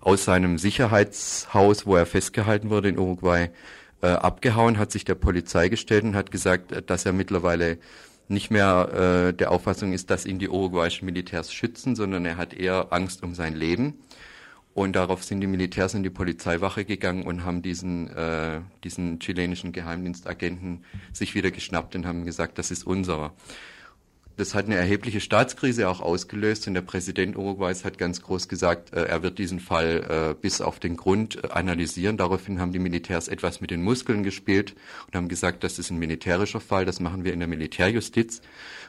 aus 0.02 0.26
seinem 0.26 0.58
Sicherheitshaus, 0.58 1.86
wo 1.86 1.96
er 1.96 2.06
festgehalten 2.06 2.70
wurde 2.70 2.90
in 2.90 3.00
Uruguay, 3.00 3.50
äh, 4.02 4.08
abgehauen, 4.08 4.78
hat 4.78 4.92
sich 4.92 5.06
der 5.06 5.16
Polizei 5.16 5.70
gestellt 5.70 6.04
und 6.04 6.16
hat 6.16 6.32
gesagt, 6.32 6.72
äh, 6.72 6.82
dass 6.82 7.06
er 7.06 7.14
mittlerweile 7.14 7.78
nicht 8.28 8.52
mehr 8.52 9.30
äh, 9.30 9.34
der 9.34 9.52
Auffassung 9.52 9.92
ist, 9.92 10.10
dass 10.10 10.26
ihn 10.26 10.40
die 10.40 10.50
uruguayischen 10.50 11.06
Militärs 11.06 11.52
schützen, 11.52 11.96
sondern 11.96 12.26
er 12.26 12.38
hat 12.38 12.54
eher 12.54 12.94
Angst 12.94 13.24
um 13.24 13.34
sein 13.34 13.56
Leben. 13.56 13.96
Und 14.76 14.96
darauf 14.96 15.24
sind 15.24 15.42
die 15.42 15.48
Militärs 15.48 15.96
in 15.96 16.04
die 16.04 16.12
Polizeiwache 16.12 16.86
gegangen 16.86 17.24
und 17.24 17.44
haben 17.44 17.62
diesen, 17.62 18.08
äh, 18.16 18.62
diesen 18.84 19.20
chilenischen 19.20 19.72
Geheimdienstagenten 19.72 20.86
sich 21.12 21.34
wieder 21.34 21.52
geschnappt 21.52 21.96
und 21.96 22.06
haben 22.06 22.24
gesagt, 22.24 22.58
das 22.60 22.72
ist 22.72 22.86
unserer. 22.86 23.34
Das 24.40 24.56
hat 24.56 24.68
eine 24.68 24.76
erhebliche 24.76 25.20
Staatskrise 25.20 25.90
auch 25.90 26.00
ausgelöst 26.00 26.66
und 26.68 26.74
der 26.74 26.82
Präsident 26.82 27.36
Uruguays 27.36 27.84
hat 27.84 27.98
ganz 27.98 28.22
groß 28.22 28.48
gesagt, 28.48 28.94
äh, 28.94 29.04
er 29.04 29.22
wird 29.22 29.38
diesen 29.38 29.60
Fall 29.60 30.32
äh, 30.32 30.34
bis 30.34 30.62
auf 30.62 30.80
den 30.80 30.96
Grund 30.96 31.44
äh, 31.44 31.50
analysieren. 31.50 32.16
Daraufhin 32.16 32.62
haben 32.62 32.72
die 32.72 32.80
Militärs 32.80 33.28
etwas 33.28 33.60
mit 33.60 33.70
den 33.70 33.84
Muskeln 33.84 34.24
gespielt 34.24 34.76
und 35.08 35.16
haben 35.18 35.28
gesagt, 35.28 35.66
das 35.66 35.78
ist 35.78 35.90
ein 35.90 36.00
militärischer 36.00 36.62
Fall, 36.62 36.86
das 36.86 37.02
machen 37.02 37.26
wir 37.26 37.34
in 37.34 37.40
der 37.40 37.50
Militärjustiz. 37.50 38.42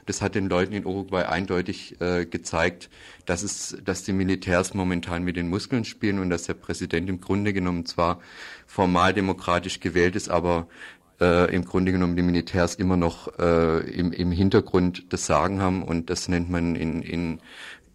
Das 0.07 0.23
hat 0.23 0.37
den 0.37 0.49
Leuten 0.49 0.73
in 0.73 0.87
Uruguay 0.87 1.25
eindeutig 1.25 1.97
gezeigt, 1.99 2.89
dass 3.27 3.43
es, 3.43 3.77
dass 3.85 4.03
die 4.03 4.15
Militärs 4.15 4.73
momentan 4.73 5.23
mit 5.23 5.37
den 5.37 5.49
Muskeln 5.49 5.85
spielen 5.85 6.19
und 6.19 6.31
dass 6.31 6.45
der 6.45 6.55
Präsident 6.55 7.09
im 7.11 7.21
Grunde 7.21 7.53
genommen 7.53 7.85
zwar 7.85 8.21
formal 8.67 9.13
demokratisch 9.13 9.79
gewählt 9.81 10.17
ist, 10.17 10.31
aber 10.31 10.69
äh, 11.21 11.55
im 11.55 11.65
Grunde 11.65 11.93
genommen 11.93 12.17
die 12.17 12.23
Militärs 12.23 12.75
immer 12.75 12.97
noch 12.97 13.39
äh, 13.39 13.81
im, 13.91 14.13
im 14.13 14.33
Hintergrund 14.33 15.13
das 15.13 15.27
Sagen 15.27 15.61
haben 15.61 15.83
und 15.83 16.11
das 16.11 16.29
nennt 16.29 16.51
man 16.51 16.77
in, 16.77 17.03
in, 17.03 17.41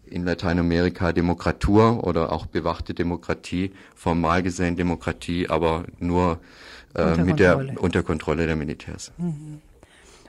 in 0.06 0.24
Lateinamerika 0.24 1.12
Demokratur 1.12 2.04
oder 2.04 2.32
auch 2.32 2.46
bewachte 2.46 2.94
Demokratie, 2.94 3.72
formal 3.94 4.42
gesehen 4.42 4.76
Demokratie, 4.76 5.48
aber 5.48 5.84
nur 5.98 6.38
äh, 6.94 7.16
mit 7.16 7.38
der 7.40 7.80
unter 7.80 8.02
Kontrolle 8.02 8.46
der 8.46 8.56
Militärs. 8.56 9.12
Mhm. 9.18 9.60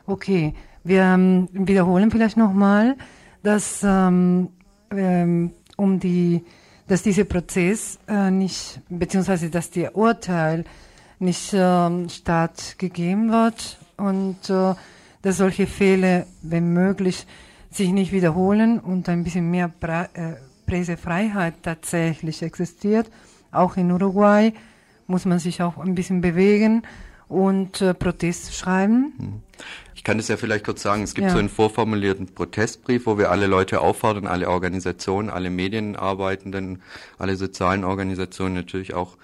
Okay, 0.06 0.54
wir 0.84 1.02
ähm, 1.02 1.50
wiederholen 1.52 2.12
vielleicht 2.12 2.38
nochmal, 2.38 2.95
dass 3.43 3.82
ähm, 3.84 4.50
ähm, 4.91 5.52
um 5.76 6.00
die, 6.00 6.43
dass 6.88 7.04
dieser 7.04 7.26
Prozess 7.26 8.00
äh, 8.08 8.32
nicht 8.32 8.80
beziehungsweise 8.89 9.50
dass 9.50 9.70
der 9.70 9.95
Urteil 9.95 10.64
nicht 11.20 11.53
äh, 11.53 12.09
stattgegeben 12.09 13.32
wird 13.32 13.78
und 13.97 14.49
äh, 14.49 14.76
dass 15.22 15.38
solche 15.38 15.68
Fälle, 15.68 16.28
wenn 16.41 16.74
möglich, 16.74 17.26
sich 17.72 17.91
nicht 17.91 18.11
wiederholen 18.11 18.80
und 18.80 19.09
ein 19.09 19.24
bisschen 19.24 19.51
mehr 19.51 19.68
pra 19.68 20.03
äh, 20.13 20.36
Pressefreiheit 20.65 21.55
tatsächlich 21.63 22.41
existiert. 22.41 23.09
Auch 23.51 23.78
in 23.78 23.91
Uruguay 23.91 24.53
muss 25.07 25.26
man 25.26 25.39
sich 25.39 25.61
auch 25.61 25.78
ein 25.78 25.95
bisschen 25.95 26.22
bewegen 26.22 26.84
und 27.30 27.82
äh, 27.82 27.93
Protest 27.93 28.53
schreiben. 28.55 29.13
Hm. 29.18 29.41
Ich 29.95 30.03
kann 30.03 30.20
es 30.20 30.28
ja 30.28 30.38
vielleicht 30.38 30.65
kurz 30.65 30.84
sagen, 30.84 31.03
es 31.03 31.13
gibt 31.13 31.28
ja. 31.28 31.34
so 31.34 31.39
einen 31.39 31.49
vorformulierten 31.49 32.28
Protestbrief, 32.28 33.05
wo 33.05 33.18
wir 33.18 33.32
alle 33.32 33.47
Leute 33.47 33.82
auffordern, 33.82 34.28
alle 34.28 34.49
Organisationen, 34.49 35.30
alle 35.30 35.49
Medienarbeitenden, 35.49 36.82
alle 37.18 37.36
sozialen 37.36 37.84
Organisationen 37.84 38.53
natürlich 38.53 38.93
auch 38.93 39.18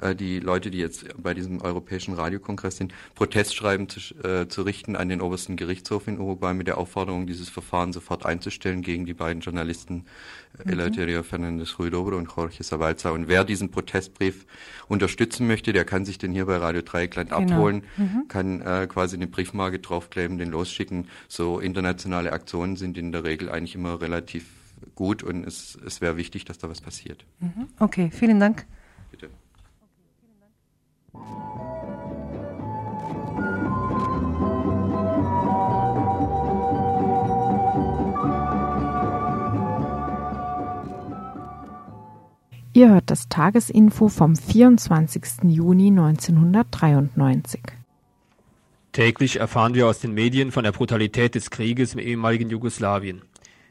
äh, 0.00 0.14
die 0.14 0.40
Leute, 0.40 0.70
die 0.70 0.78
jetzt 0.78 1.06
bei 1.22 1.34
diesem 1.34 1.60
Europäischen 1.60 2.14
Radiokongress 2.14 2.76
sind, 2.76 2.92
Protestschreiben 3.14 3.88
zu, 3.88 4.00
äh, 4.22 4.48
zu 4.48 4.62
richten 4.62 4.96
an 4.96 5.08
den 5.08 5.20
obersten 5.20 5.56
Gerichtshof 5.56 6.08
in 6.08 6.18
Uruguay 6.18 6.54
mit 6.54 6.66
der 6.66 6.78
Aufforderung, 6.78 7.26
dieses 7.26 7.48
Verfahren 7.48 7.92
sofort 7.92 8.26
einzustellen 8.26 8.82
gegen 8.82 9.06
die 9.06 9.14
beiden 9.14 9.40
Journalisten 9.40 10.04
äh, 10.58 10.64
mhm. 10.64 10.72
Eleuterio 10.72 11.22
Fernandez 11.22 11.78
Ruidobre 11.78 12.16
und 12.16 12.30
Jorge 12.34 12.62
Sabalza. 12.62 13.10
Und 13.10 13.28
wer 13.28 13.44
diesen 13.44 13.70
Protestbrief 13.70 14.46
unterstützen 14.88 15.46
möchte, 15.46 15.72
der 15.72 15.84
kann 15.84 16.04
sich 16.04 16.18
den 16.18 16.32
hier 16.32 16.46
bei 16.46 16.56
Radio 16.56 16.82
Dreieckland 16.82 17.30
genau. 17.30 17.54
abholen, 17.54 17.84
mhm. 17.96 18.28
kann 18.28 18.60
äh, 18.60 18.86
quasi 18.88 19.16
eine 19.16 19.26
Briefmarke 19.26 19.78
draufkleben, 19.78 20.38
den 20.38 20.50
losschicken. 20.50 21.08
So 21.28 21.60
internationale 21.60 22.32
Aktionen 22.32 22.76
sind 22.76 22.98
in 22.98 23.12
der 23.12 23.24
Regel 23.24 23.50
eigentlich 23.50 23.74
immer 23.74 24.00
relativ 24.00 24.46
gut 24.94 25.22
und 25.22 25.46
es, 25.46 25.78
es 25.86 26.00
wäre 26.00 26.16
wichtig, 26.16 26.44
dass 26.44 26.58
da 26.58 26.68
was 26.68 26.80
passiert. 26.80 27.24
Mhm. 27.40 27.68
Okay, 27.78 28.10
vielen 28.12 28.40
Dank. 28.40 28.66
Ihr 42.72 42.88
hört 42.88 43.10
das 43.10 43.28
Tagesinfo 43.28 44.08
vom 44.08 44.36
24. 44.36 45.42
Juni 45.42 45.88
1993. 45.88 47.60
Täglich 48.92 49.40
erfahren 49.40 49.74
wir 49.74 49.86
aus 49.86 49.98
den 49.98 50.14
Medien 50.14 50.52
von 50.52 50.64
der 50.64 50.72
Brutalität 50.72 51.34
des 51.34 51.50
Krieges 51.50 51.94
im 51.94 51.98
ehemaligen 51.98 52.48
Jugoslawien. 52.48 53.22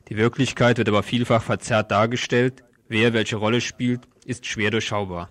Die 0.10 0.18
Wirklichkeit 0.18 0.78
wird 0.78 0.90
aber 0.90 1.04
vielfach 1.04 1.42
verzerrt 1.42 1.92
dargestellt. 1.92 2.64
Wer 2.88 3.14
welche 3.14 3.38
Rolle 3.38 3.62
spielt, 3.62 4.02
ist 4.26 4.46
schwer 4.46 4.70
durchschaubar. 4.72 5.30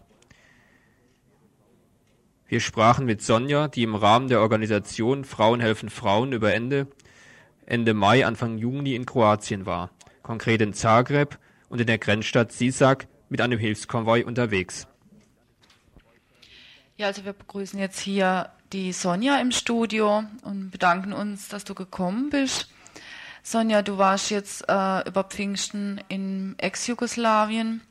Wir 2.48 2.60
sprachen 2.60 3.04
mit 3.04 3.20
Sonja, 3.20 3.68
die 3.68 3.82
im 3.82 3.94
Rahmen 3.94 4.28
der 4.28 4.40
Organisation 4.40 5.26
Frauen 5.26 5.60
helfen 5.60 5.90
Frauen 5.90 6.32
über 6.32 6.54
Ende, 6.54 6.86
Ende 7.66 7.92
Mai, 7.92 8.24
Anfang 8.24 8.56
Juni 8.56 8.94
in 8.94 9.04
Kroatien 9.04 9.66
war, 9.66 9.90
konkret 10.22 10.62
in 10.62 10.72
Zagreb 10.72 11.38
und 11.68 11.78
in 11.82 11.86
der 11.86 11.98
Grenzstadt 11.98 12.50
Sisak 12.50 13.06
mit 13.28 13.42
einem 13.42 13.58
Hilfskonvoi 13.58 14.24
unterwegs. 14.24 14.86
Ja, 16.96 17.08
also 17.08 17.26
wir 17.26 17.34
begrüßen 17.34 17.78
jetzt 17.78 18.00
hier 18.00 18.48
die 18.72 18.92
Sonja 18.92 19.38
im 19.40 19.52
Studio 19.52 20.24
und 20.42 20.70
bedanken 20.70 21.12
uns, 21.12 21.48
dass 21.48 21.64
du 21.64 21.74
gekommen 21.74 22.30
bist. 22.30 22.70
Sonja, 23.42 23.82
du 23.82 23.98
warst 23.98 24.30
jetzt 24.30 24.64
äh, 24.68 25.06
über 25.06 25.24
Pfingsten 25.24 26.00
in 26.08 26.54
Ex-Jugoslawien 26.56 27.82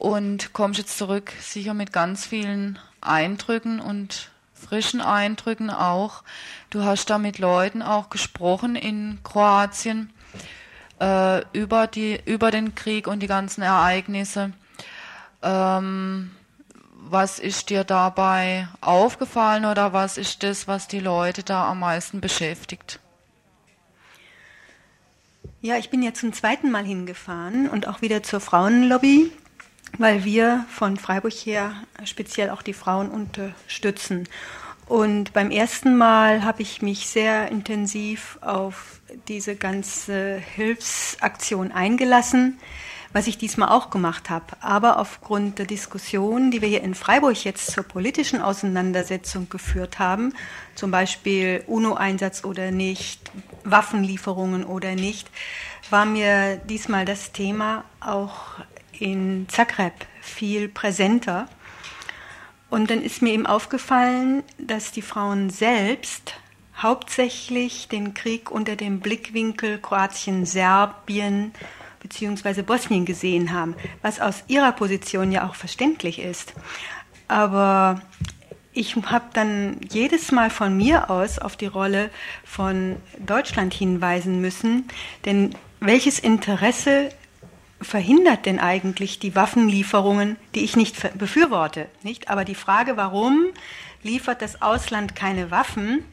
und 0.00 0.54
kommst 0.54 0.78
jetzt 0.78 0.96
zurück, 0.96 1.30
sicher 1.42 1.74
mit 1.74 1.92
ganz 1.92 2.24
vielen 2.24 2.78
Eindrücken 3.02 3.80
und 3.80 4.30
frischen 4.54 5.02
Eindrücken 5.02 5.68
auch. 5.68 6.22
Du 6.70 6.84
hast 6.84 7.10
da 7.10 7.18
mit 7.18 7.38
Leuten 7.38 7.82
auch 7.82 8.08
gesprochen 8.08 8.76
in 8.76 9.18
Kroatien 9.24 10.10
äh, 11.00 11.42
über, 11.52 11.86
die, 11.86 12.18
über 12.24 12.50
den 12.50 12.74
Krieg 12.74 13.08
und 13.08 13.20
die 13.20 13.26
ganzen 13.26 13.60
Ereignisse. 13.60 14.52
Ähm, 15.42 16.30
was 16.94 17.38
ist 17.38 17.68
dir 17.68 17.84
dabei 17.84 18.68
aufgefallen 18.80 19.66
oder 19.66 19.92
was 19.92 20.16
ist 20.16 20.42
das, 20.42 20.66
was 20.66 20.88
die 20.88 21.00
Leute 21.00 21.42
da 21.42 21.68
am 21.68 21.80
meisten 21.80 22.22
beschäftigt? 22.22 23.00
Ja, 25.60 25.76
ich 25.76 25.90
bin 25.90 26.02
jetzt 26.02 26.20
zum 26.20 26.32
zweiten 26.32 26.70
Mal 26.70 26.86
hingefahren 26.86 27.68
und 27.68 27.86
auch 27.86 28.00
wieder 28.00 28.22
zur 28.22 28.40
Frauenlobby 28.40 29.30
weil 29.98 30.24
wir 30.24 30.64
von 30.68 30.96
Freiburg 30.96 31.32
her 31.32 31.72
speziell 32.04 32.50
auch 32.50 32.62
die 32.62 32.72
Frauen 32.72 33.10
unterstützen. 33.10 34.28
Und 34.86 35.32
beim 35.32 35.52
ersten 35.52 35.96
Mal 35.96 36.42
habe 36.42 36.62
ich 36.62 36.82
mich 36.82 37.06
sehr 37.06 37.48
intensiv 37.48 38.38
auf 38.40 39.00
diese 39.28 39.54
ganze 39.54 40.42
Hilfsaktion 40.56 41.70
eingelassen, 41.70 42.58
was 43.12 43.28
ich 43.28 43.38
diesmal 43.38 43.68
auch 43.68 43.90
gemacht 43.90 44.30
habe. 44.30 44.46
Aber 44.60 44.98
aufgrund 44.98 45.60
der 45.60 45.66
Diskussion, 45.66 46.50
die 46.50 46.60
wir 46.60 46.68
hier 46.68 46.82
in 46.82 46.96
Freiburg 46.96 47.44
jetzt 47.44 47.70
zur 47.70 47.84
politischen 47.84 48.40
Auseinandersetzung 48.40 49.48
geführt 49.48 50.00
haben, 50.00 50.32
zum 50.74 50.90
Beispiel 50.90 51.62
UNO-Einsatz 51.68 52.44
oder 52.44 52.72
nicht, 52.72 53.30
Waffenlieferungen 53.62 54.64
oder 54.64 54.94
nicht, 54.94 55.30
war 55.90 56.04
mir 56.04 56.56
diesmal 56.56 57.04
das 57.04 57.32
Thema 57.32 57.84
auch 58.00 58.58
in 59.00 59.46
Zagreb 59.48 59.94
viel 60.20 60.68
präsenter. 60.68 61.48
Und 62.68 62.90
dann 62.90 63.02
ist 63.02 63.22
mir 63.22 63.32
eben 63.32 63.46
aufgefallen, 63.46 64.44
dass 64.58 64.92
die 64.92 65.02
Frauen 65.02 65.50
selbst 65.50 66.34
hauptsächlich 66.76 67.88
den 67.88 68.14
Krieg 68.14 68.50
unter 68.50 68.76
dem 68.76 69.00
Blickwinkel 69.00 69.78
Kroatien, 69.78 70.46
Serbien 70.46 71.52
bzw. 72.00 72.62
Bosnien 72.62 73.04
gesehen 73.04 73.52
haben, 73.52 73.74
was 74.02 74.20
aus 74.20 74.44
ihrer 74.48 74.72
Position 74.72 75.32
ja 75.32 75.48
auch 75.48 75.54
verständlich 75.54 76.20
ist. 76.20 76.54
Aber 77.28 78.00
ich 78.72 78.96
habe 78.96 79.26
dann 79.32 79.80
jedes 79.90 80.32
Mal 80.32 80.48
von 80.48 80.76
mir 80.76 81.10
aus 81.10 81.38
auf 81.38 81.56
die 81.56 81.66
Rolle 81.66 82.10
von 82.44 82.96
Deutschland 83.18 83.74
hinweisen 83.74 84.40
müssen, 84.40 84.88
denn 85.24 85.54
welches 85.80 86.18
Interesse 86.18 87.10
verhindert 87.80 88.46
denn 88.46 88.58
eigentlich 88.58 89.18
die 89.18 89.34
Waffenlieferungen, 89.34 90.36
die 90.54 90.64
ich 90.64 90.76
nicht 90.76 91.18
befürworte, 91.18 91.88
nicht? 92.02 92.28
Aber 92.28 92.44
die 92.44 92.54
Frage, 92.54 92.96
warum 92.96 93.46
liefert 94.02 94.42
das 94.42 94.62
Ausland 94.62 95.14
keine 95.16 95.50
Waffen 95.50 96.04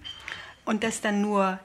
und 0.66 0.84
das 0.84 1.02
dann 1.02 1.22
nur 1.22 1.60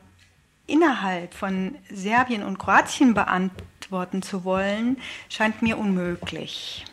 innerhalb 0.67 1.35
von 1.35 1.77
Serbien 1.91 2.43
und 2.43 2.59
Kroatien 2.59 3.15
beantworten 3.15 4.23
zu 4.23 4.45
wollen, 4.45 4.97
scheint 5.29 5.63
mir 5.63 5.77
unmöglich. 5.79 6.85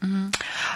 Mhm. 0.00 0.30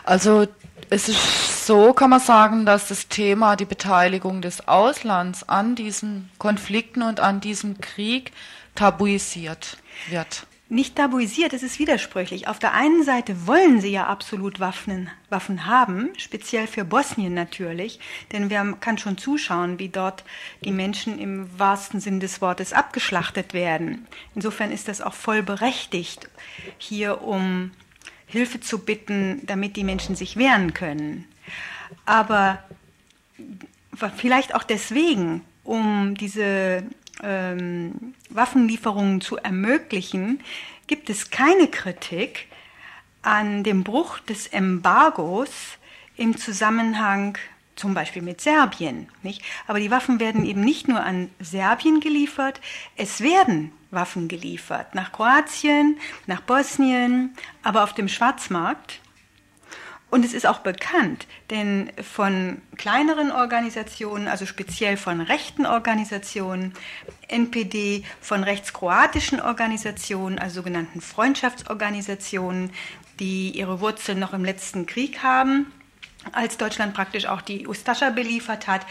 Also 0.04 0.46
es 0.88 1.08
ist 1.08 1.66
so, 1.66 1.92
kann 1.92 2.10
man 2.10 2.20
sagen, 2.20 2.66
dass 2.66 2.88
das 2.88 3.08
Thema 3.08 3.56
die 3.56 3.64
Beteiligung 3.64 4.42
des 4.42 4.66
Auslands 4.66 5.48
an 5.48 5.76
diesen 5.76 6.30
Konflikten 6.38 7.02
und 7.02 7.20
an 7.20 7.40
diesem 7.40 7.80
Krieg 7.80 8.32
tabuisiert 8.74 9.78
wird. 10.08 10.46
Nicht 10.70 10.96
tabuisiert, 10.96 11.52
es 11.52 11.64
ist 11.64 11.78
widersprüchlich. 11.80 12.46
Auf 12.46 12.60
der 12.60 12.72
einen 12.74 13.02
Seite 13.02 13.46
wollen 13.46 13.80
sie 13.80 13.90
ja 13.90 14.06
absolut 14.06 14.60
Waffen, 14.60 15.10
Waffen 15.28 15.66
haben, 15.66 16.10
speziell 16.16 16.68
für 16.68 16.84
Bosnien 16.84 17.34
natürlich, 17.34 17.98
denn 18.32 18.50
wer 18.50 18.64
kann 18.80 18.96
schon 18.96 19.18
zuschauen, 19.18 19.80
wie 19.80 19.88
dort 19.88 20.24
die 20.64 20.70
Menschen 20.70 21.18
im 21.18 21.58
wahrsten 21.58 22.00
Sinn 22.00 22.20
des 22.20 22.40
Wortes 22.40 22.72
abgeschlachtet 22.72 23.52
werden. 23.52 24.06
Insofern 24.36 24.70
ist 24.70 24.86
das 24.86 25.00
auch 25.00 25.14
voll 25.14 25.42
berechtigt, 25.42 26.30
hier 26.78 27.22
um 27.22 27.72
Hilfe 28.26 28.60
zu 28.60 28.78
bitten, 28.78 29.44
damit 29.46 29.74
die 29.74 29.84
Menschen 29.84 30.14
sich 30.14 30.36
wehren 30.36 30.72
können. 30.72 31.26
Aber 32.06 32.62
vielleicht 34.16 34.54
auch 34.54 34.62
deswegen, 34.62 35.44
um 35.64 36.14
diese 36.14 36.84
ähm, 37.22 38.14
Waffenlieferungen 38.30 39.20
zu 39.20 39.36
ermöglichen, 39.36 40.40
gibt 40.86 41.10
es 41.10 41.30
keine 41.30 41.68
Kritik 41.68 42.48
an 43.22 43.64
dem 43.64 43.84
Bruch 43.84 44.18
des 44.20 44.46
Embargos 44.46 45.50
im 46.16 46.36
Zusammenhang 46.36 47.38
zum 47.76 47.94
Beispiel 47.94 48.22
mit 48.22 48.40
Serbien. 48.40 49.08
Nicht? 49.22 49.42
Aber 49.66 49.80
die 49.80 49.90
Waffen 49.90 50.20
werden 50.20 50.44
eben 50.44 50.60
nicht 50.60 50.88
nur 50.88 51.00
an 51.00 51.30
Serbien 51.40 52.00
geliefert, 52.00 52.60
es 52.96 53.20
werden 53.20 53.72
Waffen 53.90 54.28
geliefert 54.28 54.94
nach 54.94 55.12
Kroatien, 55.12 55.98
nach 56.26 56.42
Bosnien, 56.42 57.34
aber 57.62 57.82
auf 57.82 57.94
dem 57.94 58.08
Schwarzmarkt 58.08 59.00
und 60.10 60.24
es 60.24 60.34
ist 60.34 60.46
auch 60.46 60.58
bekannt, 60.58 61.26
denn 61.50 61.90
von 62.02 62.60
kleineren 62.76 63.30
Organisationen, 63.30 64.28
also 64.28 64.44
speziell 64.44 64.96
von 64.96 65.20
rechten 65.20 65.66
Organisationen, 65.66 66.74
NPD, 67.28 68.04
von 68.20 68.42
rechtskroatischen 68.42 69.40
Organisationen, 69.40 70.38
also 70.38 70.56
sogenannten 70.56 71.00
Freundschaftsorganisationen, 71.00 72.70
die 73.20 73.50
ihre 73.50 73.80
Wurzeln 73.80 74.18
noch 74.18 74.32
im 74.32 74.44
letzten 74.44 74.86
Krieg 74.86 75.22
haben, 75.22 75.66
als 76.32 76.58
Deutschland 76.58 76.94
praktisch 76.94 77.26
auch 77.26 77.40
die 77.40 77.66
Ustascha 77.66 78.10
beliefert 78.10 78.66
hat, 78.66 78.82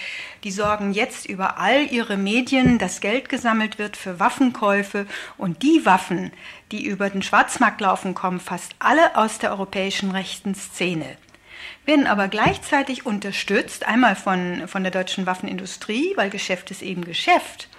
die 0.44 0.52
sorgen 0.52 0.94
jetzt 0.94 1.28
über 1.28 1.58
all 1.58 1.86
ihre 1.86 2.18
Medien, 2.18 2.80
dass 2.80 3.02
Geld 3.02 3.30
gesammelt 3.30 3.78
wird 3.78 3.98
für 3.98 4.20
Waffenkäufe. 4.20 5.06
Und 5.38 5.62
die 5.62 5.86
Waffen, 5.86 6.32
die 6.72 6.86
über 6.86 7.10
den 7.10 7.22
Schwarzmarkt 7.22 7.82
laufen, 7.82 8.16
kommen 8.16 8.40
fast 8.40 8.76
alle 8.80 9.16
aus 9.16 9.40
der 9.40 9.52
europäischen 9.52 10.12
rechten 10.12 10.56
Szene. 10.56 11.18
Werden 11.86 12.08
aber 12.08 12.28
gleichzeitig 12.28 13.06
unterstützt, 13.06 13.86
einmal 13.88 14.16
von, 14.16 14.68
von 14.68 14.84
der 14.84 14.92
deutschen 14.92 15.26
Waffenindustrie, 15.26 16.14
weil 16.16 16.30
Geschäft 16.30 16.72
ist 16.72 16.82
eben 16.82 17.06
Geschäft. 17.06 17.70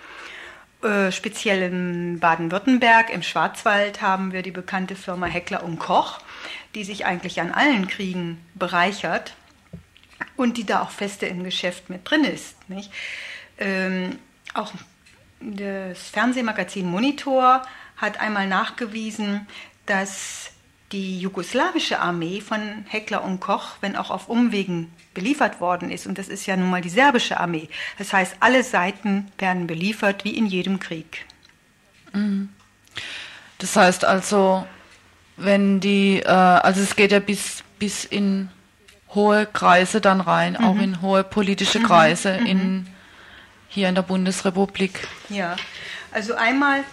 Äh, 0.82 1.12
speziell 1.12 1.62
in 1.62 2.20
Baden-Württemberg, 2.20 3.10
im 3.10 3.22
Schwarzwald 3.22 4.00
haben 4.00 4.32
wir 4.32 4.42
die 4.42 4.50
bekannte 4.50 4.96
Firma 4.96 5.26
Heckler 5.26 5.62
und 5.62 5.78
Koch, 5.78 6.20
die 6.74 6.84
sich 6.84 7.04
eigentlich 7.04 7.40
an 7.40 7.52
allen 7.52 7.88
Kriegen 7.88 8.40
bereichert 8.54 9.34
und 10.40 10.56
die 10.56 10.64
da 10.64 10.82
auch 10.82 10.90
feste 10.90 11.26
im 11.26 11.44
Geschäft 11.44 11.90
mit 11.90 12.08
drin 12.08 12.24
ist. 12.24 12.56
Nicht? 12.68 12.90
Ähm, 13.58 14.18
auch 14.54 14.72
das 15.40 16.08
Fernsehmagazin 16.08 16.86
Monitor 16.86 17.62
hat 17.96 18.20
einmal 18.20 18.46
nachgewiesen, 18.46 19.46
dass 19.86 20.50
die 20.92 21.20
jugoslawische 21.20 22.00
Armee 22.00 22.40
von 22.40 22.84
Heckler 22.88 23.22
und 23.22 23.40
Koch, 23.40 23.76
wenn 23.80 23.96
auch 23.96 24.10
auf 24.10 24.28
Umwegen, 24.28 24.92
beliefert 25.14 25.60
worden 25.60 25.90
ist. 25.90 26.06
Und 26.06 26.18
das 26.18 26.28
ist 26.28 26.46
ja 26.46 26.56
nun 26.56 26.70
mal 26.70 26.80
die 26.80 26.88
serbische 26.88 27.38
Armee. 27.38 27.68
Das 27.98 28.12
heißt, 28.12 28.36
alle 28.40 28.64
Seiten 28.64 29.30
werden 29.38 29.66
beliefert 29.66 30.24
wie 30.24 30.36
in 30.36 30.46
jedem 30.46 30.80
Krieg. 30.80 31.26
Mhm. 32.12 32.48
Das 33.58 33.76
heißt 33.76 34.04
also, 34.04 34.66
wenn 35.36 35.80
die, 35.80 36.20
äh, 36.20 36.26
also 36.26 36.80
es 36.80 36.96
geht 36.96 37.12
ja 37.12 37.20
bis, 37.20 37.62
bis 37.78 38.04
in 38.04 38.48
hohe 39.14 39.46
Kreise 39.46 40.00
dann 40.00 40.20
rein, 40.20 40.56
mhm. 40.58 40.64
auch 40.64 40.76
in 40.76 41.02
hohe 41.02 41.24
politische 41.24 41.80
mhm. 41.80 41.84
Kreise 41.84 42.38
mhm. 42.40 42.46
in, 42.46 42.86
hier 43.68 43.88
in 43.88 43.94
der 43.94 44.02
Bundesrepublik. 44.02 45.06
Ja, 45.28 45.56
also 46.12 46.34
einmal 46.34 46.84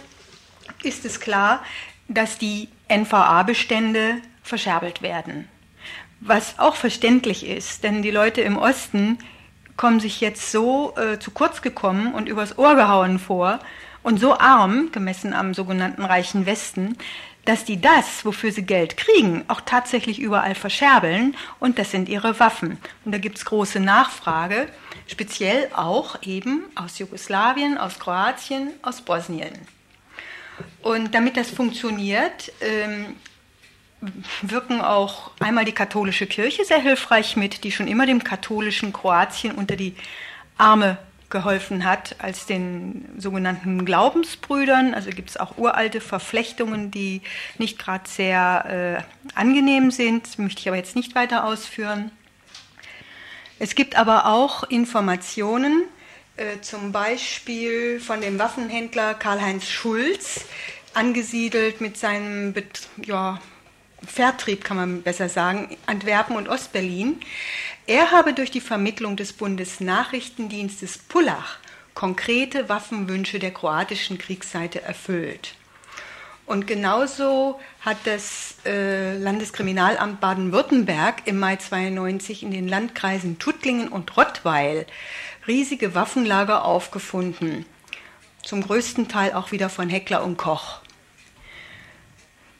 ist 0.82 1.04
es 1.04 1.20
klar, 1.20 1.62
dass 2.08 2.38
die 2.38 2.68
NVA-Bestände 2.88 4.16
verscherbelt 4.42 5.02
werden. 5.02 5.48
Was 6.20 6.58
auch 6.58 6.74
verständlich 6.74 7.46
ist, 7.46 7.84
denn 7.84 8.02
die 8.02 8.10
Leute 8.10 8.40
im 8.40 8.56
Osten 8.56 9.18
kommen 9.76 10.00
sich 10.00 10.20
jetzt 10.20 10.50
so 10.50 10.94
äh, 10.96 11.18
zu 11.18 11.30
kurz 11.30 11.62
gekommen 11.62 12.12
und 12.12 12.28
übers 12.28 12.58
Ohr 12.58 12.74
gehauen 12.74 13.18
vor 13.18 13.60
und 14.08 14.18
so 14.18 14.38
arm, 14.38 14.90
gemessen 14.90 15.34
am 15.34 15.52
sogenannten 15.52 16.02
reichen 16.02 16.46
Westen, 16.46 16.96
dass 17.44 17.66
die 17.66 17.78
das, 17.78 18.24
wofür 18.24 18.50
sie 18.52 18.62
Geld 18.62 18.96
kriegen, 18.96 19.44
auch 19.48 19.60
tatsächlich 19.60 20.18
überall 20.18 20.54
verscherbeln 20.54 21.36
und 21.60 21.78
das 21.78 21.90
sind 21.90 22.08
ihre 22.08 22.40
Waffen. 22.40 22.78
Und 23.04 23.12
da 23.12 23.18
gibt 23.18 23.36
es 23.36 23.44
große 23.44 23.80
Nachfrage, 23.80 24.66
speziell 25.08 25.68
auch 25.74 26.22
eben 26.22 26.62
aus 26.74 26.98
Jugoslawien, 26.98 27.76
aus 27.76 27.98
Kroatien, 27.98 28.70
aus 28.80 29.02
Bosnien. 29.02 29.52
Und 30.80 31.14
damit 31.14 31.36
das 31.36 31.50
funktioniert, 31.50 32.50
ähm, 32.62 33.14
wirken 34.40 34.80
auch 34.80 35.32
einmal 35.38 35.66
die 35.66 35.72
katholische 35.72 36.26
Kirche 36.26 36.64
sehr 36.64 36.80
hilfreich 36.80 37.36
mit, 37.36 37.62
die 37.62 37.72
schon 37.72 37.88
immer 37.88 38.06
dem 38.06 38.24
katholischen 38.24 38.90
Kroatien 38.90 39.54
unter 39.54 39.76
die 39.76 39.94
Arme 40.56 40.96
geholfen 41.30 41.84
hat 41.84 42.16
als 42.18 42.46
den 42.46 43.08
sogenannten 43.18 43.84
Glaubensbrüdern. 43.84 44.94
Also 44.94 45.10
gibt 45.10 45.30
es 45.30 45.36
auch 45.36 45.58
uralte 45.58 46.00
Verflechtungen, 46.00 46.90
die 46.90 47.22
nicht 47.58 47.78
gerade 47.78 48.08
sehr 48.08 49.04
äh, 49.04 49.38
angenehm 49.38 49.90
sind, 49.90 50.38
möchte 50.38 50.60
ich 50.60 50.68
aber 50.68 50.76
jetzt 50.76 50.96
nicht 50.96 51.14
weiter 51.14 51.44
ausführen. 51.44 52.10
Es 53.58 53.74
gibt 53.74 53.96
aber 53.96 54.26
auch 54.26 54.64
Informationen, 54.64 55.82
äh, 56.36 56.60
zum 56.60 56.92
Beispiel 56.92 58.00
von 58.00 58.20
dem 58.20 58.38
Waffenhändler 58.38 59.14
Karl-Heinz 59.14 59.66
Schulz, 59.66 60.44
angesiedelt 60.94 61.80
mit 61.80 61.96
seinem 61.96 62.54
ja, 63.04 63.40
Vertrieb, 64.06 64.64
kann 64.64 64.76
man 64.76 65.02
besser 65.02 65.28
sagen, 65.28 65.76
Antwerpen 65.86 66.36
und 66.36 66.48
Ostberlin. 66.48 67.20
Er 67.86 68.10
habe 68.10 68.32
durch 68.32 68.50
die 68.50 68.60
Vermittlung 68.60 69.16
des 69.16 69.32
Bundesnachrichtendienstes 69.32 70.98
Pullach 70.98 71.58
konkrete 71.94 72.68
Waffenwünsche 72.68 73.38
der 73.38 73.50
kroatischen 73.50 74.18
Kriegsseite 74.18 74.82
erfüllt. 74.82 75.54
Und 76.46 76.66
genauso 76.66 77.60
hat 77.80 77.98
das 78.04 78.54
äh, 78.64 79.18
Landeskriminalamt 79.18 80.20
Baden-Württemberg 80.20 81.26
im 81.26 81.38
Mai 81.38 81.56
92 81.56 82.42
in 82.42 82.52
den 82.52 82.68
Landkreisen 82.68 83.38
Tuttlingen 83.38 83.88
und 83.88 84.16
Rottweil 84.16 84.86
riesige 85.46 85.94
Waffenlager 85.94 86.64
aufgefunden, 86.64 87.66
zum 88.42 88.62
größten 88.62 89.08
Teil 89.08 89.32
auch 89.32 89.52
wieder 89.52 89.68
von 89.68 89.90
Heckler 89.90 90.24
und 90.24 90.36
Koch. 90.36 90.80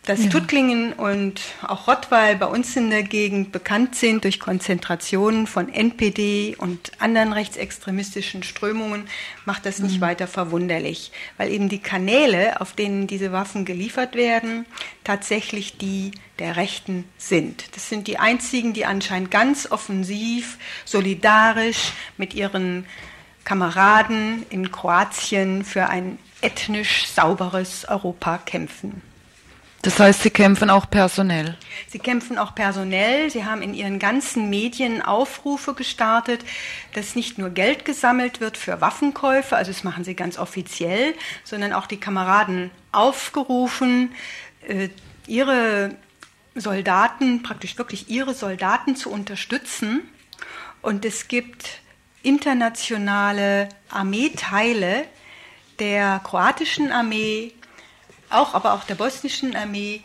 Dass 0.08 0.24
ja. 0.24 0.30
Tuttlingen 0.30 0.94
und 0.94 1.38
auch 1.60 1.86
Rottweil 1.86 2.34
bei 2.36 2.46
uns 2.46 2.74
in 2.76 2.88
der 2.88 3.02
Gegend 3.02 3.52
bekannt 3.52 3.94
sind 3.94 4.24
durch 4.24 4.40
Konzentrationen 4.40 5.46
von 5.46 5.68
NPD 5.68 6.56
und 6.56 6.92
anderen 6.98 7.34
rechtsextremistischen 7.34 8.42
Strömungen, 8.42 9.06
macht 9.44 9.66
das 9.66 9.80
nicht 9.80 9.96
mhm. 9.96 10.00
weiter 10.00 10.26
verwunderlich, 10.26 11.12
weil 11.36 11.52
eben 11.52 11.68
die 11.68 11.80
Kanäle, 11.80 12.58
auf 12.62 12.72
denen 12.72 13.06
diese 13.06 13.32
Waffen 13.32 13.66
geliefert 13.66 14.14
werden, 14.14 14.64
tatsächlich 15.04 15.76
die 15.76 16.12
der 16.38 16.56
Rechten 16.56 17.04
sind. 17.18 17.76
Das 17.76 17.90
sind 17.90 18.06
die 18.06 18.18
einzigen, 18.18 18.72
die 18.72 18.86
anscheinend 18.86 19.30
ganz 19.30 19.70
offensiv, 19.70 20.56
solidarisch 20.86 21.92
mit 22.16 22.32
ihren 22.32 22.86
Kameraden 23.44 24.46
in 24.48 24.72
Kroatien 24.72 25.66
für 25.66 25.90
ein 25.90 26.18
ethnisch 26.40 27.08
sauberes 27.08 27.84
Europa 27.86 28.38
kämpfen. 28.38 29.02
Das 29.82 30.00
heißt, 30.00 30.22
Sie 30.22 30.30
kämpfen 30.30 30.70
auch 30.70 30.90
personell? 30.90 31.56
Sie 31.88 32.00
kämpfen 32.00 32.36
auch 32.36 32.54
personell. 32.54 33.30
Sie 33.30 33.44
haben 33.44 33.62
in 33.62 33.74
Ihren 33.74 34.00
ganzen 34.00 34.50
Medien 34.50 35.02
Aufrufe 35.02 35.74
gestartet, 35.74 36.44
dass 36.94 37.14
nicht 37.14 37.38
nur 37.38 37.50
Geld 37.50 37.84
gesammelt 37.84 38.40
wird 38.40 38.56
für 38.56 38.80
Waffenkäufe, 38.80 39.56
also 39.56 39.70
das 39.70 39.84
machen 39.84 40.02
Sie 40.02 40.14
ganz 40.14 40.36
offiziell, 40.36 41.14
sondern 41.44 41.72
auch 41.72 41.86
die 41.86 42.00
Kameraden 42.00 42.72
aufgerufen, 42.90 44.12
äh, 44.66 44.88
ihre 45.28 45.94
Soldaten, 46.56 47.44
praktisch 47.44 47.78
wirklich 47.78 48.10
ihre 48.10 48.34
Soldaten 48.34 48.96
zu 48.96 49.10
unterstützen. 49.10 50.02
Und 50.82 51.04
es 51.04 51.28
gibt 51.28 51.80
internationale 52.22 53.68
Armeeteile 53.90 55.04
der 55.78 56.20
kroatischen 56.24 56.90
Armee, 56.90 57.52
auch, 58.30 58.54
aber 58.54 58.72
auch 58.74 58.84
der 58.84 58.94
bosnischen 58.94 59.56
Armee, 59.56 60.02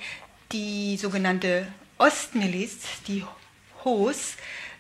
die 0.52 0.98
sogenannte 0.98 1.68
Ostmiliz, 1.98 2.78
die 3.08 3.24
HOS, 3.84 4.36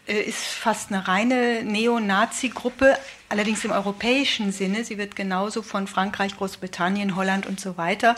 äh, 0.08 0.22
ist 0.22 0.44
fast 0.44 0.92
eine 0.92 1.08
reine 1.08 1.64
Neonazi-Gruppe, 1.64 2.98
allerdings 3.30 3.64
im 3.64 3.72
europäischen 3.72 4.52
Sinne. 4.52 4.84
Sie 4.84 4.98
wird 4.98 5.16
genauso 5.16 5.62
von 5.62 5.88
Frankreich, 5.88 6.38
Großbritannien, 6.38 7.16
Holland 7.16 7.46
und 7.46 7.60
so 7.60 7.78
weiter 7.78 8.16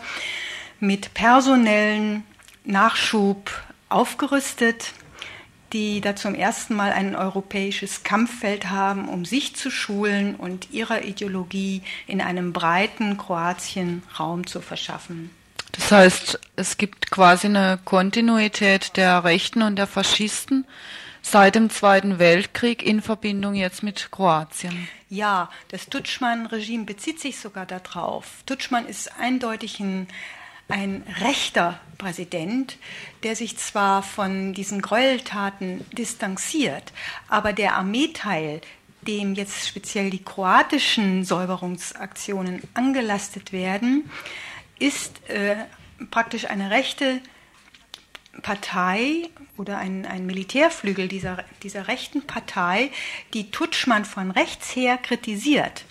mit 0.80 1.14
personellen 1.14 2.24
Nachschub 2.64 3.52
aufgerüstet, 3.90 4.94
die 5.76 6.00
da 6.00 6.16
zum 6.16 6.36
ersten 6.36 6.74
Mal 6.74 6.94
ein 6.94 7.18
europäisches 7.18 8.04
Kampffeld 8.04 8.70
haben, 8.70 9.10
um 9.10 9.26
sich 9.26 9.58
zu 9.58 9.70
schulen 9.70 10.36
und 10.36 10.72
ihrer 10.72 11.04
Ideologie 11.04 11.82
in 12.08 12.22
einem 12.22 12.54
breiten 12.54 13.18
Kroatien 13.18 14.02
Raum 14.18 14.48
zu 14.48 14.62
verschaffen. 14.62 15.32
Das 15.74 15.92
heißt, 15.92 16.40
es 16.56 16.78
gibt 16.78 17.12
quasi 17.12 17.48
eine 17.48 17.78
Kontinuität 17.84 18.96
der 18.96 19.26
Rechten 19.26 19.64
und 19.64 19.76
der 19.76 19.88
Faschisten 19.88 20.66
seit 21.22 21.56
dem 21.56 21.70
Zweiten 21.70 22.20
Weltkrieg 22.20 22.82
in 22.82 23.02
Verbindung 23.02 23.54
jetzt 23.54 23.84
mit 23.84 24.12
Kroatien. 24.12 24.88
Ja, 25.10 25.50
das 25.72 25.90
Tutschmann-Regime 25.90 26.86
bezieht 26.86 27.20
sich 27.20 27.38
sogar 27.38 27.66
darauf. 27.66 28.28
Tutschmann 28.46 28.88
ist 28.88 29.20
eindeutig 29.20 29.82
ein, 29.82 30.08
ein 30.70 31.04
rechter 31.20 31.82
Präsident, 31.98 32.78
der 33.24 33.36
sich 33.36 33.58
zwar 33.58 34.04
von 34.04 34.54
diesen 34.54 34.82
Gräueltaten 34.82 35.86
distanziert, 35.92 36.94
aber 37.28 37.54
der 37.54 37.76
Armeeteil, 37.76 38.62
dem 39.02 39.36
jetzt 39.36 39.68
speziell 39.68 40.10
die 40.10 40.24
kroatischen 40.24 41.24
Säuberungsaktionen 41.24 42.62
angelastet 42.74 43.52
werden, 43.52 44.10
ist 44.80 45.28
äh, 45.30 45.56
praktisch 46.12 46.46
eine 46.46 46.72
rechte 46.72 47.22
Partei 48.42 49.30
oder 49.58 49.78
ein, 49.78 50.06
ein 50.06 50.26
Militärflügel 50.26 51.08
dieser, 51.08 51.44
dieser 51.64 51.88
rechten 51.88 52.28
Partei, 52.28 52.92
die 53.34 53.52
Tutschmann 53.52 54.06
von 54.06 54.32
rechts 54.32 54.76
her 54.76 54.98
kritisiert. 54.98 55.86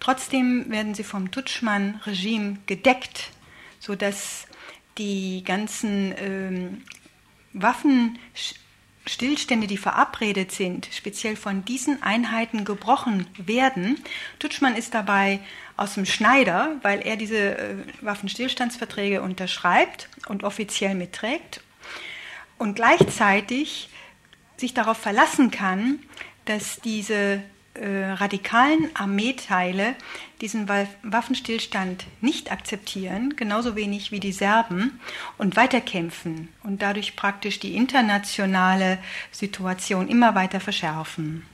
Trotzdem 0.00 0.70
werden 0.70 0.94
sie 0.94 1.04
vom 1.04 1.30
Tutschmann-Regime 1.30 2.58
gedeckt, 2.66 3.30
sodass 3.78 4.46
die 4.98 5.42
ganzen 5.44 6.14
ähm, 6.18 6.82
Waffenstillstände, 7.52 9.66
die 9.66 9.76
verabredet 9.76 10.52
sind, 10.52 10.88
speziell 10.92 11.36
von 11.36 11.64
diesen 11.64 12.02
Einheiten 12.02 12.64
gebrochen 12.64 13.26
werden. 13.36 13.98
Tutschmann 14.38 14.76
ist 14.76 14.94
dabei 14.94 15.40
aus 15.76 15.94
dem 15.94 16.06
Schneider, 16.06 16.76
weil 16.82 17.00
er 17.00 17.16
diese 17.16 17.58
äh, 17.58 17.74
Waffenstillstandsverträge 18.00 19.22
unterschreibt 19.22 20.08
und 20.28 20.44
offiziell 20.44 20.94
mitträgt 20.94 21.62
und 22.58 22.74
gleichzeitig 22.74 23.88
sich 24.56 24.74
darauf 24.74 24.98
verlassen 24.98 25.50
kann, 25.50 25.98
dass 26.44 26.80
diese 26.80 27.42
äh, 27.74 28.12
radikalen 28.12 28.88
Armeeteile 28.94 29.94
diesen 30.40 30.68
Waffenstillstand 30.68 32.04
nicht 32.20 32.52
akzeptieren, 32.52 33.34
genauso 33.36 33.76
wenig 33.76 34.12
wie 34.12 34.20
die 34.20 34.32
Serben, 34.32 35.00
und 35.38 35.56
weiterkämpfen 35.56 36.48
und 36.62 36.82
dadurch 36.82 37.16
praktisch 37.16 37.60
die 37.60 37.76
internationale 37.76 38.98
Situation 39.32 40.08
immer 40.08 40.34
weiter 40.34 40.60
verschärfen. 40.60 41.44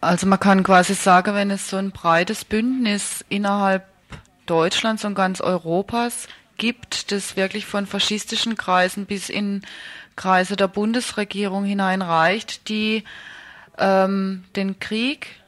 Also 0.00 0.26
man 0.26 0.38
kann 0.38 0.62
quasi 0.62 0.94
sagen, 0.94 1.34
wenn 1.34 1.50
es 1.50 1.68
so 1.68 1.76
ein 1.76 1.90
breites 1.90 2.44
Bündnis 2.44 3.24
innerhalb 3.28 3.84
Deutschlands 4.46 5.04
und 5.04 5.14
ganz 5.14 5.40
Europas 5.40 6.28
gibt, 6.56 7.10
das 7.12 7.36
wirklich 7.36 7.66
von 7.66 7.86
faschistischen 7.86 8.56
Kreisen 8.56 9.06
bis 9.06 9.28
in 9.28 9.62
Kreise 10.14 10.56
der 10.56 10.68
Bundesregierung 10.68 11.64
hineinreicht, 11.64 12.68
die 12.68 13.04
ähm, 13.78 14.44
den 14.54 14.78
Krieg 14.78 15.40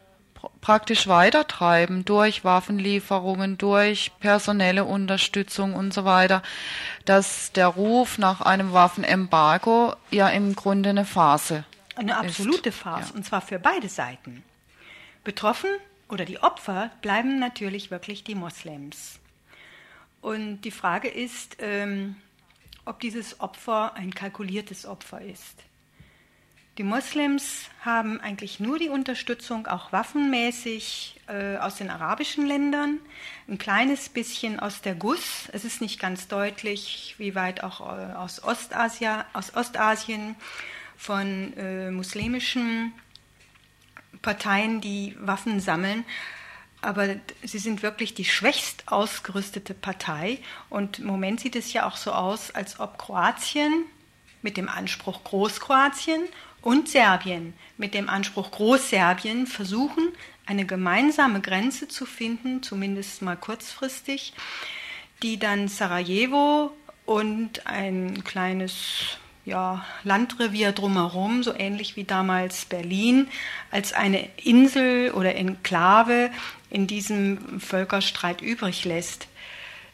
praktisch 0.60 1.08
weitertreiben 1.08 2.04
durch 2.04 2.44
Waffenlieferungen, 2.44 3.58
durch 3.58 4.12
personelle 4.20 4.84
Unterstützung 4.84 5.74
und 5.74 5.92
so 5.92 6.04
weiter, 6.04 6.42
dass 7.04 7.52
der 7.52 7.66
Ruf 7.66 8.18
nach 8.18 8.40
einem 8.40 8.72
Waffenembargo 8.72 9.94
ja 10.10 10.28
im 10.28 10.54
Grunde 10.54 10.90
eine 10.90 11.04
Phase 11.04 11.64
eine 11.98 12.16
absolute 12.16 12.72
Farce, 12.72 13.10
ja. 13.10 13.16
und 13.16 13.24
zwar 13.24 13.40
für 13.40 13.58
beide 13.58 13.88
Seiten. 13.88 14.44
Betroffen 15.24 15.70
oder 16.08 16.24
die 16.24 16.38
Opfer 16.38 16.90
bleiben 17.02 17.38
natürlich 17.38 17.90
wirklich 17.90 18.24
die 18.24 18.36
Moslems. 18.36 19.18
Und 20.20 20.62
die 20.62 20.70
Frage 20.70 21.08
ist, 21.08 21.56
ähm, 21.58 22.16
ob 22.84 23.00
dieses 23.00 23.40
Opfer 23.40 23.94
ein 23.94 24.14
kalkuliertes 24.14 24.86
Opfer 24.86 25.20
ist. 25.20 25.64
Die 26.78 26.84
Moslems 26.84 27.64
haben 27.84 28.20
eigentlich 28.20 28.60
nur 28.60 28.78
die 28.78 28.88
Unterstützung, 28.88 29.66
auch 29.66 29.90
waffenmäßig, 29.90 31.18
äh, 31.26 31.56
aus 31.56 31.74
den 31.74 31.90
arabischen 31.90 32.46
Ländern, 32.46 33.00
ein 33.48 33.58
kleines 33.58 34.08
bisschen 34.08 34.60
aus 34.60 34.80
der 34.80 34.94
GUS. 34.94 35.48
Es 35.52 35.64
ist 35.64 35.80
nicht 35.80 35.98
ganz 35.98 36.28
deutlich, 36.28 37.16
wie 37.18 37.34
weit 37.34 37.64
auch 37.64 37.80
äh, 37.80 38.12
aus, 38.12 38.44
Ostasia, 38.44 39.26
aus 39.32 39.56
Ostasien 39.56 40.36
von 40.96 41.52
äh, 41.56 41.90
muslimischen 41.90 42.92
Parteien, 44.22 44.80
die 44.80 45.16
Waffen 45.18 45.58
sammeln. 45.58 46.04
Aber 46.80 47.16
sie 47.42 47.58
sind 47.58 47.82
wirklich 47.82 48.14
die 48.14 48.24
schwächst 48.24 48.84
ausgerüstete 48.86 49.74
Partei. 49.74 50.38
Und 50.70 51.00
im 51.00 51.06
Moment 51.06 51.40
sieht 51.40 51.56
es 51.56 51.72
ja 51.72 51.88
auch 51.88 51.96
so 51.96 52.12
aus, 52.12 52.52
als 52.52 52.78
ob 52.78 52.98
Kroatien 52.98 53.84
mit 54.42 54.56
dem 54.56 54.68
Anspruch 54.68 55.24
Großkroatien 55.24 56.22
und 56.68 56.86
Serbien 56.86 57.54
mit 57.78 57.94
dem 57.94 58.10
Anspruch 58.10 58.50
Großserbien 58.50 59.46
versuchen, 59.46 60.12
eine 60.44 60.66
gemeinsame 60.66 61.40
Grenze 61.40 61.88
zu 61.88 62.04
finden, 62.04 62.62
zumindest 62.62 63.22
mal 63.22 63.36
kurzfristig, 63.36 64.34
die 65.22 65.38
dann 65.38 65.68
Sarajevo 65.68 66.70
und 67.06 67.66
ein 67.66 68.22
kleines 68.22 69.16
ja, 69.46 69.82
Landrevier 70.04 70.72
drumherum, 70.72 71.42
so 71.42 71.54
ähnlich 71.54 71.96
wie 71.96 72.04
damals 72.04 72.66
Berlin, 72.66 73.28
als 73.70 73.94
eine 73.94 74.28
Insel 74.36 75.12
oder 75.12 75.36
Enklave 75.36 76.30
in 76.68 76.86
diesem 76.86 77.60
Völkerstreit 77.60 78.42
übrig 78.42 78.84
lässt. 78.84 79.26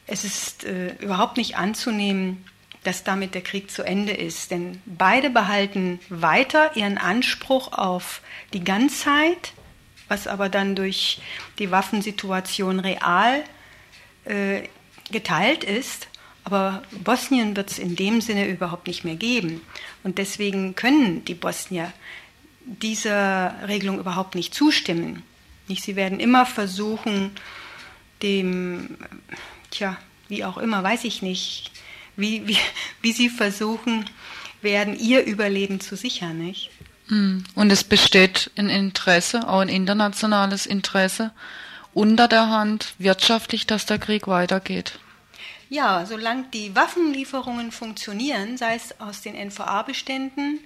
Es 0.09 0.25
ist 0.25 0.65
äh, 0.65 0.97
überhaupt 0.97 1.37
nicht 1.37 1.57
anzunehmen, 1.57 2.45
dass 2.85 3.05
damit 3.05 3.35
der 3.35 3.43
Krieg 3.43 3.71
zu 3.71 3.83
Ende 3.83 4.13
ist, 4.13 4.51
denn 4.51 4.81
beide 4.87 5.31
behalten 5.31 6.01
weiter 6.09 6.77
ihren 6.77 6.99
Anspruch 6.99 7.73
auf 7.73 8.21
die 8.53 8.63
Ganzheit, 8.63 9.53
was 10.09 10.27
aber 10.27 10.49
dann 10.49 10.77
durch 10.77 11.21
die 11.59 11.71
Waffensituation 11.71 12.79
real 12.79 13.43
äh, 14.25 14.63
geteilt 15.11 15.65
ist 15.65 16.09
aber 16.45 16.83
Bosnien 16.91 17.57
wird 17.57 17.71
es 17.71 17.79
in 17.79 17.97
dem 17.97 18.21
Sinne 18.21 18.47
überhaupt 18.47 18.87
nicht 18.87 19.05
mehr 19.05 19.17
geben. 19.17 19.63
Und 20.05 20.19
deswegen 20.19 20.75
können 20.75 21.25
die 21.25 21.35
Bosnier 21.35 21.93
dieser 22.67 23.55
Regelung 23.67 23.99
überhaupt 23.99 24.35
nicht 24.35 24.55
zustimmen. 24.55 25.23
Sie 25.69 25.97
werden 25.97 26.21
immer 26.21 26.45
versuchen, 26.45 27.33
dem, 28.23 28.97
tja, 29.71 29.97
wie 30.29 30.45
auch 30.45 30.59
immer, 30.59 30.83
weiß 30.83 31.05
ich 31.05 31.23
nicht, 31.23 31.71
wie, 32.17 32.47
wie, 32.47 32.59
wie 33.03 33.13
sie 33.13 33.29
versuchen 33.29 34.05
werden, 34.63 34.99
ihr 34.99 35.25
Überleben 35.25 35.81
zu 35.81 35.97
sichern. 35.97 36.39
Nicht? 36.39 36.71
Hm. 37.09 37.45
Und 37.55 37.71
es 37.71 37.85
besteht 37.85 38.51
ein 38.57 38.69
Interesse, 38.69 39.49
auch 39.49 39.61
ein 39.61 39.69
internationales 39.69 40.67
Interesse, 40.67 41.33
unter 41.93 42.29
der 42.29 42.49
Hand 42.49 42.95
wirtschaftlich, 42.99 43.67
dass 43.67 43.87
der 43.87 43.99
Krieg 43.99 44.27
weitergeht. 44.27 44.99
Ja, 45.69 46.07
solange 46.07 46.45
die 46.53 46.75
Waffenlieferungen 46.75 47.73
funktionieren, 47.73 48.57
sei 48.57 48.75
es 48.75 49.01
aus 49.01 49.23
den 49.23 49.35
NVA-Beständen 49.35 50.61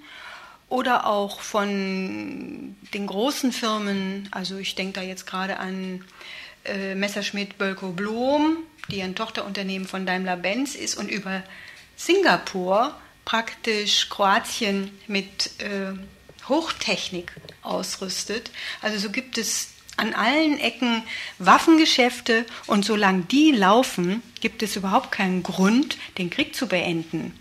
oder 0.68 1.06
auch 1.06 1.40
von 1.40 2.76
den 2.92 3.06
großen 3.06 3.52
Firmen, 3.52 4.28
also 4.32 4.58
ich 4.58 4.74
denke 4.74 5.00
da 5.00 5.02
jetzt 5.02 5.26
gerade 5.26 5.58
an 5.58 6.04
äh, 6.68 6.94
Messerschmitt 6.94 7.58
Bölko 7.58 7.90
Blom, 7.90 8.58
die 8.90 9.02
ein 9.02 9.14
Tochterunternehmen 9.14 9.86
von 9.86 10.06
Daimler-Benz 10.06 10.74
ist 10.74 10.96
und 10.96 11.10
über 11.10 11.42
Singapur 11.96 12.94
praktisch 13.24 14.08
Kroatien 14.08 14.90
mit 15.06 15.50
äh, 15.60 15.92
Hochtechnik 16.48 17.32
ausrüstet. 17.62 18.50
Also 18.80 18.98
so 18.98 19.10
gibt 19.10 19.36
es 19.36 19.70
an 19.98 20.14
allen 20.14 20.58
Ecken 20.58 21.02
Waffengeschäfte 21.38 22.46
und 22.66 22.84
solange 22.84 23.22
die 23.24 23.50
laufen, 23.50 24.22
gibt 24.40 24.62
es 24.62 24.76
überhaupt 24.76 25.12
keinen 25.12 25.42
Grund, 25.42 25.98
den 26.16 26.30
Krieg 26.30 26.54
zu 26.54 26.68
beenden. 26.68 27.34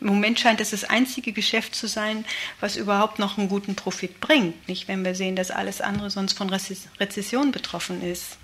Im 0.00 0.08
Moment 0.08 0.38
scheint 0.38 0.60
es 0.60 0.70
das 0.70 0.84
einzige 0.84 1.32
Geschäft 1.32 1.74
zu 1.74 1.86
sein, 1.86 2.24
was 2.60 2.76
überhaupt 2.76 3.18
noch 3.18 3.38
einen 3.38 3.48
guten 3.48 3.76
Profit 3.76 4.20
bringt. 4.20 4.68
Nicht, 4.68 4.88
wenn 4.88 5.04
wir 5.04 5.14
sehen, 5.14 5.36
dass 5.36 5.52
alles 5.52 5.80
andere 5.80 6.10
sonst 6.10 6.36
von 6.36 6.50
Rezession 6.50 7.52
betroffen 7.52 8.02
ist. 8.02 8.36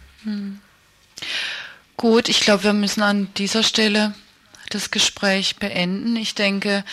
Gut, 1.96 2.28
ich 2.28 2.40
glaube, 2.40 2.64
wir 2.64 2.72
müssen 2.72 3.02
an 3.02 3.28
dieser 3.34 3.62
Stelle 3.62 4.14
das 4.70 4.90
Gespräch 4.90 5.56
beenden. 5.56 6.16
Ich 6.16 6.34
denke, 6.34 6.84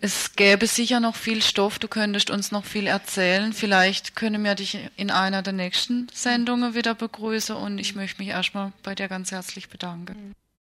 es 0.00 0.36
gäbe 0.36 0.66
sicher 0.66 1.00
noch 1.00 1.16
viel 1.16 1.42
Stoff, 1.42 1.78
du 1.78 1.88
könntest 1.88 2.30
uns 2.30 2.52
noch 2.52 2.64
viel 2.64 2.86
erzählen. 2.86 3.52
Vielleicht 3.52 4.16
können 4.16 4.44
wir 4.44 4.54
dich 4.54 4.78
in 4.96 5.10
einer 5.10 5.42
der 5.42 5.54
nächsten 5.54 6.08
Sendungen 6.12 6.74
wieder 6.74 6.94
begrüßen 6.94 7.56
und 7.56 7.78
ich 7.78 7.94
möchte 7.94 8.20
mich 8.20 8.30
erstmal 8.30 8.72
bei 8.82 8.94
dir 8.94 9.08
ganz 9.08 9.30
herzlich 9.32 9.68
bedanken. 9.68 10.34